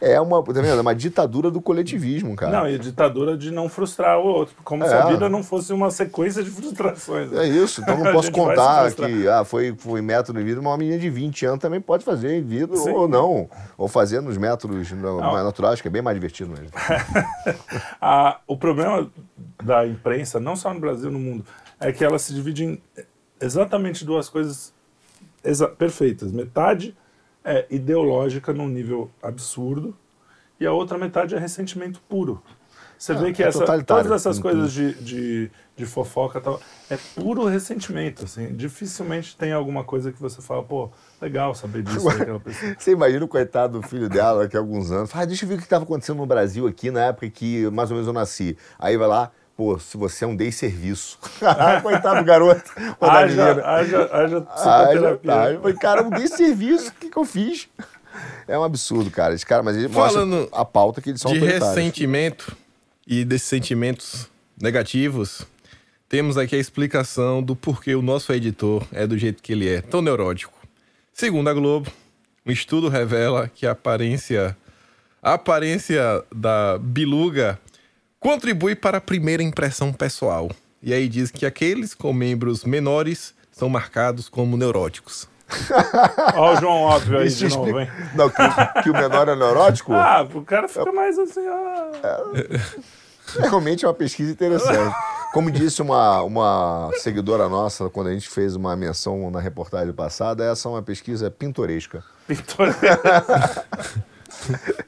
É 0.00 0.20
uma, 0.20 0.42
tá 0.42 0.52
vendo? 0.52 0.66
É 0.66 0.80
uma 0.80 0.94
ditadura 0.94 1.50
do 1.50 1.60
coletivismo, 1.60 2.36
cara. 2.36 2.52
Não, 2.52 2.68
e 2.68 2.74
a 2.74 2.78
ditadura 2.78 3.36
de 3.36 3.50
não 3.50 3.68
frustrar 3.68 4.18
o 4.18 4.26
outro, 4.26 4.54
como 4.62 4.84
é. 4.84 4.88
se 4.88 4.94
a 4.94 5.06
vida 5.06 5.28
não 5.28 5.42
fosse 5.42 5.72
uma 5.72 5.90
sequência 5.90 6.42
de 6.42 6.50
frustrações. 6.50 7.30
Né? 7.30 7.44
É 7.44 7.48
isso, 7.48 7.80
então 7.80 7.96
não 7.98 8.12
posso 8.12 8.30
contar 8.30 8.92
que 8.92 9.28
ah, 9.28 9.44
foi, 9.44 9.74
foi 9.76 10.00
método 10.00 10.38
de 10.38 10.44
vida, 10.44 10.60
mas 10.60 10.70
uma 10.70 10.76
menina 10.78 10.98
de 10.98 11.08
20 11.08 11.46
anos 11.46 11.60
também 11.60 11.80
pode 11.80 12.04
fazer 12.04 12.36
em 12.36 12.42
vida 12.42 12.76
Sim. 12.76 12.90
ou 12.90 13.08
não. 13.08 13.48
Ou 13.76 13.88
fazer 13.88 14.20
nos 14.20 14.36
métodos 14.36 14.90
mais 14.92 15.44
naturais, 15.44 15.80
que 15.80 15.88
é 15.88 15.90
bem 15.90 16.02
mais 16.02 16.16
divertido 16.16 16.50
mesmo. 16.50 16.70
ah, 18.00 18.38
o 18.46 18.56
problema 18.56 19.10
da 19.62 19.86
imprensa, 19.86 20.38
não 20.40 20.56
só 20.56 20.72
no 20.72 20.80
Brasil, 20.80 21.10
no 21.10 21.18
mundo, 21.18 21.44
é 21.78 21.92
que 21.92 22.04
ela 22.04 22.18
se 22.18 22.34
divide 22.34 22.64
em 22.64 22.82
exatamente 23.40 24.04
duas 24.04 24.28
coisas 24.28 24.72
perfeitas. 25.78 26.30
Metade 26.30 26.94
é 27.44 27.66
ideológica 27.70 28.52
num 28.52 28.68
nível 28.68 29.10
absurdo 29.22 29.96
e 30.58 30.66
a 30.66 30.72
outra 30.72 30.98
metade 30.98 31.34
é 31.34 31.38
ressentimento 31.38 32.00
puro. 32.08 32.42
Você 33.00 33.12
ah, 33.12 33.14
vê 33.14 33.32
que 33.32 33.42
é 33.42 33.48
essa, 33.48 33.82
todas 33.82 34.12
essas 34.12 34.38
coisas 34.38 34.70
de, 34.74 34.92
de, 34.96 35.50
de 35.74 35.86
fofoca 35.86 36.38
tal, 36.38 36.60
é 36.90 36.98
puro 37.14 37.46
ressentimento. 37.46 38.26
Assim, 38.26 38.54
dificilmente 38.54 39.34
tem 39.34 39.52
alguma 39.52 39.82
coisa 39.82 40.12
que 40.12 40.20
você 40.20 40.42
fala, 40.42 40.62
pô, 40.62 40.90
legal 41.18 41.54
saber 41.54 41.82
disso 41.82 42.04
daquela 42.04 42.38
pessoa. 42.38 42.76
Você 42.78 42.92
imagina 42.92 43.24
o 43.24 43.28
coitado 43.28 43.80
do 43.80 43.88
filho 43.88 44.06
dela 44.06 44.42
daqui 44.42 44.54
a 44.54 44.60
alguns 44.60 44.92
anos, 44.92 45.10
fala, 45.10 45.22
ah, 45.22 45.26
deixa 45.26 45.46
eu 45.46 45.48
ver 45.48 45.54
o 45.54 45.56
que 45.56 45.64
estava 45.64 45.84
acontecendo 45.84 46.18
no 46.18 46.26
Brasil 46.26 46.66
aqui 46.66 46.90
na 46.90 47.06
época 47.06 47.30
que 47.30 47.70
mais 47.70 47.90
ou 47.90 47.94
menos 47.94 48.06
eu 48.06 48.12
nasci. 48.12 48.54
Aí 48.78 48.98
vai 48.98 49.08
lá, 49.08 49.32
pô, 49.60 49.78
se 49.78 49.94
você 49.98 50.24
é 50.24 50.26
um 50.26 50.34
dei 50.34 50.50
serviço. 50.50 51.18
Coitado 51.82 52.20
do 52.20 52.24
garoto. 52.24 52.72
haja, 52.98 53.62
haja, 53.62 54.08
haja 54.10 54.40
psicoterapia. 54.40 55.34
Haja, 55.34 55.60
haja. 55.62 55.74
Cara, 55.74 56.02
um 56.02 56.08
dei 56.08 56.26
serviço, 56.28 56.88
o 56.88 56.92
que, 56.94 57.10
que 57.10 57.16
eu 57.18 57.26
fiz? 57.26 57.68
É 58.48 58.58
um 58.58 58.64
absurdo, 58.64 59.10
cara. 59.10 59.34
Esse 59.34 59.44
cara, 59.44 59.62
mas 59.62 59.76
ele 59.76 59.90
Falando 59.90 60.34
mostra 60.34 60.58
a 60.58 60.64
pauta 60.64 61.02
que 61.02 61.10
eles 61.10 61.20
são 61.20 61.34
de 61.34 61.40
ressentimento, 61.40 62.56
e 63.06 63.22
desses 63.22 63.48
sentimentos 63.48 64.30
negativos, 64.58 65.42
temos 66.08 66.38
aqui 66.38 66.56
a 66.56 66.58
explicação 66.58 67.42
do 67.42 67.54
porquê 67.54 67.94
o 67.94 68.00
nosso 68.00 68.32
editor 68.32 68.82
é 68.90 69.06
do 69.06 69.18
jeito 69.18 69.42
que 69.42 69.52
ele 69.52 69.68
é, 69.68 69.82
tão 69.82 70.00
neurótico. 70.00 70.58
Segundo 71.12 71.50
a 71.50 71.52
Globo, 71.52 71.92
um 72.46 72.50
estudo 72.50 72.88
revela 72.88 73.46
que 73.54 73.66
a 73.66 73.72
aparência, 73.72 74.56
a 75.22 75.34
aparência 75.34 76.24
da 76.34 76.78
biluga 76.78 77.60
contribui 78.20 78.76
para 78.76 78.98
a 78.98 79.00
primeira 79.00 79.42
impressão 79.42 79.92
pessoal. 79.92 80.50
E 80.82 80.92
aí 80.94 81.08
diz 81.08 81.30
que 81.30 81.44
aqueles 81.44 81.94
com 81.94 82.12
membros 82.12 82.64
menores 82.64 83.34
são 83.50 83.68
marcados 83.68 84.28
como 84.28 84.56
neuróticos. 84.56 85.28
Olha 86.36 86.52
o 86.52 86.60
João 86.60 86.82
Óbvio 86.82 87.18
aí 87.18 87.26
Isso 87.26 87.38
de 87.48 87.48
novo, 87.56 87.68
explica- 87.80 87.80
hein? 87.92 88.10
Não, 88.14 88.30
que, 88.30 88.82
que 88.84 88.90
o 88.90 88.92
menor 88.92 89.28
é 89.28 89.34
neurótico? 89.34 89.92
Ah, 89.92 90.26
o 90.32 90.42
cara 90.44 90.68
fica 90.68 90.92
mais 90.92 91.18
assim, 91.18 91.40
ó. 91.48 93.40
Realmente 93.40 93.84
é 93.84 93.88
uma 93.88 93.94
pesquisa 93.94 94.30
interessante. 94.30 94.94
Como 95.32 95.50
disse 95.50 95.80
uma, 95.82 96.22
uma 96.22 96.90
seguidora 96.98 97.48
nossa 97.48 97.88
quando 97.88 98.08
a 98.08 98.12
gente 98.12 98.28
fez 98.28 98.54
uma 98.56 98.74
menção 98.76 99.30
na 99.30 99.40
reportagem 99.40 99.92
passada, 99.92 100.44
essa 100.44 100.68
é 100.68 100.70
uma 100.72 100.82
pesquisa 100.82 101.30
pintoresca. 101.30 102.02
Pintor. 102.26 102.68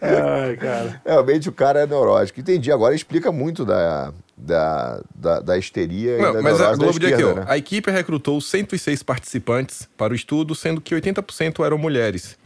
Ai, 0.01 0.57
cara. 0.57 1.01
Realmente 1.05 1.49
o 1.49 1.53
cara 1.53 1.81
é 1.81 1.87
neurótico. 1.87 2.41
Entendi, 2.41 2.71
agora 2.71 2.95
explica 2.95 3.31
muito 3.31 3.65
da, 3.65 4.13
da, 4.37 5.01
da, 5.15 5.41
da 5.41 5.59
histeria 5.59 6.19
e 6.19 6.23
Não, 6.23 6.33
da 6.33 6.43
mas 6.43 6.61
a 6.61 6.75
Globo 6.75 6.99
diz 6.99 7.13
aqui, 7.13 7.23
esquerda, 7.23 7.41
ó, 7.41 7.45
né? 7.45 7.47
a 7.49 7.57
equipe 7.57 7.91
recrutou 7.91 8.41
106 8.41 9.03
participantes 9.03 9.89
para 9.97 10.13
o 10.13 10.17
estudo, 10.17 10.55
sendo 10.55 10.81
que 10.81 10.95
80% 10.95 11.65
eram 11.65 11.79
mulheres. 11.79 12.37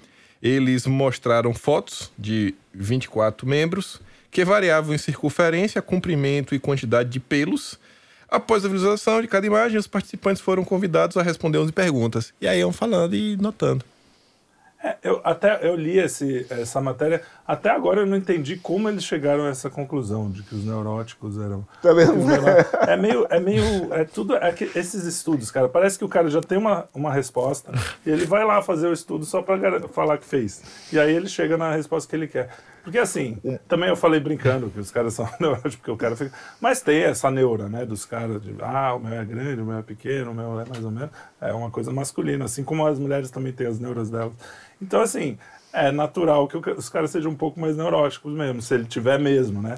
Eles 0.42 0.86
mostraram 0.86 1.54
fotos 1.54 2.10
de 2.18 2.54
24 2.74 3.46
membros 3.46 4.00
que 4.30 4.44
variavam 4.44 4.94
em 4.94 4.98
circunferência, 4.98 5.80
comprimento 5.80 6.54
e 6.54 6.58
quantidade 6.58 7.08
de 7.08 7.18
pelos. 7.18 7.78
Após 8.28 8.64
a 8.64 8.68
visualização 8.68 9.22
de 9.22 9.28
cada 9.28 9.46
imagem, 9.46 9.78
os 9.78 9.86
participantes 9.86 10.42
foram 10.42 10.64
convidados 10.64 11.16
a 11.16 11.22
responder 11.22 11.58
11 11.58 11.72
perguntas. 11.72 12.34
E 12.40 12.46
aí 12.46 12.58
iam 12.58 12.72
falando 12.72 13.14
e 13.14 13.36
notando. 13.36 13.84
É, 14.82 14.96
eu, 15.02 15.20
até, 15.24 15.66
eu 15.66 15.74
li 15.74 15.98
esse, 15.98 16.46
essa 16.50 16.80
matéria, 16.80 17.22
até 17.46 17.70
agora 17.70 18.00
eu 18.00 18.06
não 18.06 18.16
entendi 18.16 18.56
como 18.56 18.88
eles 18.88 19.04
chegaram 19.04 19.44
a 19.44 19.48
essa 19.48 19.70
conclusão 19.70 20.30
de 20.30 20.42
que 20.42 20.54
os 20.54 20.64
neuróticos 20.64 21.38
eram. 21.40 21.66
Tá 21.82 21.92
vendo? 21.92 22.12
É 22.86 22.96
meio. 22.96 23.26
É 23.30 23.40
meio. 23.40 23.92
É 23.94 24.04
tudo. 24.04 24.36
É 24.36 24.52
que 24.52 24.64
esses 24.76 25.04
estudos, 25.04 25.50
cara, 25.50 25.68
parece 25.68 25.98
que 25.98 26.04
o 26.04 26.08
cara 26.08 26.28
já 26.28 26.40
tem 26.40 26.58
uma, 26.58 26.86
uma 26.94 27.12
resposta 27.12 27.72
e 28.04 28.10
ele 28.10 28.26
vai 28.26 28.44
lá 28.44 28.62
fazer 28.62 28.86
o 28.88 28.92
estudo 28.92 29.24
só 29.24 29.40
pra 29.42 29.56
gar- 29.56 29.88
falar 29.88 30.18
que 30.18 30.26
fez. 30.26 30.62
E 30.92 30.98
aí 30.98 31.14
ele 31.14 31.28
chega 31.28 31.56
na 31.56 31.72
resposta 31.74 32.08
que 32.08 32.14
ele 32.14 32.28
quer. 32.28 32.50
Porque 32.84 32.98
assim, 32.98 33.36
também 33.66 33.88
eu 33.88 33.96
falei 33.96 34.20
brincando 34.20 34.70
que 34.70 34.78
os 34.78 34.92
caras 34.92 35.12
são 35.14 35.28
neuróticos, 35.40 35.74
porque 35.74 35.90
o 35.90 35.96
cara 35.96 36.14
fica. 36.14 36.30
Mas 36.60 36.80
tem 36.80 37.02
essa 37.02 37.28
neura, 37.32 37.68
né, 37.68 37.84
dos 37.84 38.04
caras 38.04 38.40
de 38.40 38.54
ah, 38.60 38.94
o 38.94 39.00
meu 39.00 39.12
é 39.14 39.24
grande, 39.24 39.60
o 39.60 39.64
meu 39.64 39.78
é 39.78 39.82
pequeno, 39.82 40.30
o 40.30 40.34
meu 40.34 40.60
é 40.60 40.64
mais 40.68 40.84
ou 40.84 40.90
menos. 40.92 41.10
É 41.40 41.52
uma 41.52 41.70
coisa 41.70 41.92
masculina, 41.92 42.46
assim 42.46 42.64
como 42.64 42.86
as 42.86 42.98
mulheres 42.98 43.30
também 43.30 43.52
têm 43.52 43.66
as 43.66 43.78
neuras 43.78 44.08
delas. 44.10 44.32
Então, 44.80 45.00
assim, 45.00 45.38
é 45.72 45.92
natural 45.92 46.48
que 46.48 46.56
os 46.56 46.88
caras 46.88 47.10
sejam 47.10 47.30
um 47.30 47.34
pouco 47.34 47.60
mais 47.60 47.76
neuróticos 47.76 48.32
mesmo, 48.32 48.62
se 48.62 48.72
ele 48.72 48.86
tiver 48.86 49.18
mesmo, 49.18 49.60
né? 49.60 49.76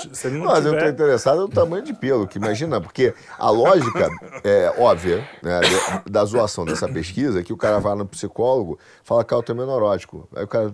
Se, 0.00 0.14
se 0.14 0.26
ele 0.26 0.38
não 0.38 0.46
Mas 0.48 0.64
eu 0.64 0.72
tiver. 0.72 0.88
estou 0.88 0.88
interessado 0.88 1.40
no 1.42 1.48
tamanho 1.48 1.82
de 1.82 1.92
pelo, 1.92 2.26
que 2.26 2.38
imagina, 2.38 2.80
porque 2.80 3.12
a 3.38 3.50
lógica 3.50 4.08
é 4.42 4.74
óbvia 4.78 5.28
né, 5.42 5.60
da 6.10 6.24
zoação 6.24 6.64
dessa 6.64 6.88
pesquisa 6.88 7.40
é 7.40 7.42
que 7.42 7.52
o 7.52 7.56
cara 7.58 7.78
vai 7.78 7.94
no 7.94 8.06
psicólogo 8.06 8.78
fala 9.02 9.22
que 9.22 9.34
eu 9.34 9.42
tenho 9.42 9.66
neurótico. 9.66 10.26
Aí 10.34 10.44
o 10.44 10.48
cara, 10.48 10.72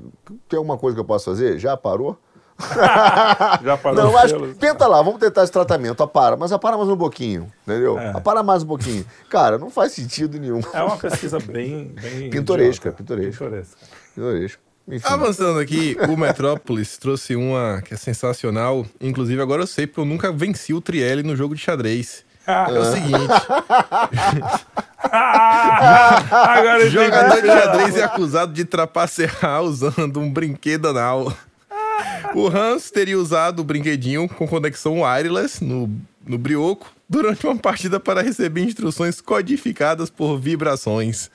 tem 0.49 0.57
alguma 0.57 0.79
coisa 0.79 0.95
que 0.95 1.01
eu 1.01 1.05
posso 1.05 1.25
fazer? 1.25 1.59
Já 1.59 1.77
parou? 1.77 2.17
Já 3.65 3.77
parou 3.77 4.05
Não, 4.05 4.13
pelos? 4.13 4.57
tenta 4.57 4.87
lá, 4.87 5.03
vamos 5.03 5.19
tentar 5.21 5.43
esse 5.43 5.53
tratamento. 5.53 6.03
Apara, 6.03 6.37
mas 6.37 6.53
apara 6.53 6.77
mais 6.77 6.89
um 6.89 6.97
pouquinho, 6.97 7.51
entendeu? 7.67 7.99
É. 7.99 8.11
Apara 8.11 8.43
mais 8.43 8.63
um 8.63 8.67
pouquinho. 8.67 9.05
Cara, 9.29 9.59
não 9.59 9.71
faz 9.71 9.93
sentido 9.93 10.39
nenhum. 10.39 10.61
É 10.73 10.83
uma 10.83 10.97
pesquisa 10.97 11.39
bem. 11.39 11.95
bem 12.01 12.31
Pintoresca, 12.31 12.93
pintoresca. 12.93 13.45
Pintoresca. 13.45 13.77
Pitoresco. 14.15 14.63
Enfim. 14.89 15.07
Avançando 15.09 15.61
aqui, 15.61 15.97
o 16.09 16.17
Metrópolis 16.17 16.99
trouxe 16.99 17.37
uma 17.37 17.81
que 17.83 17.95
é 17.95 17.97
sensacional. 17.97 18.85
Inclusive, 19.01 19.41
agora 19.41 19.63
eu 19.63 19.67
sei 19.67 19.87
porque 19.87 20.01
eu 20.01 20.05
nunca 20.05 20.33
venci 20.33 20.75
o 20.75 20.81
Trielli 20.81 21.23
no 21.23 21.37
jogo 21.37 21.55
de 21.55 21.61
xadrez. 21.61 22.25
É 22.47 22.79
o 22.79 22.85
seguinte: 22.85 23.29
Ah, 25.13 26.59
agora 26.59 26.83
eu 26.83 26.91
jogador 26.91 27.41
de 27.41 27.47
xadrez 27.49 27.97
é 27.97 28.03
acusado 28.03 28.53
de 28.53 28.65
trapacear 28.65 29.63
usando 29.63 30.19
um 30.19 30.31
brinquedo 30.33 30.89
anal. 30.89 31.33
O 32.35 32.47
Hans 32.49 32.91
teria 32.91 33.19
usado 33.19 33.61
o 33.61 33.65
brinquedinho 33.65 34.29
com 34.29 34.47
conexão 34.47 35.01
wireless 35.03 35.63
no, 35.65 35.91
no 36.27 36.39
brioco 36.39 36.91
durante 37.09 37.45
uma 37.47 37.57
partida 37.57 37.99
para 37.99 38.23
receber 38.23 38.63
instruções 38.63 39.21
codificadas 39.21 40.09
por 40.11 40.39
vibrações. 40.39 41.31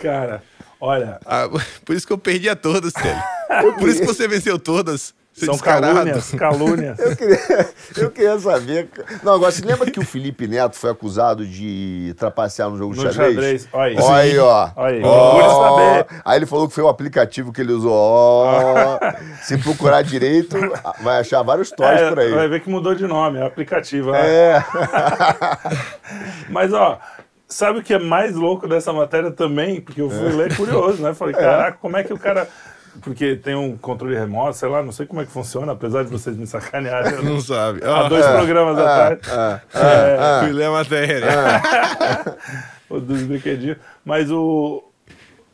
Cara, 0.00 0.42
olha, 0.80 1.18
Ah, 1.24 1.48
por 1.84 1.96
isso 1.96 2.06
que 2.06 2.12
eu 2.12 2.18
perdi 2.18 2.48
a 2.48 2.56
todas, 2.56 2.92
Trielli. 2.92 3.20
Por 3.80 3.88
isso 3.88 4.00
que 4.00 4.06
você 4.06 4.28
venceu 4.28 4.58
todas. 4.58 5.14
São 5.46 5.54
descarado. 5.54 5.94
calúnias, 5.94 6.30
calúnias. 6.32 6.98
Eu 7.08 7.16
queria, 7.16 7.68
eu 7.96 8.10
queria 8.10 8.38
saber. 8.38 8.88
Não, 9.22 9.34
agora, 9.34 9.50
você 9.50 9.64
lembra 9.64 9.90
que 9.90 9.98
o 9.98 10.04
Felipe 10.04 10.46
Neto 10.46 10.76
foi 10.76 10.90
acusado 10.90 11.44
de 11.46 12.14
trapacear 12.18 12.68
no 12.70 12.76
jogo 12.76 12.94
de 12.94 13.04
No 13.04 13.12
xadrez? 13.12 13.34
xadrez, 13.34 13.68
olha 13.72 13.88
aí. 13.90 13.96
Olha 13.98 14.14
aí, 14.16 14.38
ó. 14.38 14.70
Olha 14.76 14.94
aí, 14.96 15.02
Ó. 15.04 16.04
Aí 16.24 16.38
ele 16.38 16.46
falou 16.46 16.68
que 16.68 16.74
foi 16.74 16.84
o 16.84 16.88
aplicativo 16.88 17.52
que 17.52 17.60
ele 17.60 17.72
usou. 17.72 17.92
Ó. 17.92 18.98
Se 19.42 19.56
procurar 19.58 20.02
direito, 20.02 20.56
vai 21.02 21.20
achar 21.20 21.42
vários 21.42 21.68
stories 21.68 22.00
É, 22.00 22.08
por 22.10 22.18
aí. 22.18 22.32
Vai 22.32 22.48
ver 22.48 22.60
que 22.60 22.68
mudou 22.70 22.94
de 22.94 23.06
nome, 23.06 23.38
é 23.38 23.46
aplicativo. 23.46 24.12
né? 24.12 24.20
É. 24.28 24.64
Mas, 26.50 26.72
ó, 26.72 26.98
sabe 27.46 27.78
o 27.80 27.82
que 27.82 27.94
é 27.94 27.98
mais 27.98 28.34
louco 28.34 28.66
dessa 28.68 28.92
matéria 28.92 29.30
também? 29.30 29.80
Porque 29.80 30.00
eu 30.00 30.10
fui 30.10 30.28
ler 30.32 30.54
curioso, 30.56 31.02
né? 31.02 31.14
Falei, 31.14 31.34
caraca, 31.34 31.78
como 31.80 31.96
é 31.96 32.04
que 32.04 32.12
o 32.12 32.18
cara. 32.18 32.48
Porque 33.02 33.36
tem 33.36 33.54
um 33.54 33.76
controle 33.76 34.16
remoto, 34.16 34.56
sei 34.56 34.68
lá, 34.68 34.82
não 34.82 34.92
sei 34.92 35.06
como 35.06 35.20
é 35.20 35.24
que 35.24 35.30
funciona, 35.30 35.72
apesar 35.72 36.04
de 36.04 36.10
vocês 36.10 36.36
me 36.36 36.46
sacanearem. 36.46 37.12
não- 37.22 37.34
Não 37.34 37.40
sabe. 37.40 37.80
Há 37.84 38.08
dois 38.08 38.26
programas 38.26 38.78
atrás. 38.78 39.18
É, 39.74 40.40
Fui 40.44 40.52
ler 40.52 40.64
a 40.66 40.70
matéria. 40.70 41.26
o 42.90 43.00
dos 43.00 43.22
brinquedinhos. 43.22 43.78
Mas 44.04 44.30
o. 44.30 44.84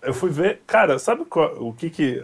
Eu 0.02 0.12
fui 0.14 0.30
ver. 0.30 0.60
Cara, 0.66 0.98
sabe 0.98 1.24
qual- 1.24 1.54
o 1.58 1.72
que 1.72 1.90
que. 1.90 2.22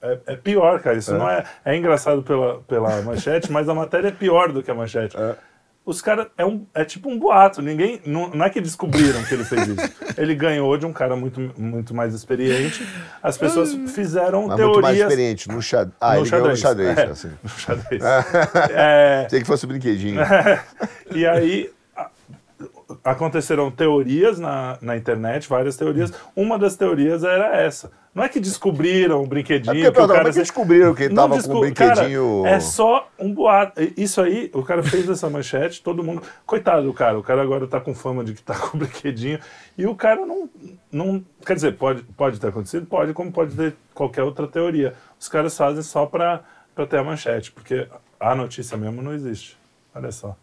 É, 0.00 0.18
é 0.28 0.36
pior, 0.36 0.80
cara. 0.80 0.96
Isso 0.96 1.12
não 1.14 1.28
é. 1.28 1.44
É 1.64 1.76
engraçado 1.76 2.22
pela, 2.22 2.60
pela 2.60 3.02
manchete, 3.02 3.50
mas 3.50 3.68
a 3.68 3.74
matéria 3.74 4.08
é 4.08 4.12
pior 4.12 4.52
do 4.52 4.62
que 4.62 4.70
a 4.70 4.74
manchete. 4.74 5.16
Os 5.88 6.02
caras. 6.02 6.26
É, 6.36 6.44
um, 6.44 6.66
é 6.74 6.84
tipo 6.84 7.08
um 7.08 7.18
boato. 7.18 7.62
Ninguém. 7.62 7.98
Não, 8.04 8.28
não 8.28 8.44
é 8.44 8.50
que 8.50 8.60
descobriram 8.60 9.24
que 9.24 9.32
ele 9.32 9.44
fez 9.44 9.68
isso. 9.68 9.94
Ele 10.18 10.34
ganhou 10.34 10.76
de 10.76 10.84
um 10.84 10.92
cara 10.92 11.14
muito, 11.14 11.40
muito 11.56 11.94
mais 11.94 12.12
experiente. 12.12 12.86
As 13.22 13.38
pessoas 13.38 13.72
fizeram 13.94 14.48
Mas 14.48 14.58
muito 14.60 14.80
mais 14.80 14.96
teorias. 14.96 15.08
experiente 15.08 15.48
no 15.48 15.62
xadrez. 15.62 15.96
Ah, 16.00 16.14
no 16.16 16.20
ele 16.20 16.30
ganhou 16.30 16.48
no 16.48 16.56
xadrez. 16.56 16.98
É, 16.98 17.04
assim. 17.04 17.30
no 17.42 17.48
xadrez. 17.48 18.02
É, 18.70 19.26
Sei 19.30 19.40
que 19.40 19.46
fosse 19.46 19.64
um 19.64 19.68
brinquedinho. 19.68 20.20
e 21.14 21.24
aí 21.26 21.70
aconteceram 23.10 23.70
teorias 23.70 24.38
na, 24.38 24.78
na 24.80 24.96
internet, 24.96 25.48
várias 25.48 25.76
teorias. 25.76 26.12
Uma 26.34 26.58
das 26.58 26.76
teorias 26.76 27.24
era 27.24 27.56
essa. 27.60 27.90
Não 28.14 28.24
é 28.24 28.28
que 28.28 28.40
descobriram 28.40 29.22
o 29.22 29.26
brinquedinho. 29.26 29.70
É 29.72 29.74
porque, 29.74 29.82
que 29.82 29.88
o 29.88 29.92
perdão, 29.92 30.08
cara 30.08 30.18
como 30.20 30.28
é 30.28 30.32
que 30.32 30.38
descobriram 30.40 30.94
que 30.94 31.02
ele 31.04 31.14
Não 31.14 31.28
tava 31.28 31.42
com 31.42 31.56
um 31.56 31.60
brinquedinho- 31.60 32.42
Cara, 32.42 32.56
é 32.56 32.60
só 32.60 33.08
um 33.18 33.32
boato. 33.32 33.80
Isso 33.96 34.20
aí, 34.20 34.50
o 34.54 34.62
cara 34.62 34.82
fez 34.82 35.08
essa 35.08 35.30
manchete, 35.30 35.82
todo 35.82 36.02
mundo. 36.02 36.22
Coitado 36.44 36.82
do 36.84 36.92
cara, 36.92 37.18
o 37.18 37.22
cara 37.22 37.42
agora 37.42 37.66
tá 37.66 37.80
com 37.80 37.94
fama 37.94 38.24
de 38.24 38.32
que 38.34 38.42
tá 38.42 38.54
com 38.58 38.76
o 38.76 38.80
brinquedinho. 38.80 39.38
E 39.76 39.86
o 39.86 39.94
cara 39.94 40.26
não. 40.26 40.48
não 40.90 41.24
quer 41.46 41.54
dizer, 41.54 41.76
pode, 41.76 42.02
pode 42.16 42.40
ter 42.40 42.48
acontecido? 42.48 42.86
Pode, 42.86 43.12
como 43.12 43.30
pode 43.30 43.54
ter 43.54 43.74
qualquer 43.94 44.22
outra 44.22 44.46
teoria. 44.48 44.94
Os 45.20 45.28
caras 45.28 45.56
fazem 45.56 45.82
só 45.82 46.04
pra 46.06 46.42
ter 46.88 46.96
a 46.98 47.04
manchete, 47.04 47.52
porque 47.52 47.86
a 48.18 48.34
notícia 48.34 48.76
mesmo 48.76 49.00
não 49.02 49.12
existe. 49.12 49.56
Olha 49.94 50.10
só. 50.10 50.36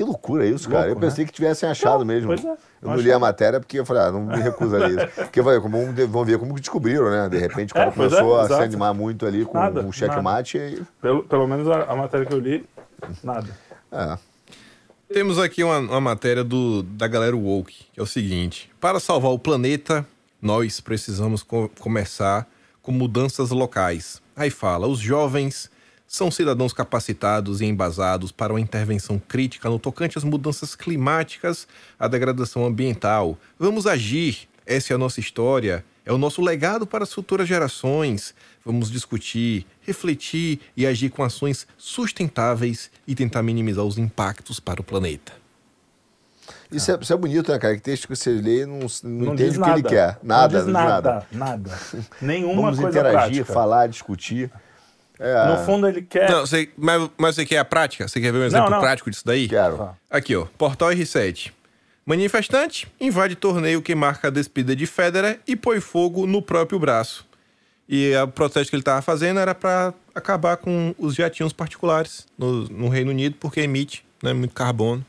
Que 0.00 0.04
loucura 0.04 0.46
isso, 0.46 0.66
cara. 0.70 0.86
Louco, 0.86 0.96
eu 0.96 1.08
pensei 1.08 1.26
que 1.26 1.32
tivessem 1.32 1.68
achado 1.68 1.98
Não, 1.98 2.06
mesmo. 2.06 2.28
pois 2.28 2.42
é, 2.42 2.48
eu 2.48 2.56
não 2.80 2.92
acho 2.94 3.02
li 3.02 3.12
a 3.12 3.18
matéria 3.18 3.60
porque 3.60 3.78
eu 3.78 3.84
falei, 3.84 4.04
ah, 4.04 4.10
não 4.10 4.22
me 4.24 4.36
recuso 4.40 4.74
a 4.74 4.78
ler 4.78 4.90
isso. 4.98 5.14
Porque 5.26 5.40
eu 5.40 5.44
falei, 5.44 5.60
como, 5.60 5.76
vamos 6.08 6.26
ver 6.26 6.38
como 6.38 6.54
que 6.54 6.60
descobriram, 6.62 7.10
né? 7.10 7.28
De 7.28 7.36
repente 7.36 7.72
o 7.72 7.74
cara 7.74 7.88
É, 7.88 7.92
pois 7.94 8.08
começou 8.10 8.40
é, 8.40 8.44
a 8.44 8.46
se 8.46 8.54
animar 8.54 8.94
muito 8.94 9.26
ali 9.26 9.44
com 9.44 9.58
Nada, 9.58 9.82
o 9.86 9.92
checkmate 9.92 10.56
e. 10.56 10.82
Pelo, 11.02 11.22
pelo 11.24 11.46
menos 11.46 11.68
a, 11.68 11.82
a 11.82 11.94
matéria 11.94 12.24
que 12.24 12.32
eu 12.32 12.38
li, 12.38 12.64
nada. 13.22 13.46
É. 13.92 14.16
Temos 15.12 15.38
aqui 15.38 15.62
uma, 15.62 15.78
uma 15.80 16.00
matéria 16.00 16.42
do, 16.42 16.82
da 16.82 17.06
galera 17.06 17.36
woke, 17.36 17.84
que 17.92 18.00
é 18.00 18.02
o 18.02 18.06
seguinte: 18.06 18.70
para 18.80 18.98
salvar 18.98 19.32
o 19.32 19.38
planeta, 19.38 20.06
nós 20.40 20.80
precisamos 20.80 21.42
co- 21.42 21.70
começar 21.78 22.48
com 22.80 22.90
mudanças 22.90 23.50
locais. 23.50 24.22
Aí 24.34 24.48
fala: 24.48 24.86
os 24.86 24.98
jovens 24.98 25.69
são 26.10 26.28
cidadãos 26.28 26.72
capacitados 26.72 27.60
e 27.60 27.66
embasados 27.66 28.32
para 28.32 28.52
uma 28.52 28.60
intervenção 28.60 29.16
crítica 29.28 29.70
no 29.70 29.78
tocante 29.78 30.18
às 30.18 30.24
mudanças 30.24 30.74
climáticas, 30.74 31.68
à 31.96 32.08
degradação 32.08 32.66
ambiental. 32.66 33.38
Vamos 33.56 33.86
agir. 33.86 34.48
Essa 34.66 34.92
é 34.92 34.96
a 34.96 34.98
nossa 34.98 35.20
história. 35.20 35.84
É 36.04 36.12
o 36.12 36.18
nosso 36.18 36.42
legado 36.42 36.84
para 36.84 37.04
as 37.04 37.14
futuras 37.14 37.46
gerações. 37.46 38.34
Vamos 38.64 38.90
discutir, 38.90 39.64
refletir 39.82 40.58
e 40.76 40.84
agir 40.84 41.10
com 41.10 41.22
ações 41.22 41.64
sustentáveis 41.78 42.90
e 43.06 43.14
tentar 43.14 43.44
minimizar 43.44 43.84
os 43.84 43.96
impactos 43.96 44.58
para 44.58 44.80
o 44.80 44.84
planeta. 44.84 45.32
Isso, 46.72 46.90
é, 46.90 46.98
isso 47.00 47.12
é 47.12 47.16
bonito, 47.16 47.52
né, 47.52 47.58
cara? 47.60 47.76
Que 47.76 47.82
texto 47.82 48.08
que 48.08 48.16
você 48.16 48.30
lê 48.30 48.66
não, 48.66 48.80
não, 48.80 49.26
Não 49.26 49.34
entende 49.34 49.58
o 49.60 49.62
que 49.62 49.70
ele 49.70 49.82
nada. 49.82 49.88
quer. 49.88 50.18
Nada, 50.24 50.58
não 50.58 50.64
diz 50.64 50.72
nada, 50.72 51.26
nada. 51.30 51.78
Nenhuma 52.20 52.62
Vamos 52.62 52.80
coisa 52.80 52.98
interagir, 52.98 53.30
prática. 53.44 53.52
falar, 53.52 53.86
discutir. 53.86 54.50
É, 55.20 55.46
No 55.46 55.64
fundo, 55.66 55.86
ele 55.86 56.00
quer... 56.00 56.30
Não, 56.30 56.40
você, 56.40 56.70
mas, 56.76 57.10
mas 57.18 57.34
você 57.34 57.44
quer 57.44 57.58
a 57.58 57.64
prática? 57.64 58.08
Você 58.08 58.20
quer 58.20 58.32
ver 58.32 58.38
um 58.38 58.44
exemplo 58.44 58.70
não. 58.70 58.80
prático 58.80 59.10
disso 59.10 59.24
daí? 59.24 59.46
Quero. 59.46 59.94
Aqui, 60.10 60.34
ó. 60.34 60.46
Portal 60.56 60.88
R7. 60.88 61.52
Manifestante 62.06 62.88
invade 62.98 63.36
torneio 63.36 63.82
que 63.82 63.94
marca 63.94 64.28
a 64.28 64.30
despedida 64.30 64.74
de 64.74 64.86
Federer 64.86 65.38
e 65.46 65.54
põe 65.54 65.78
fogo 65.78 66.26
no 66.26 66.40
próprio 66.40 66.78
braço. 66.78 67.28
E 67.88 68.16
o 68.16 68.28
protesto 68.28 68.70
que 68.70 68.76
ele 68.76 68.80
estava 68.80 69.02
fazendo 69.02 69.38
era 69.40 69.54
para 69.54 69.92
acabar 70.14 70.56
com 70.56 70.94
os 70.98 71.14
jatinhos 71.14 71.52
particulares 71.52 72.26
no, 72.38 72.68
no 72.68 72.88
Reino 72.88 73.10
Unido, 73.10 73.36
porque 73.38 73.60
emite 73.60 74.04
né, 74.22 74.32
muito 74.32 74.54
carbono. 74.54 75.04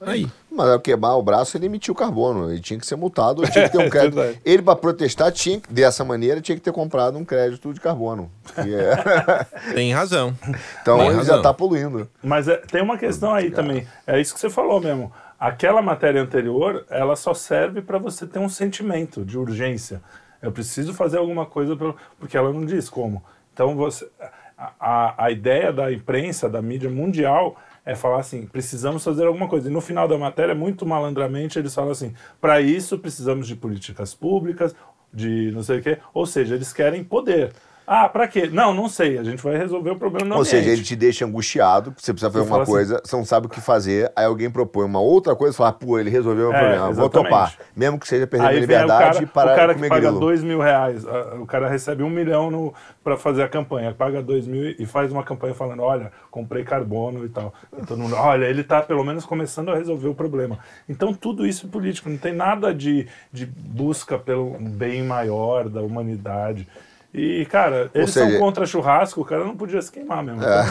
Aí. 0.00 0.26
Mas 0.50 0.68
ao 0.68 0.80
queimar 0.80 1.16
o 1.18 1.22
braço, 1.22 1.56
ele 1.56 1.66
emitiu 1.66 1.94
carbono. 1.94 2.50
Ele 2.50 2.60
tinha 2.60 2.78
que 2.80 2.86
ser 2.86 2.96
multado, 2.96 3.42
tinha 3.50 3.68
que 3.68 3.76
ter 3.76 3.84
um 3.84 3.88
crédito. 3.90 4.14
verdade. 4.14 4.40
ele, 4.44 4.62
para 4.62 4.74
protestar, 4.76 5.30
tinha, 5.30 5.60
que- 5.60 5.72
dessa 5.72 6.04
maneira, 6.04 6.40
tinha 6.40 6.56
que 6.56 6.62
ter 6.62 6.72
comprado 6.72 7.18
um 7.18 7.24
crédito 7.24 7.72
de 7.74 7.80
carbono. 7.80 8.30
Que 8.54 8.74
é- 8.74 9.72
Tem 9.74 9.92
razão. 9.92 10.34
então 10.80 10.96
Tem 10.98 11.06
ele 11.08 11.16
razão. 11.16 11.24
já 11.34 11.36
está 11.36 11.52
poluindo. 11.52 12.08
Mas 12.22 12.48
é- 12.48 12.56
tem 12.56 12.82
uma 12.82 12.96
questão 12.96 13.32
aí 13.34 13.50
também. 13.50 13.86
É 14.06 14.18
isso 14.20 14.32
que 14.34 14.40
você 14.40 14.48
falou 14.50 14.80
mesmo. 14.80 15.12
Aquela 15.38 15.80
matéria 15.82 16.20
anterior, 16.22 16.84
ela 16.90 17.16
só 17.16 17.32
serve 17.34 17.80
para 17.82 17.98
você 17.98 18.26
ter 18.26 18.38
um 18.38 18.48
sentimento 18.48 19.24
de 19.24 19.38
urgência. 19.38 20.02
Eu 20.42 20.50
preciso 20.52 20.94
fazer 20.94 21.18
alguma 21.18 21.44
coisa, 21.46 21.76
pelo- 21.76 21.96
porque 22.18 22.36
ela 22.36 22.52
não 22.52 22.64
diz 22.64 22.88
como. 22.88 23.22
Então, 23.52 23.76
você, 23.76 24.08
a, 24.58 24.72
a, 24.80 25.24
a 25.26 25.30
ideia 25.30 25.70
da 25.72 25.92
imprensa, 25.92 26.48
da 26.48 26.62
mídia 26.62 26.88
mundial, 26.90 27.56
é 27.84 27.94
falar 27.94 28.20
assim: 28.20 28.46
precisamos 28.46 29.02
fazer 29.04 29.26
alguma 29.26 29.48
coisa. 29.48 29.68
E 29.68 29.72
no 29.72 29.80
final 29.80 30.06
da 30.06 30.18
matéria, 30.18 30.54
muito 30.54 30.86
malandramente, 30.86 31.58
eles 31.58 31.74
falam 31.74 31.90
assim: 31.90 32.14
para 32.40 32.60
isso 32.60 32.98
precisamos 32.98 33.46
de 33.46 33.56
políticas 33.56 34.14
públicas, 34.14 34.74
de 35.12 35.50
não 35.52 35.62
sei 35.62 35.78
o 35.78 35.82
quê. 35.82 35.98
Ou 36.14 36.26
seja, 36.26 36.54
eles 36.54 36.72
querem 36.72 37.02
poder. 37.04 37.52
Ah, 37.92 38.08
para 38.08 38.28
quê? 38.28 38.48
Não, 38.52 38.72
não 38.72 38.88
sei. 38.88 39.18
A 39.18 39.24
gente 39.24 39.42
vai 39.42 39.56
resolver 39.56 39.90
o 39.90 39.96
problema 39.96 40.24
no 40.28 40.34
Ou 40.36 40.40
ambiente. 40.42 40.56
seja, 40.58 40.70
ele 40.70 40.82
te 40.84 40.94
deixa 40.94 41.24
angustiado, 41.24 41.92
você 41.98 42.12
precisa 42.12 42.30
fazer 42.30 42.46
uma 42.46 42.62
assim- 42.62 42.70
coisa, 42.70 43.00
você 43.04 43.16
não 43.16 43.24
sabe 43.24 43.48
o 43.48 43.50
que 43.50 43.60
fazer, 43.60 44.12
aí 44.14 44.26
alguém 44.26 44.48
propõe 44.48 44.84
uma 44.84 45.00
outra 45.00 45.34
coisa 45.34 45.52
e 45.52 45.56
fala, 45.56 45.72
pô, 45.72 45.98
ele 45.98 46.08
resolveu 46.08 46.50
o 46.50 46.54
É, 46.54 46.58
problema, 46.60 46.82
vou 46.84 46.92
exatamente. 47.06 47.30
topar. 47.30 47.56
Mesmo 47.74 47.98
que 47.98 48.06
seja 48.06 48.28
perder 48.28 48.46
o 48.46 48.60
liberdade 48.60 49.24
e 49.24 49.26
parar 49.26 49.54
o 49.54 49.56
cara 49.56 49.74
que 49.74 49.80
paga 49.88 50.00
grilo. 50.02 50.20
dois 50.20 50.40
mil 50.44 50.60
reais, 50.60 51.04
ah, 51.04 51.34
o 51.40 51.46
cara 51.46 51.68
recebe 51.68 52.04
um 52.04 52.10
milhão 52.10 52.48
no, 52.48 52.72
pra 53.02 53.16
fazer 53.16 53.42
a 53.42 53.48
campanha, 53.48 53.92
paga 53.92 54.22
dois 54.22 54.46
mil 54.46 54.70
e 54.78 54.86
faz 54.86 55.10
uma 55.10 55.24
campanha 55.24 55.52
falando, 55.52 55.82
olha, 55.82 56.12
comprei 56.30 56.62
carbono 56.62 57.24
e 57.26 57.28
tal. 57.28 57.52
E 57.76 57.84
todo 57.84 57.98
mundo, 57.98 58.14
olha, 58.14 58.44
ele 58.44 58.62
tá 58.62 58.80
pelo 58.80 59.02
menos 59.02 59.24
começando 59.26 59.68
a 59.68 59.74
resolver 59.74 60.06
o 60.06 60.14
problema. 60.14 60.60
Então 60.88 61.12
tudo 61.12 61.44
isso 61.44 61.66
é 61.66 61.68
político, 61.68 62.08
não 62.08 62.18
tem 62.18 62.32
nada 62.32 62.72
de, 62.72 63.08
de 63.32 63.46
busca 63.46 64.16
pelo 64.16 64.56
bem 64.60 65.02
maior 65.02 65.68
da 65.68 65.82
humanidade. 65.82 66.68
E, 67.12 67.44
cara, 67.46 67.90
eles 67.92 68.10
seja- 68.10 68.30
são 68.30 68.38
contra 68.38 68.64
churrasco, 68.64 69.20
o 69.20 69.24
cara 69.24 69.44
não 69.44 69.56
podia 69.56 69.82
se 69.82 69.90
queimar 69.90 70.22
mesmo. 70.22 70.42
É. 70.42 70.64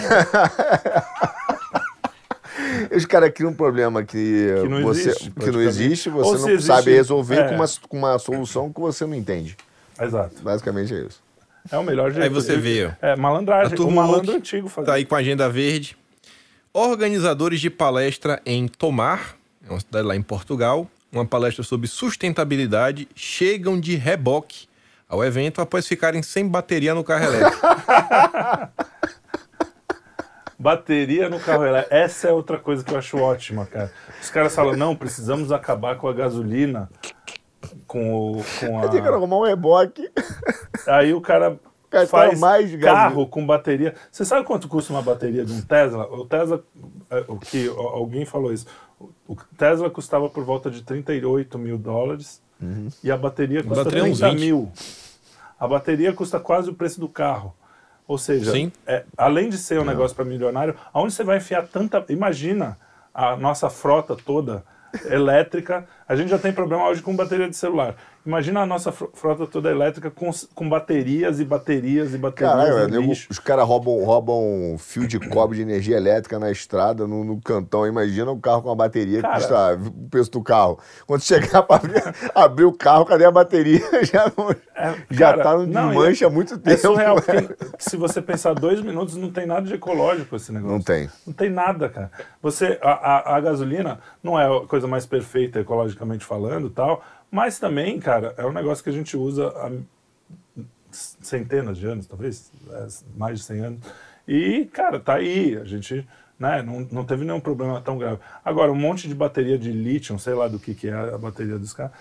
Os 2.96 3.06
caras 3.06 3.32
criam 3.34 3.52
um 3.52 3.54
problema 3.54 4.04
que, 4.04 4.48
Que 4.62 4.68
não 4.68 4.82
você, 4.82 5.10
existe, 5.10 5.32
que 5.32 5.52
não 5.52 5.62
existe, 5.62 6.10
Ou 6.10 6.16
você 6.24 6.42
não 6.42 6.50
existe, 6.50 6.68
sabe 6.68 6.92
resolver 6.92 7.40
é. 7.40 7.48
com, 7.50 7.56
uma, 7.56 7.66
com 7.88 7.98
uma 7.98 8.20
solução 8.20 8.72
que 8.72 8.80
você 8.80 9.06
não 9.06 9.16
entende. 9.16 9.58
Exato. 10.00 10.42
Basicamente 10.42 10.94
é 10.94 11.02
isso. 11.02 11.22
É 11.72 11.78
o 11.78 11.84
melhor 11.84 12.12
jeito. 12.12 12.24
Aí 12.24 12.30
você 12.30 12.58
vê, 12.58 12.86
ó. 12.86 13.06
É, 13.06 13.16
malandragem. 13.16 13.72
Arthur 13.74 13.88
O 13.88 13.92
malandro 13.92 14.34
antigo 14.34 14.70
fazia. 14.70 14.88
Tá 14.88 14.94
aí 14.94 15.06
com 15.06 15.16
a 15.16 15.20
agenda 15.20 15.50
verde. 15.50 15.98
Organizadores 16.74 17.60
de 17.60 17.70
palestra 17.70 18.42
em 18.46 18.68
Tomar, 18.68 19.36
é 19.68 19.72
uma 19.72 19.80
cidade 19.80 20.08
lá 20.08 20.16
em 20.16 20.22
Portugal, 20.22 20.88
uma 21.12 21.26
palestra 21.26 21.64
sobre 21.64 21.88
sustentabilidade, 21.88 23.08
chegam 23.16 23.80
de 23.80 23.96
reboque 23.96 24.69
ao 25.10 25.26
evento 25.26 25.60
após 25.60 25.88
ficarem 25.88 26.22
sem 26.22 26.48
bateria 26.48 26.94
no 26.94 27.04
carro 27.04 27.26
elétrico. 27.26 27.66
Bateria 30.62 31.30
no 31.30 31.40
carro 31.40 31.66
elétrico. 31.66 31.96
Essa 31.96 32.28
é 32.28 32.34
outra 32.34 32.60
coisa 32.60 32.84
que 32.84 32.94
eu 32.94 32.98
acho 32.98 33.18
ótima, 33.18 33.66
cara. 33.66 33.92
Os 34.22 34.30
caras 34.30 34.54
falam, 34.54 34.76
não, 34.76 34.94
precisamos 34.94 35.54
acabar 35.54 35.98
com 35.98 36.06
a 36.08 36.14
gasolina, 36.14 36.90
com, 37.88 38.34
o, 38.34 38.44
com 38.60 38.84
Eu 38.84 38.90
tenho 38.90 39.02
que 39.02 39.10
a... 39.10 39.14
arrumar 39.14 39.38
um 39.38 39.46
reboque. 39.46 40.12
Aí 40.86 41.14
o 41.14 41.22
cara 41.22 41.58
faz 42.10 42.38
mais 42.38 42.70
carro 42.76 43.10
gasolina. 43.10 43.30
com 43.30 43.46
bateria. 43.46 43.96
Você 44.12 44.26
sabe 44.26 44.46
quanto 44.46 44.68
custa 44.68 44.92
uma 44.92 45.02
bateria 45.02 45.46
de 45.46 45.54
um 45.54 45.62
Tesla? 45.62 46.04
O 46.12 46.26
Tesla, 46.26 46.62
é, 47.10 47.24
o 47.30 47.38
que 47.38 47.70
alguém 47.70 48.26
falou 48.26 48.52
isso. 48.52 48.68
O 49.26 49.38
Tesla 49.58 49.90
custava 49.90 50.30
por 50.30 50.44
volta 50.44 50.70
de 50.70 50.84
38 50.84 51.58
mil 51.58 51.78
dólares 51.78 52.42
Uhum. 52.62 52.90
e 53.04 53.10
a 53.10 53.18
bateria 53.18 53.64
custa 53.64 53.84
bateria 53.84 54.08
é 54.08 54.12
uns 54.12 54.20
30 54.20 54.36
20. 54.36 54.40
mil. 54.40 54.72
A 55.60 55.68
bateria 55.68 56.14
custa 56.14 56.40
quase 56.40 56.70
o 56.70 56.74
preço 56.74 57.00
do 57.00 57.08
carro. 57.08 57.54
Ou 58.08 58.18
seja, 58.18 58.52
é, 58.88 59.04
além 59.18 59.50
de 59.50 59.58
ser 59.58 59.80
um 59.80 59.86
negócio 59.86 60.16
para 60.16 60.26
milionário, 60.26 60.76
aonde 60.92 61.14
você 61.14 61.24
vai 61.24 61.38
enfiar 61.38 61.68
tanta. 61.68 62.04
Imagina 62.10 62.78
a 63.14 63.36
nossa 63.36 63.70
frota 63.70 64.16
toda 64.16 64.64
elétrica. 65.06 65.88
A 66.08 66.16
gente 66.16 66.30
já 66.30 66.40
tem 66.40 66.52
problema 66.52 66.88
hoje 66.88 67.02
com 67.02 67.16
bateria 67.16 67.48
de 67.48 67.56
celular. 67.56 67.96
Imagina 68.26 68.62
a 68.62 68.66
nossa 68.66 68.92
fro- 68.92 69.10
frota 69.14 69.48
toda 69.48 69.72
elétrica 69.72 70.12
com, 70.12 70.30
com 70.54 70.68
baterias 70.70 71.40
e 71.40 71.46
baterias 71.46 72.14
e 72.14 72.18
baterias 72.18 72.54
Caralho, 72.54 73.02
lixo. 73.02 73.28
os 73.32 73.40
caras 73.40 73.66
roubam, 73.66 74.04
roubam 74.04 74.76
fio 74.78 75.08
de 75.08 75.20
cobre 75.20 75.56
de 75.58 75.64
energia 75.64 75.96
elétrica 75.98 76.38
na 76.38 76.52
estrada, 76.52 77.08
no, 77.08 77.24
no 77.24 77.40
cantão. 77.42 77.88
Imagina 77.88 78.30
um 78.32 78.40
carro 78.40 78.62
com 78.62 78.70
uma 78.70 78.76
bateria 78.76 79.22
Cara. 79.22 79.36
que 79.36 79.40
custa 79.42 79.80
o 79.88 80.10
preço 80.10 80.32
do 80.32 80.44
carro. 80.44 80.80
Quando 81.08 81.22
chegar 81.22 81.64
para 81.64 81.78
abrir, 81.78 82.04
abrir 82.36 82.66
o 82.66 82.74
carro, 82.74 83.06
cadê 83.06 83.26
a 83.26 83.32
bateria? 83.32 83.80
Já, 84.04 84.32
não- 84.38 84.52
É, 84.76 84.96
já 85.12 85.32
cara, 85.32 85.44
tá 85.44 85.58
no 85.58 85.66
não, 85.68 85.88
desmanche 85.90 86.24
e 86.24 86.26
há 86.26 86.30
muito 86.30 86.54
É 86.54 86.58
tempo. 86.58 86.80
surreal, 86.82 87.16
porque 87.22 87.56
se 87.78 87.98
você 87.98 88.22
pensar 88.22 88.54
dois 88.54 88.80
minutos, 88.82 89.16
não 89.16 89.30
tem 89.32 89.46
nada 89.46 89.66
de 89.66 89.74
ecológico 89.74 90.36
esse 90.36 90.52
negócio. 90.54 90.72
Não 90.78 90.82
tem. 90.82 91.10
Não 91.28 91.34
tem 91.34 91.50
nada, 91.50 91.90
cara. 91.90 92.12
Você, 92.42 92.78
a, 92.82 92.92
a, 92.92 93.36
a 93.38 93.40
gasolina 93.42 94.00
não 94.24 94.40
é 94.40 94.46
a 94.46 94.66
coisa 94.68 94.88
mais 94.88 95.06
perfeita 95.06 95.60
ecologicamente 95.60 96.24
falando 96.24 96.70
tal, 96.70 97.02
mas 97.32 97.60
também, 97.60 98.00
cara, 98.00 98.34
é 98.38 98.46
um 98.46 98.52
negócio 98.52 98.84
que 98.84 98.90
a 98.90 98.94
gente 98.94 99.16
usa 99.16 99.48
há 99.50 99.72
centenas 100.92 101.78
de 101.78 101.86
anos, 101.86 102.08
talvez, 102.08 102.52
é, 102.72 102.88
mais 103.16 103.40
de 103.40 103.46
100 103.46 103.60
anos. 103.60 103.80
E, 104.28 104.66
cara, 104.66 105.00
tá 105.00 105.16
aí. 105.16 105.58
A 105.58 105.64
gente 105.64 106.08
né, 106.40 106.62
não, 106.62 106.88
não 106.92 107.04
teve 107.04 107.26
nenhum 107.26 107.40
problema 107.40 107.82
tão 107.82 107.98
grave. 107.98 108.20
Agora, 108.44 108.72
um 108.72 108.76
monte 108.76 109.08
de 109.08 109.14
bateria 109.14 109.58
de 109.58 109.72
lítio, 109.72 110.18
sei 110.18 110.34
lá 110.34 110.48
do 110.48 110.58
que, 110.58 110.74
que 110.74 110.88
é 110.88 110.94
a 110.94 111.18
bateria 111.18 111.60
dos 111.60 111.74
carros, 111.74 111.94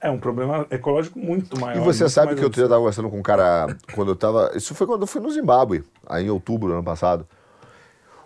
é 0.00 0.10
um 0.10 0.18
problema 0.18 0.66
ecológico 0.70 1.18
muito 1.18 1.58
maior. 1.58 1.80
E 1.80 1.84
você 1.84 2.08
sabe 2.08 2.34
que 2.34 2.44
eu 2.44 2.48
estava 2.48 2.76
conversando 2.76 3.08
com 3.08 3.18
um 3.18 3.22
cara 3.22 3.76
quando 3.94 4.12
eu 4.12 4.16
tava. 4.16 4.52
Isso 4.54 4.74
foi 4.74 4.86
quando 4.86 5.02
eu 5.02 5.06
fui 5.06 5.20
no 5.20 5.30
Zimbábue, 5.30 5.84
aí 6.06 6.26
em 6.26 6.30
outubro 6.30 6.68
do 6.68 6.74
ano 6.74 6.84
passado. 6.84 7.26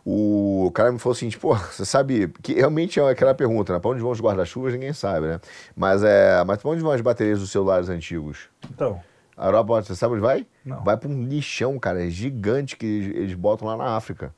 O 0.04 0.70
cara 0.74 0.90
me 0.90 0.98
falou 0.98 1.14
assim, 1.14 1.30
pô, 1.30 1.54
você 1.54 1.84
sabe 1.84 2.28
que 2.42 2.54
realmente 2.54 2.98
é 2.98 3.08
aquela 3.08 3.34
pergunta, 3.34 3.72
né? 3.72 3.78
Pra 3.78 3.90
onde 3.90 4.00
vão 4.00 4.10
os 4.10 4.20
guarda-chuvas, 4.20 4.72
ninguém 4.72 4.92
sabe, 4.92 5.26
né? 5.26 5.40
Mas 5.76 6.02
é. 6.02 6.42
Mas 6.44 6.58
pra 6.58 6.70
onde 6.70 6.80
vão 6.82 6.92
as 6.92 7.00
baterias 7.00 7.40
dos 7.40 7.50
celulares 7.50 7.88
antigos? 7.88 8.48
Então, 8.70 9.00
A 9.36 9.46
Europa, 9.46 9.82
você 9.82 9.94
sabe 9.94 10.14
onde 10.14 10.22
vai? 10.22 10.46
Não. 10.64 10.82
Vai 10.84 10.96
pra 10.96 11.08
um 11.08 11.22
lixão, 11.24 11.78
cara, 11.78 12.04
é 12.06 12.10
gigante 12.10 12.76
que 12.76 12.86
eles, 12.86 13.34
botam 13.34 13.66
lá 13.68 13.76
na 13.76 13.96
África. 13.96 14.34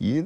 E 0.00 0.22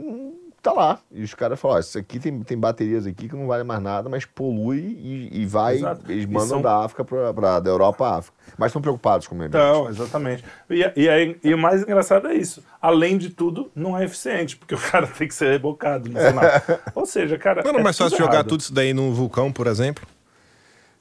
tá 0.62 0.72
lá. 0.72 0.98
E 1.10 1.22
os 1.22 1.34
caras 1.34 1.58
falam, 1.58 1.76
ó, 1.76 1.80
isso 1.80 1.98
aqui 1.98 2.18
tem, 2.20 2.40
tem 2.42 2.56
baterias 2.56 3.06
aqui 3.06 3.28
que 3.28 3.34
não 3.34 3.46
vale 3.46 3.64
mais 3.64 3.82
nada, 3.82 4.08
mas 4.08 4.24
polui 4.24 4.78
e, 4.78 5.42
e 5.42 5.46
vai. 5.46 5.76
Exato. 5.76 6.10
Eles 6.10 6.24
mandam 6.26 6.46
são- 6.48 6.62
da 6.62 6.84
África 6.84 7.04
pra, 7.04 7.34
pra, 7.34 7.60
da 7.60 7.68
Europa 7.70 8.06
à 8.06 8.16
África. 8.18 8.36
Mas 8.56 8.68
estão 8.68 8.80
preocupados 8.80 9.26
com 9.26 9.34
o 9.34 9.38
meio 9.38 9.48
ambiente. 9.48 9.64
Então, 9.64 9.88
exatamente. 9.88 10.44
E, 10.70 10.92
e, 10.96 11.08
aí- 11.08 11.36
e 11.42 11.52
o 11.52 11.58
mais 11.58 11.82
engraçado 11.82 12.28
é 12.28 12.34
isso. 12.34 12.62
Além 12.80 13.18
de 13.18 13.30
tudo, 13.30 13.70
não 13.74 13.98
é 13.98 14.04
eficiente, 14.04 14.56
porque 14.56 14.74
o 14.76 14.78
cara 14.80 15.06
tem 15.06 15.26
que 15.26 15.34
ser 15.34 15.50
rebocado 15.50 16.08
no 16.08 16.18
final. 16.18 16.44
Ou 16.94 17.04
seja, 17.06 17.36
cara. 17.36 17.62
Não 17.62 17.70
era 17.70 17.80
é 17.80 17.82
mais 17.82 17.98
fácil 17.98 18.16
jogar 18.18 18.34
errado. 18.34 18.48
tudo 18.48 18.60
isso 18.60 18.72
daí 18.72 18.94
num 18.94 19.12
vulcão, 19.12 19.50
por 19.52 19.66
exemplo? 19.66 20.06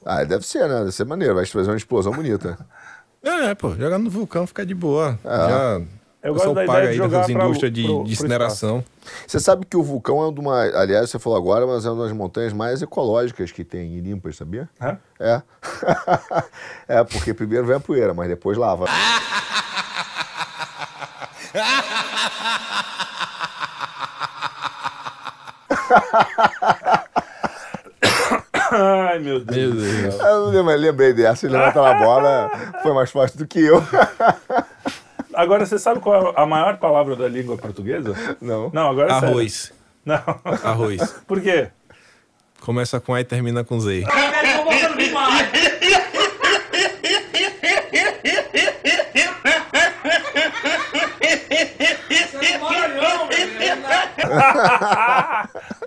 Ah, 0.05 0.23
deve 0.23 0.45
ser, 0.45 0.67
né? 0.67 0.79
Deve 0.79 0.91
ser 0.91 1.05
maneiro, 1.05 1.35
vai 1.35 1.45
fazer 1.45 1.69
uma 1.69 1.77
explosão 1.77 2.11
bonita. 2.11 2.57
É, 3.23 3.53
pô, 3.53 3.69
jogar 3.75 3.99
no 3.99 4.09
vulcão 4.09 4.47
fica 4.47 4.65
de 4.65 4.73
boa. 4.73 5.19
É. 5.23 5.29
Já. 5.29 5.81
Eu 6.23 6.33
o 6.33 6.35
gosto 6.35 6.53
da 6.53 6.65
paga 6.65 6.71
ideia 6.79 6.83
aí 6.89 6.91
de 6.91 6.97
jogar 6.97 7.17
das 7.19 7.31
pra- 7.31 7.45
indústrias 7.45 7.73
de, 7.73 7.83
pro- 7.83 8.03
de 8.03 8.11
incineração. 8.13 8.83
Você 9.25 9.39
sabe 9.39 9.65
que 9.65 9.75
o 9.75 9.81
vulcão 9.81 10.21
é 10.21 10.27
uma. 10.27 10.61
Aliás, 10.79 11.09
você 11.09 11.17
falou 11.17 11.37
agora, 11.37 11.65
mas 11.65 11.83
é 11.85 11.89
uma 11.89 12.03
das 12.03 12.13
montanhas 12.13 12.53
mais 12.53 12.81
ecológicas 12.81 13.51
que 13.51 13.63
tem 13.63 13.95
e 13.97 13.99
limpas, 14.01 14.35
sabia? 14.37 14.69
Hã? 14.79 14.97
É. 15.19 15.41
é, 16.99 17.03
porque 17.03 17.33
primeiro 17.33 17.65
vem 17.65 17.75
a 17.75 17.79
poeira, 17.79 18.13
mas 18.13 18.27
depois 18.27 18.55
lava. 18.57 18.85
Ai, 28.71 29.19
meu 29.19 29.39
Deus. 29.43 29.73
Meu 29.75 30.45
do 30.45 30.51
Deus. 30.51 30.65
mas 30.65 30.79
lembrei 30.79 31.13
dessa, 31.13 31.45
ele 31.45 31.57
levanta 31.57 31.81
a 31.89 31.93
bola, 31.95 32.49
foi 32.81 32.93
mais 32.93 33.11
forte 33.11 33.37
do 33.37 33.45
que 33.45 33.59
eu. 33.59 33.81
Agora, 35.41 35.65
você 35.65 35.79
sabe 35.79 35.99
qual 35.99 36.29
é 36.29 36.33
a 36.35 36.45
maior 36.45 36.77
palavra 36.77 37.15
da 37.15 37.27
língua 37.27 37.57
portuguesa? 37.57 38.13
Não. 38.39 38.69
Não, 38.71 38.91
agora 38.91 39.11
é 39.11 39.19
sério. 39.19 39.29
Arroz. 39.29 39.73
Não. 40.05 40.23
Arroz. 40.63 41.15
Por 41.27 41.41
quê? 41.41 41.69
Começa 42.59 42.99
com 42.99 43.15
A 43.15 43.21
e 43.21 43.23
termina 43.23 43.63
com 43.63 43.79
Z. 43.79 44.05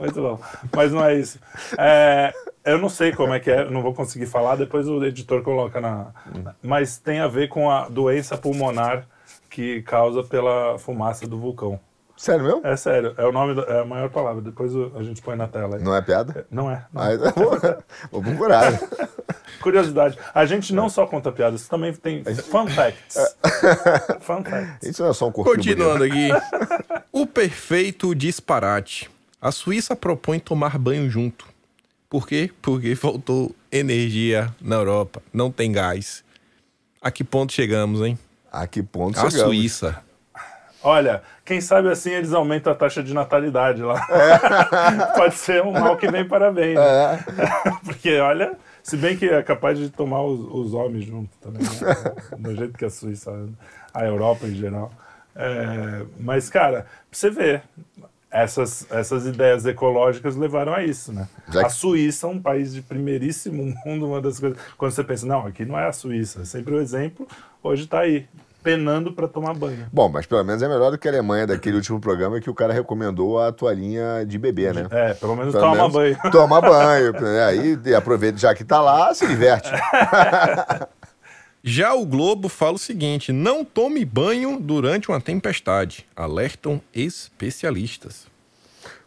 Muito 0.00 0.20
bom. 0.20 0.40
Mas 0.74 0.90
não 0.90 1.04
é 1.04 1.14
isso. 1.14 1.38
É, 1.78 2.34
eu 2.64 2.78
não 2.78 2.88
sei 2.88 3.12
como 3.12 3.32
é 3.32 3.38
que 3.38 3.52
é, 3.52 3.70
não 3.70 3.82
vou 3.82 3.94
conseguir 3.94 4.26
falar, 4.26 4.56
depois 4.56 4.88
o 4.88 5.04
editor 5.04 5.42
coloca 5.42 5.80
na. 5.80 6.08
Mas 6.60 6.98
tem 6.98 7.20
a 7.20 7.28
ver 7.28 7.48
com 7.48 7.70
a 7.70 7.88
doença 7.88 8.36
pulmonar 8.36 9.06
que 9.54 9.82
causa 9.82 10.24
pela 10.24 10.76
fumaça 10.80 11.28
do 11.28 11.38
vulcão. 11.38 11.78
Sério 12.16 12.44
mesmo? 12.44 12.60
É 12.64 12.76
sério, 12.76 13.14
é 13.16 13.24
o 13.24 13.30
nome, 13.30 13.54
da, 13.54 13.62
é 13.62 13.80
a 13.82 13.84
maior 13.84 14.10
palavra. 14.10 14.42
Depois 14.42 14.72
a 14.96 15.02
gente 15.04 15.22
põe 15.22 15.36
na 15.36 15.46
tela. 15.46 15.76
aí. 15.76 15.82
Não 15.82 15.94
é 15.94 16.02
piada? 16.02 16.44
Não 16.50 16.68
é. 16.68 16.84
não. 16.92 17.02
Ah, 17.02 17.14
então 17.14 17.32
vou, 17.32 17.60
vou 18.10 18.22
procurar. 18.22 18.72
Curiosidade. 19.62 20.18
A 20.34 20.44
gente 20.44 20.74
não 20.74 20.88
só 20.88 21.06
conta 21.06 21.30
piadas, 21.30 21.68
também 21.68 21.92
tem 21.92 22.24
fun 22.24 22.66
facts. 22.66 23.36
fun 24.20 24.42
facts. 24.42 24.88
Isso 24.88 25.02
não 25.04 25.10
é 25.10 25.14
só 25.14 25.28
um 25.28 25.32
corpo 25.32 25.50
Continuando 25.52 26.02
aqui. 26.02 26.28
O 27.12 27.28
perfeito 27.28 28.12
disparate. 28.12 29.08
A 29.40 29.52
Suíça 29.52 29.94
propõe 29.94 30.40
tomar 30.40 30.76
banho 30.78 31.08
junto. 31.08 31.46
Por 32.10 32.26
quê? 32.26 32.50
Porque 32.60 32.96
faltou 32.96 33.54
energia 33.70 34.52
na 34.60 34.74
Europa. 34.76 35.22
Não 35.32 35.48
tem 35.48 35.70
gás. 35.70 36.24
A 37.00 37.08
que 37.12 37.22
ponto 37.22 37.52
chegamos, 37.52 38.00
hein? 38.00 38.18
A 38.54 38.68
que 38.68 38.82
ponto 38.84 39.18
A 39.18 39.28
chegamos? 39.28 39.56
Suíça. 39.56 39.96
Olha, 40.80 41.22
quem 41.44 41.60
sabe 41.60 41.88
assim 41.90 42.10
eles 42.10 42.32
aumentam 42.32 42.72
a 42.72 42.76
taxa 42.76 43.02
de 43.02 43.12
natalidade 43.12 43.82
lá. 43.82 44.06
Pode 45.16 45.34
ser 45.34 45.62
um 45.62 45.72
mal 45.72 45.96
que 45.96 46.08
vem 46.08 46.24
para 46.28 46.52
bem. 46.52 46.74
Né? 46.76 47.24
Porque, 47.84 48.16
olha, 48.18 48.52
se 48.82 48.96
bem 48.96 49.16
que 49.16 49.26
é 49.28 49.42
capaz 49.42 49.76
de 49.78 49.88
tomar 49.90 50.22
os, 50.22 50.38
os 50.40 50.74
homens 50.74 51.04
junto 51.04 51.30
também, 51.38 51.62
né? 51.62 52.14
do 52.38 52.54
jeito 52.54 52.78
que 52.78 52.84
a 52.84 52.90
Suíça, 52.90 53.32
a 53.92 54.04
Europa 54.04 54.46
em 54.46 54.54
geral. 54.54 54.92
É, 55.34 56.04
mas, 56.20 56.48
cara, 56.48 56.82
pra 56.82 56.86
você 57.10 57.30
ver, 57.30 57.62
essas, 58.30 58.86
essas 58.90 59.26
ideias 59.26 59.64
ecológicas 59.64 60.36
levaram 60.36 60.74
a 60.74 60.84
isso, 60.84 61.12
né? 61.12 61.26
Já 61.48 61.60
que- 61.60 61.66
A 61.66 61.70
Suíça 61.70 62.26
é 62.26 62.30
um 62.30 62.40
país 62.40 62.74
de 62.74 62.82
primeiríssimo 62.82 63.74
mundo, 63.86 64.06
uma 64.06 64.20
das 64.20 64.38
coisas. 64.38 64.58
Quando 64.76 64.92
você 64.92 65.02
pensa, 65.02 65.24
não, 65.26 65.46
aqui 65.46 65.64
não 65.64 65.78
é 65.78 65.86
a 65.88 65.92
Suíça, 65.92 66.42
é 66.42 66.44
sempre 66.44 66.74
o 66.74 66.80
exemplo, 66.80 67.26
hoje 67.62 67.86
tá 67.86 68.00
aí, 68.00 68.26
penando 68.64 69.12
para 69.12 69.28
tomar 69.28 69.52
banho. 69.54 69.86
Bom, 69.92 70.08
mas 70.08 70.24
pelo 70.24 70.42
menos 70.42 70.62
é 70.62 70.68
melhor 70.68 70.90
do 70.90 70.96
que 70.96 71.06
a 71.06 71.10
Alemanha 71.10 71.46
daquele 71.46 71.76
último 71.76 72.00
programa 72.00 72.40
que 72.40 72.48
o 72.48 72.54
cara 72.54 72.72
recomendou 72.72 73.38
a 73.38 73.52
toalhinha 73.52 74.24
de 74.26 74.38
bebê, 74.38 74.72
né? 74.72 74.86
É, 74.90 75.12
pelo 75.12 75.36
menos 75.36 75.52
Pelo 75.52 75.64
toma 75.64 75.76
menos 75.76 75.92
banho. 75.92 76.18
Toma 76.32 76.60
banho. 76.62 77.12
né? 77.20 77.44
Aí 77.44 77.94
aproveita, 77.94 78.38
já 78.38 78.54
que 78.54 78.64
tá 78.64 78.80
lá, 78.80 79.14
se 79.14 79.26
diverte. 79.26 79.70
Já 81.66 81.94
o 81.94 82.04
Globo 82.04 82.50
fala 82.50 82.74
o 82.74 82.78
seguinte: 82.78 83.32
não 83.32 83.64
tome 83.64 84.04
banho 84.04 84.60
durante 84.60 85.08
uma 85.08 85.18
tempestade. 85.18 86.06
Alertam 86.14 86.78
especialistas. 86.94 88.26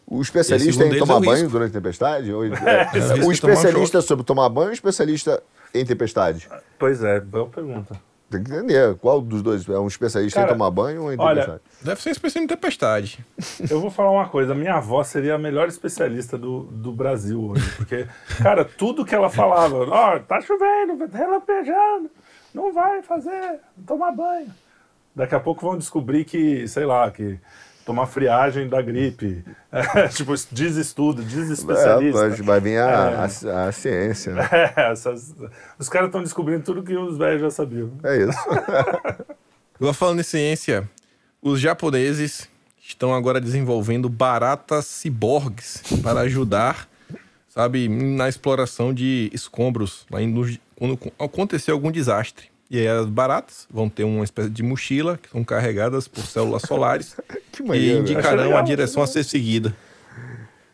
O 0.04 0.20
especialista 0.20 0.84
em 0.84 0.98
tomar 0.98 1.14
é 1.14 1.16
o 1.18 1.20
banho 1.20 1.32
risco. 1.34 1.50
durante 1.50 1.70
a 1.70 1.74
tempestade? 1.74 2.32
Ou- 2.32 2.40
o 2.40 2.46
o 2.46 2.50
risco 2.50 2.66
é 2.66 2.84
tomar 3.14 3.32
especialista 3.32 4.02
sobre 4.02 4.24
tomar 4.24 4.48
banho 4.48 4.66
ou 4.66 4.70
o 4.70 4.74
especialista 4.74 5.40
em 5.72 5.86
tempestade? 5.86 6.48
Pois 6.76 7.04
é, 7.04 7.20
boa 7.20 7.46
pergunta. 7.46 8.07
Tem 8.30 8.42
que 8.42 8.52
entender 8.52 8.94
qual 8.96 9.22
dos 9.22 9.42
dois 9.42 9.66
é 9.66 9.78
um 9.78 9.86
especialista 9.86 10.40
Cara, 10.40 10.52
em 10.52 10.54
tomar 10.54 10.70
banho 10.70 11.04
ou 11.04 11.12
em 11.12 11.16
olha, 11.18 11.40
tempestade? 11.40 11.60
Deve 11.82 12.02
ser 12.02 12.10
especialista 12.10 12.52
em 12.52 12.56
tempestade. 12.56 13.26
Eu 13.70 13.80
vou 13.80 13.90
falar 13.90 14.10
uma 14.10 14.28
coisa, 14.28 14.54
minha 14.54 14.74
avó 14.74 15.02
seria 15.02 15.36
a 15.36 15.38
melhor 15.38 15.66
especialista 15.66 16.36
do, 16.36 16.64
do 16.64 16.92
Brasil 16.92 17.42
hoje, 17.42 17.70
porque, 17.76 18.06
cara, 18.42 18.66
tudo 18.66 19.04
que 19.04 19.14
ela 19.14 19.30
falava, 19.30 19.78
ó, 19.88 20.18
tá 20.18 20.40
chovendo, 20.42 21.08
relampejando, 21.10 22.10
não 22.54 22.70
vai 22.70 23.02
fazer, 23.02 23.60
tomar 23.86 24.12
banho. 24.12 24.52
Daqui 25.16 25.34
a 25.34 25.40
pouco 25.40 25.66
vão 25.66 25.78
descobrir 25.78 26.24
que, 26.24 26.68
sei 26.68 26.84
lá, 26.84 27.10
que 27.10 27.40
tomar 27.88 28.06
friagem 28.06 28.68
da 28.68 28.82
gripe, 28.82 29.42
É, 29.72 30.06
tipo, 30.12 30.34
diz 30.52 30.76
estudo, 30.76 31.24
diz 31.24 31.48
É, 31.48 31.52
especialista. 31.54 32.28
mas 32.28 32.38
vai 32.40 32.60
vir 32.60 32.78
a, 32.78 32.84
É. 33.46 33.50
a, 33.50 33.64
a 33.68 33.72
ciência, 33.72 34.34
né? 34.34 34.46
É, 34.76 34.92
essas- 34.92 35.34
os 35.78 35.88
caras 35.88 36.08
estão 36.08 36.22
descobrindo 36.22 36.62
tudo 36.62 36.82
que 36.82 36.94
os 36.94 37.16
velhos 37.16 37.40
já 37.40 37.50
sabiam. 37.50 37.90
É 38.04 38.18
isso. 38.18 38.38
Agora 39.80 39.94
falando 39.94 40.20
em 40.20 40.24
ciência, 40.24 40.88
os 41.40 41.58
japoneses 41.60 42.48
estão 42.86 43.14
agora 43.14 43.40
desenvolvendo 43.40 44.08
baratas 44.08 44.84
ciborgues 44.86 45.82
para 46.02 46.20
ajudar, 46.20 46.88
sabe, 47.48 47.88
na 47.88 48.28
exploração 48.28 48.92
de 48.92 49.30
escombros 49.32 50.04
lá 50.10 50.20
em- 50.20 50.26
no- 50.26 50.46
quando 50.76 50.98
acontecer 51.18 51.70
algum 51.70 51.90
desastre. 51.90 52.48
E 52.70 52.78
aí 52.78 52.86
as 52.88 53.06
baratas 53.06 53.66
vão 53.70 53.88
ter 53.88 54.04
uma 54.04 54.22
espécie 54.24 54.50
de 54.50 54.62
mochila 54.62 55.16
que 55.16 55.30
são 55.30 55.42
carregadas 55.42 56.06
por 56.06 56.20
células 56.22 56.62
solares 56.62 57.16
Que 57.52 57.62
e 57.62 57.66
né? 57.66 57.76
Indicarão 58.00 58.44
legal, 58.44 58.58
a 58.58 58.62
direção 58.62 59.02
a 59.02 59.06
ser 59.06 59.24
seguida. 59.24 59.74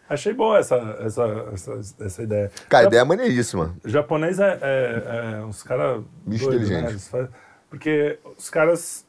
Achei 0.08 0.34
boa 0.34 0.58
essa, 0.58 0.74
essa, 1.00 1.24
essa, 1.52 1.80
essa 2.00 2.22
ideia. 2.22 2.50
Cara, 2.68 2.84
a 2.84 2.86
ideia 2.88 3.00
é 3.00 3.04
maneiríssima. 3.04 3.74
O 3.82 3.88
japonês 3.88 4.38
é, 4.38 4.58
é, 4.60 5.38
é 5.40 5.44
uns 5.44 5.62
caras. 5.62 6.02
Bicho 6.26 6.44
inteligente. 6.46 6.82
Né? 6.82 6.90
Eles 6.90 7.08
fazem- 7.08 7.28
Porque 7.70 8.18
os 8.36 8.50
caras. 8.50 9.06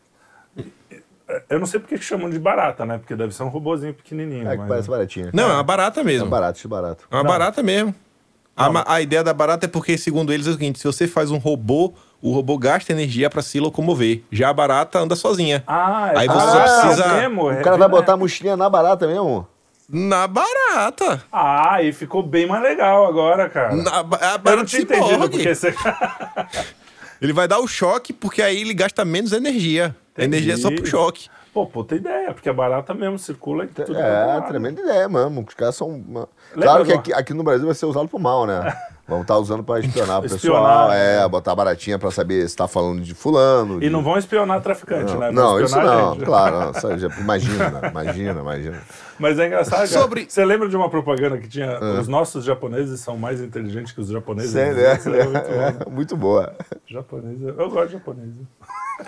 Eu 1.50 1.60
não 1.60 1.66
sei 1.66 1.80
porque 1.80 1.98
que 1.98 2.04
chamam 2.04 2.30
de 2.30 2.38
barata, 2.40 2.86
né? 2.86 2.98
Porque 3.00 3.16
deve 3.16 3.34
ser 3.36 3.44
um 3.44 3.48
robozinho 3.50 3.94
pequenininho. 3.94 4.48
É 4.48 4.52
que 4.52 4.58
mas- 4.58 4.68
parece 4.70 4.90
baratinha. 4.90 5.32
Não, 5.34 5.50
é 5.50 5.54
uma 5.54 5.64
barata 5.64 6.00
É 6.02 6.04
mesmo. 6.04 6.30
barato, 6.30 6.60
isso 6.60 6.68
é 6.68 6.70
barato. 6.70 7.06
É 7.12 7.16
uma 7.16 7.24
Não. 7.24 7.30
barata 7.30 7.62
mesmo. 7.64 7.94
A, 8.56 8.96
a 8.96 9.02
ideia 9.02 9.24
da 9.24 9.34
barata 9.34 9.66
é 9.66 9.70
porque, 9.70 9.98
segundo 9.98 10.32
eles, 10.32 10.48
é 10.48 10.52
o 10.52 10.54
seguinte: 10.54 10.80
se 10.80 10.86
você 10.86 11.08
faz 11.08 11.30
um 11.30 11.38
robô, 11.38 11.94
o 12.22 12.32
robô 12.32 12.58
gasta 12.58 12.94
energia 12.94 13.30
para 13.30 13.42
se 13.42 13.60
locomover. 13.60 14.22
Já 14.32 14.50
a 14.50 14.54
barata 14.54 15.00
anda 15.00 15.16
sozinha. 15.16 15.64
Ah, 15.68 16.12
é 16.14 16.20
Aí 16.20 16.28
você 16.28 16.58
ah, 16.58 16.68
só 16.68 16.88
precisa- 16.88 17.14
mesmo, 17.22 17.52
O 17.52 17.62
cara 17.62 17.78
vai 17.78 17.90
botar 17.90 18.14
a 18.14 18.18
mochilinha 18.18 18.56
na 18.56 18.70
barata 18.70 19.06
mesmo? 19.08 19.48
Na 19.88 20.26
barata. 20.26 21.22
Ah, 21.32 21.84
e 21.84 21.94
ficou 21.94 22.24
bem 22.24 22.48
mais 22.48 22.64
legal 22.64 23.06
agora, 23.06 23.48
cara. 23.50 23.76
Na, 23.76 23.92
a 23.92 24.00
Eu 24.00 24.04
não 24.04 24.38
barata 24.40 24.66
tinha 24.66 24.82
entendido 24.82 25.30
porque 25.30 25.54
você. 25.54 25.76
Ele 27.22 27.34
vai 27.34 27.48
dar 27.48 27.60
o 27.60 27.68
choque 27.68 28.12
porque 28.12 28.42
aí 28.42 28.60
ele 28.60 28.74
gasta 28.74 29.06
menos 29.06 29.32
energia. 29.32 29.96
A 30.18 30.24
energia 30.24 30.54
é 30.54 30.58
só 30.58 30.70
pro 30.70 30.86
choque. 30.86 31.28
Pô, 31.56 31.66
puta 31.66 31.96
ideia, 31.96 32.34
porque 32.34 32.50
a 32.50 32.54
barata 32.54 32.94
mesmo 32.94 33.18
circula 33.18 33.64
em 33.64 33.70
tudo. 33.70 33.98
É, 33.98 34.26
lado. 34.26 34.48
tremenda 34.50 34.82
ideia 34.82 35.08
mesmo. 35.08 35.46
Os 35.48 35.54
caras 35.54 35.74
são. 35.78 35.88
uma- 35.88 36.28
Claro 36.54 36.84
que 36.84 36.92
aqui, 36.92 37.14
aqui 37.14 37.34
no 37.34 37.44
Brasil 37.46 37.66
vai 37.66 37.74
ser 37.74 37.86
usado 37.86 38.10
pro 38.10 38.20
mal, 38.20 38.46
né? 38.46 38.60
Vão 39.08 39.22
estar 39.22 39.38
usando 39.38 39.64
pra 39.64 39.80
espionar 39.80 40.18
o 40.18 40.22
pessoal. 40.24 40.38
Espionar, 40.38 40.96
É, 40.96 41.20
né? 41.20 41.28
botar 41.28 41.54
baratinha 41.56 42.00
pra 42.00 42.10
saber 42.10 42.50
se 42.50 42.56
tá 42.56 42.68
falando 42.68 43.02
de 43.04 43.14
fulano. 43.14 43.78
E 43.78 43.82
de- 43.82 43.90
não 43.92 44.02
vão 44.04 44.18
espionar 44.18 44.60
traficante, 44.62 45.14
Não, 45.14 45.20
né? 45.20 45.32
Vão 45.32 45.34
não, 45.34 45.64
isso 45.64 45.76
não, 45.80 46.14
gente. 46.16 46.26
claro. 46.26 46.72
não, 46.84 46.98
já- 46.98 47.08
imagina, 47.20 47.82
imagina, 47.92 48.42
imagina. 48.42 48.82
Mas 49.20 49.38
é 49.38 49.46
engraçado, 49.46 49.76
cara. 49.76 49.88
Sobre- 49.88 50.26
Você 50.28 50.44
lembra 50.44 50.68
de 50.68 50.76
uma 50.76 50.90
propaganda 50.90 51.38
que 51.38 51.48
tinha 51.48 51.80
os 52.00 52.08
nossos 52.08 52.44
japoneses 52.44 53.00
são 53.00 53.16
mais 53.16 53.40
inteligentes 53.42 53.92
que 53.92 54.02
os 54.02 54.10
japoneses? 54.10 54.52
Sei, 54.52 54.74
né? 54.74 54.96
Isso 54.96 55.10
é 55.10 55.24
muito 55.24 55.48
bom. 55.86 55.92
Muito 55.92 56.18
boa. 56.18 56.56
Japonês, 56.88 57.42
eu 57.44 57.70
gosto 57.70 57.88
de 57.88 57.94
japonês. 57.94 58.30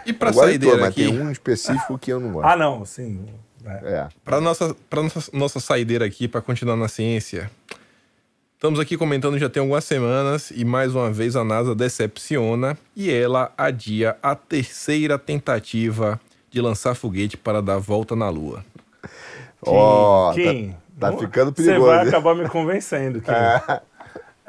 E 0.06 0.14
pra 0.14 0.30
Eu 0.30 0.34
gosto 0.34 0.46
de 0.46 0.52
saideira 0.52 0.78
todos, 0.78 0.80
mas 0.82 0.90
aqui, 0.90 1.06
tem 1.12 1.22
um 1.22 1.32
específico 1.32 1.98
que 1.98 2.12
eu 2.14 2.20
não 2.20 2.34
gosto. 2.34 2.46
Ah, 2.48 2.56
não, 2.56 2.86
sim. 2.86 3.26
É. 3.66 3.94
É. 3.94 4.08
pra 4.24 4.40
nossa, 4.40 4.76
pra 4.90 5.02
nossa, 5.02 5.30
nossa 5.34 5.60
saideira 5.60 6.06
aqui, 6.06 6.28
pra 6.28 6.40
continuar 6.40 6.76
na 6.78 6.88
ciência. 6.88 7.50
Estamos 8.58 8.80
aqui 8.80 8.98
comentando 8.98 9.38
já 9.38 9.48
tem 9.48 9.62
algumas 9.62 9.84
semanas 9.84 10.50
e 10.50 10.66
mais 10.66 10.96
uma 10.96 11.12
vez 11.12 11.36
a 11.36 11.44
NASA 11.44 11.76
decepciona 11.76 12.76
e 12.96 13.12
ela 13.12 13.52
adia 13.56 14.18
a 14.22 14.34
terceira 14.34 15.20
tentativa 15.20 16.20
de 16.50 16.60
lançar 16.60 16.96
foguete 16.96 17.38
para 17.38 17.62
dar 17.62 17.78
volta 17.78 18.16
na 18.16 18.28
Lua. 18.30 18.66
Ó, 19.62 20.34
Kim, 20.34 20.74
tá, 21.00 21.12
tá 21.12 21.18
ficando 21.20 21.54
Você 21.56 21.66
perigoso. 21.66 21.86
vai 21.86 22.02
hein? 22.02 22.08
acabar 22.08 22.34
me 22.34 22.50
convencendo, 22.50 23.22
Kim. 23.22 23.32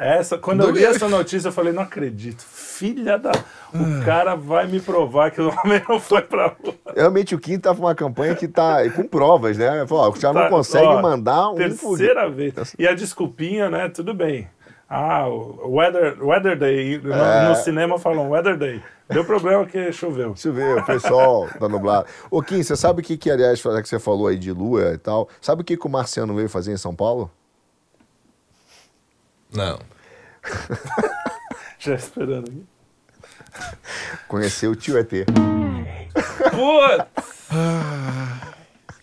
É. 0.00 0.20
Essa, 0.20 0.38
quando 0.38 0.60
eu 0.60 0.68
li 0.68 0.80
Doido. 0.80 0.94
essa 0.94 1.08
notícia, 1.08 1.48
eu 1.48 1.52
falei, 1.52 1.72
não 1.72 1.82
acredito. 1.82 2.46
Filha 2.78 3.18
da. 3.18 3.32
O 3.74 4.04
cara 4.04 4.36
vai 4.36 4.66
me 4.68 4.78
provar 4.80 5.30
que 5.32 5.40
o 5.40 5.48
homem 5.48 5.82
não 5.88 5.98
foi 5.98 6.22
pra 6.22 6.54
lua. 6.62 6.74
Realmente 6.94 7.34
o 7.34 7.38
Kim 7.38 7.58
tá 7.58 7.74
com 7.74 7.80
uma 7.80 7.94
campanha 7.94 8.34
que 8.36 8.46
tá 8.46 8.88
com 8.90 9.02
provas, 9.02 9.58
né? 9.58 9.84
Falou, 9.86 10.08
o 10.08 10.12
cara 10.12 10.32
não 10.32 10.42
Tá, 10.42 10.48
consegue 10.48 10.86
ó, 10.86 11.02
mandar 11.02 11.50
um. 11.50 11.56
Terceira 11.56 12.30
vez. 12.30 12.54
E 12.78 12.86
a 12.86 12.94
desculpinha, 12.94 13.68
né? 13.68 13.88
Tudo 13.88 14.14
bem. 14.14 14.48
Ah, 14.88 15.28
o 15.28 15.74
weather, 15.76 16.16
weather 16.24 16.56
day. 16.56 16.98
No, 17.02 17.12
É. 17.12 17.48
no 17.48 17.54
cinema 17.56 17.98
falam 17.98 18.30
weather 18.30 18.56
day. 18.56 18.82
Deu 19.10 19.24
problema 19.24 19.66
que 19.66 19.90
choveu. 19.92 20.28
Deixa 20.34 20.48
eu 20.48 20.52
ver, 20.52 20.84
foi 20.84 21.00
sol, 21.00 21.48
tá 21.58 21.68
nublado. 21.68 22.06
Ô, 22.30 22.40
Kim, 22.42 22.62
você 22.62 22.76
sabe 22.76 23.00
o 23.00 23.04
que, 23.04 23.16
que, 23.16 23.30
aliás, 23.30 23.58
já 23.60 23.82
que 23.82 23.88
você 23.88 23.98
falou 23.98 24.28
aí 24.28 24.38
de 24.38 24.52
lua 24.52 24.92
e 24.94 24.98
tal, 24.98 25.28
sabe 25.40 25.62
o 25.62 25.64
que, 25.64 25.76
que 25.76 25.86
o 25.86 25.90
Marciano 25.90 26.34
veio 26.34 26.48
fazer 26.48 26.72
em 26.72 26.76
São 26.76 26.94
Paulo? 26.94 27.30
Não. 29.52 29.78
Já 31.78 31.94
esperando 31.94 32.48
aqui. 32.48 32.64
Conhecer 34.26 34.66
o 34.68 34.76
tio 34.76 34.98
ET. 34.98 35.10
Putz! 36.50 37.48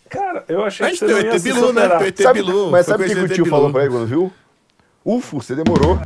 Cara, 0.09 0.45
eu 0.47 0.63
achei 0.63 0.85
A 0.85 0.89
que 0.89 0.95
gente 0.95 0.99
você 0.99 1.05
tem 1.07 1.15
não 1.15 1.21
o 1.21 1.25
ia 1.25 1.35
ET 1.35 1.39
se 1.41 1.43
Bilu, 1.53 1.73
né? 1.73 1.81
superar. 1.83 2.07
ET 2.07 2.21
Sabe- 2.21 2.41
Bilu. 2.43 2.71
mas 2.71 2.85
sabe 2.85 3.03
o 3.03 3.07
que, 3.07 3.15
que 3.15 3.21
o 3.21 3.29
tio 3.29 3.45
falou 3.47 3.71
pra 3.71 3.81
ele 3.83 3.91
quando 3.91 4.07
viu? 4.07 4.31
Ufo, 5.03 5.41
você 5.41 5.55
demorou. 5.55 5.99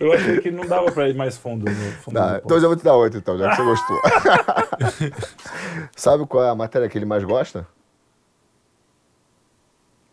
Eu 0.00 0.12
achei 0.12 0.40
que 0.40 0.50
não 0.50 0.66
dava 0.66 0.90
pra 0.90 1.08
ir 1.08 1.14
mais 1.14 1.36
fundo 1.36 1.64
no 1.70 1.92
fundo 2.02 2.14
Tá, 2.14 2.30
do 2.32 2.36
então 2.38 2.48
poço. 2.48 2.64
eu 2.64 2.68
vou 2.68 2.76
te 2.76 2.82
dar 2.84 2.94
outro, 2.94 3.18
então, 3.18 3.38
já 3.38 3.50
que 3.50 3.56
você 3.56 3.62
gostou. 3.62 4.00
Sabe 5.96 6.26
qual 6.26 6.44
é 6.44 6.50
a 6.50 6.54
matéria 6.56 6.88
que 6.88 6.98
ele 6.98 7.04
mais 7.04 7.22
gosta? 7.22 7.66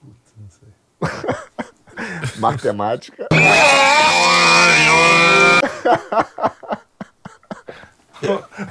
Não 0.04 0.50
sei. 0.50 0.70
Matemática. 2.38 3.28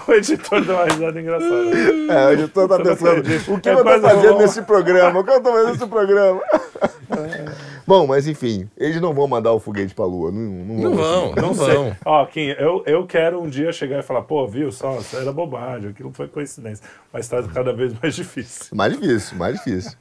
O 0.06 0.12
editor 0.12 0.62
deu 0.62 0.74
uma 0.74 0.84
risada 0.84 1.20
engraçada. 1.20 1.70
É, 2.12 2.26
o 2.26 2.32
editor 2.32 2.68
tá 2.68 2.78
pensando, 2.78 3.20
o 3.48 3.60
que 3.60 3.68
É 3.68 3.72
eu 3.72 3.82
tô 3.82 4.00
fazendo 4.00 4.38
nesse 4.38 4.62
programa? 4.62 5.20
O 5.20 5.24
que 5.24 5.30
eu 5.30 5.42
tô 5.42 5.50
fazendo 5.52 5.72
nesse 5.72 5.86
programa? 5.86 6.40
Bom, 7.86 8.06
mas 8.06 8.28
enfim, 8.28 8.68
eles 8.76 9.00
não 9.00 9.14
vão 9.14 9.26
mandar 9.26 9.52
o 9.52 9.58
foguete 9.58 9.94
pra 9.94 10.04
lua. 10.04 10.30
Não, 10.30 10.40
não, 10.42 10.90
Não 10.90 10.94
vão, 10.94 11.34
Não 11.34 11.42
não 11.42 11.54
sei. 11.54 11.74
vão. 11.74 11.96
Ó, 12.04 12.26
Kim, 12.26 12.48
eu, 12.58 12.82
eu 12.84 13.06
quero 13.06 13.40
um 13.42 13.48
dia 13.48 13.72
chegar 13.72 14.00
e 14.00 14.02
falar, 14.02 14.20
pô, 14.22 14.46
viu 14.46 14.70
só, 14.70 14.98
isso 14.98 15.16
era 15.16 15.32
bobagem, 15.32 15.88
aquilo 15.90 16.12
foi 16.12 16.28
coincidência. 16.28 16.84
Mas 17.10 17.26
tá 17.26 17.42
cada 17.44 17.72
vez 17.72 17.94
mais 18.02 18.14
difícil. 18.14 18.66
Mais 18.76 18.92
difícil, 18.92 19.38
mais 19.38 19.56
difícil. 19.56 19.92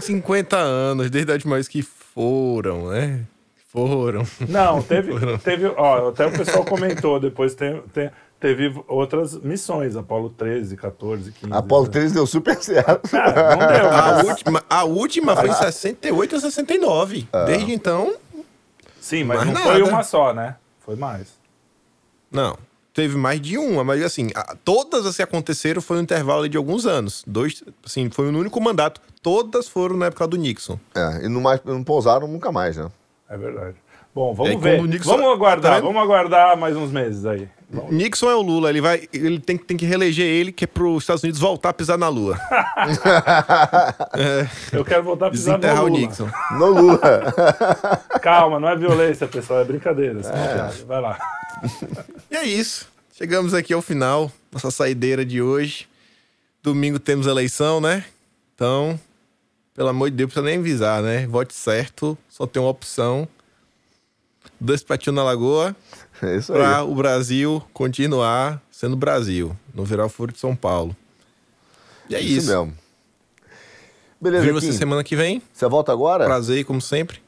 50 0.00 0.56
anos, 0.56 1.10
desde 1.10 1.30
a 1.30 1.34
última 1.34 1.56
vez 1.56 1.68
que 1.68 1.86
foram, 2.14 2.90
né? 2.90 3.20
Foram. 3.72 4.22
Não, 4.48 4.80
teve, 4.84 5.12
teve 5.38 5.66
ó, 5.66 6.08
até 6.10 6.26
o 6.26 6.32
pessoal 6.32 6.64
comentou, 6.64 7.18
depois 7.18 7.54
tem, 7.54 7.80
tem- 7.92 8.10
teve 8.38 8.72
outras 8.86 9.36
missões, 9.38 9.96
Apolo 9.96 10.30
13, 10.30 10.76
14, 10.76 11.32
15. 11.32 11.52
A 11.52 11.58
Apolo 11.58 11.84
né? 11.86 11.90
13 11.90 12.14
deu 12.14 12.26
super 12.26 12.56
certo. 12.62 13.08
Ah, 13.16 13.56
não 13.56 13.66
deu, 13.66 13.88
A 13.88 14.12
mas- 14.14 14.26
última, 14.28 14.64
a 14.70 14.84
última 14.84 15.34
foi 15.36 15.48
em 15.48 15.54
68 15.54 16.34
ou 16.36 16.40
69. 16.40 17.26
Desde 17.46 17.72
então, 17.72 18.14
Sim, 19.00 19.24
mas 19.24 19.44
não 19.46 19.54
foi 19.56 19.78
nada. 19.80 19.90
uma 19.90 20.02
só, 20.02 20.32
né? 20.32 20.56
Foi 20.80 20.94
mais. 20.96 21.28
não. 22.30 22.56
Teve 22.94 23.16
mais 23.16 23.40
de 23.40 23.58
uma, 23.58 23.82
mas 23.82 24.00
assim, 24.04 24.30
a- 24.36 24.56
todas 24.64 25.04
as 25.04 25.16
que 25.16 25.22
aconteceram 25.22 25.82
foi 25.82 25.96
no 25.96 26.04
intervalo 26.04 26.48
de 26.48 26.56
alguns 26.56 26.86
anos. 26.86 27.24
Dois, 27.26 27.62
assim, 27.84 28.08
foi 28.08 28.30
no 28.30 28.38
único 28.38 28.60
mandato. 28.60 29.00
Todas 29.20 29.66
foram 29.68 29.96
na 29.96 30.06
época 30.06 30.26
do 30.28 30.36
Nixon. 30.36 30.78
É, 30.94 31.24
e 31.24 31.28
não, 31.28 31.40
mais, 31.40 31.60
não 31.64 31.82
pousaram 31.82 32.28
nunca 32.28 32.52
mais, 32.52 32.76
né? 32.76 32.88
É 33.28 33.36
verdade. 33.36 33.74
Bom, 34.14 34.32
vamos 34.32 34.52
É, 34.52 34.56
ver. 34.56 34.82
Nixon- 34.86 35.10
Vamos 35.16 35.26
aguardar, 35.34 35.74
Tá 35.74 35.80
vamos 35.80 36.00
aguardar 36.00 36.56
mais 36.56 36.76
uns 36.76 36.92
meses 36.92 37.26
aí. 37.26 37.48
Nixon 37.90 38.30
é 38.30 38.34
o 38.34 38.42
Lula, 38.42 38.70
ele 38.70 38.80
vai, 38.80 39.08
ele 39.12 39.38
tem, 39.38 39.56
tem 39.56 39.76
que 39.76 39.84
reeleger 39.84 40.26
ele, 40.26 40.52
que 40.52 40.64
é 40.64 40.66
para 40.66 40.84
os 40.84 41.02
Estados 41.02 41.22
Unidos 41.22 41.40
voltar 41.40 41.70
a 41.70 41.72
pisar 41.72 41.98
na 41.98 42.08
Lua. 42.08 42.38
Eu 44.72 44.84
quero 44.84 45.02
voltar 45.02 45.26
a 45.26 45.30
pisar 45.30 45.54
no 45.54 45.58
Desenterrar 45.58 45.84
o. 45.84 45.88
Nixon. 45.88 46.30
No 46.52 46.66
Lula. 46.66 47.00
Calma, 48.22 48.60
não 48.60 48.68
é 48.68 48.76
violência, 48.76 49.26
pessoal, 49.26 49.60
é 49.60 49.64
brincadeira. 49.64 50.20
piada. 50.20 50.74
Vai 50.86 51.00
lá. 51.00 51.18
E 52.30 52.36
é 52.36 52.44
isso. 52.44 52.88
Chegamos 53.16 53.54
aqui 53.54 53.72
ao 53.72 53.82
final, 53.82 54.30
nossa 54.52 54.70
saideira 54.70 55.24
de 55.24 55.40
hoje. 55.40 55.88
Domingo 56.62 56.98
temos 56.98 57.26
eleição, 57.26 57.80
né? 57.80 58.04
Então, 58.54 58.98
pelo 59.74 59.88
amor 59.88 60.10
de 60.10 60.16
Deus, 60.16 60.28
não 60.28 60.32
precisa 60.32 60.46
nem 60.46 60.58
avisar, 60.58 61.02
né? 61.02 61.26
Vote 61.26 61.54
certo, 61.54 62.16
só 62.28 62.46
tem 62.46 62.62
uma 62.62 62.70
opção. 62.70 63.26
Dois 64.60 64.82
patinhos 64.82 65.16
na 65.16 65.24
lagoa 65.24 65.74
É 66.22 66.36
isso 66.36 66.52
aí. 66.52 66.58
para 66.60 66.84
o 66.84 66.94
Brasil 66.94 67.62
continuar 67.72 68.60
sendo 68.70 68.96
Brasil, 68.96 69.56
não 69.74 69.84
virar 69.84 70.06
o 70.06 70.08
furo 70.08 70.32
de 70.32 70.38
São 70.38 70.54
Paulo. 70.54 70.94
E 72.08 72.14
é 72.14 72.20
Isso, 72.20 72.38
isso. 72.38 72.48
mesmo. 72.50 72.74
Beleza, 74.20 74.44
Vejo 74.44 74.54
você 74.60 74.72
semana 74.72 75.02
que 75.04 75.16
vem. 75.16 75.42
Você 75.52 75.66
volta 75.68 75.92
agora? 75.92 76.24
Prazer, 76.24 76.64
como 76.64 76.80
sempre. 76.80 77.20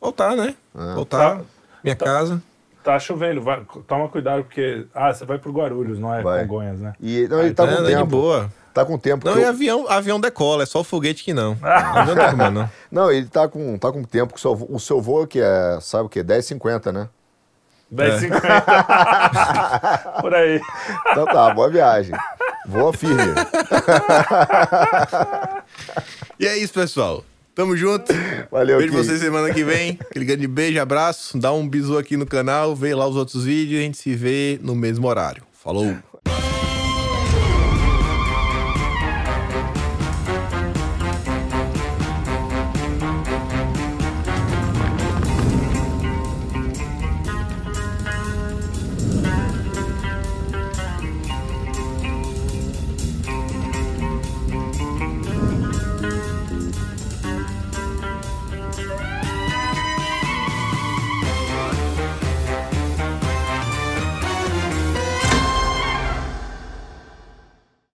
Voltar, 0.00 0.34
né? 0.36 0.54
Ah. 0.74 0.94
Voltar. 0.94 1.36
Tá. 1.38 1.42
Minha 1.84 1.94
casa. 1.96 2.42
Tá 2.82 2.98
chovendo, 2.98 3.42
vai- 3.42 3.62
toma 3.86 4.08
cuidado, 4.08 4.44
porque. 4.44 4.86
Ah, 4.94 5.12
você 5.12 5.24
vai 5.24 5.38
pro 5.38 5.52
Guarulhos, 5.52 5.98
não 5.98 6.12
é 6.14 6.22
Vai. 6.22 6.42
Congonhas, 6.46 6.78
né? 6.80 6.94
E, 7.00 7.26
não, 7.28 7.40
ele 7.42 7.52
tá 7.54 7.64
É, 7.64 7.76
com 7.76 7.82
de 7.82 7.88
tempo. 7.88 8.06
boa. 8.06 8.52
Tá 8.72 8.84
com 8.84 8.96
tempo. 8.98 9.26
Não, 9.26 9.34
que 9.34 9.40
e 9.40 9.42
eu- 9.42 9.48
avião, 9.48 9.88
avião 9.88 10.20
decola, 10.20 10.62
é 10.62 10.66
só 10.66 10.80
o 10.80 10.84
foguete 10.84 11.22
que 11.24 11.34
não. 11.34 11.56
não 12.40 12.50
não. 12.52 12.70
Não, 12.90 13.10
ele 13.12 13.26
tá 13.26 13.46
com, 13.48 13.76
tá 13.78 13.92
com 13.92 14.02
tempo 14.04 14.32
que 14.32 14.38
o 14.38 14.40
seu, 14.40 14.66
o 14.70 14.78
seu 14.80 15.00
voo 15.02 15.26
que 15.26 15.40
é, 15.40 15.78
sabe 15.80 16.06
o 16.06 16.08
quê? 16.08 16.22
10h50, 16.22 16.92
né? 16.92 17.08
10,50. 17.94 20.20
Por 20.20 20.34
aí. 20.34 20.60
Então 21.10 21.24
tá, 21.26 21.54
boa 21.54 21.70
viagem. 21.70 22.12
Voa 22.66 22.92
firme. 22.92 23.22
E 26.38 26.46
é 26.46 26.56
isso, 26.58 26.72
pessoal. 26.72 27.24
Tamo 27.54 27.76
junto. 27.76 28.12
Valeu, 28.50 28.78
Vejo 28.78 28.92
Kim. 28.92 28.96
vocês 28.98 29.20
semana 29.20 29.52
que 29.52 29.64
vem. 29.64 29.98
Aquele 30.00 30.24
grande 30.24 30.46
beijo, 30.46 30.80
abraço. 30.80 31.36
Dá 31.38 31.52
um 31.52 31.68
bisu 31.68 31.98
aqui 31.98 32.16
no 32.16 32.24
canal, 32.26 32.74
vê 32.76 32.94
lá 32.94 33.06
os 33.06 33.16
outros 33.16 33.44
vídeos 33.44 33.80
a 33.80 33.82
gente 33.82 33.98
se 33.98 34.14
vê 34.14 34.58
no 34.62 34.76
mesmo 34.76 35.08
horário. 35.08 35.42
Falou! 35.52 35.96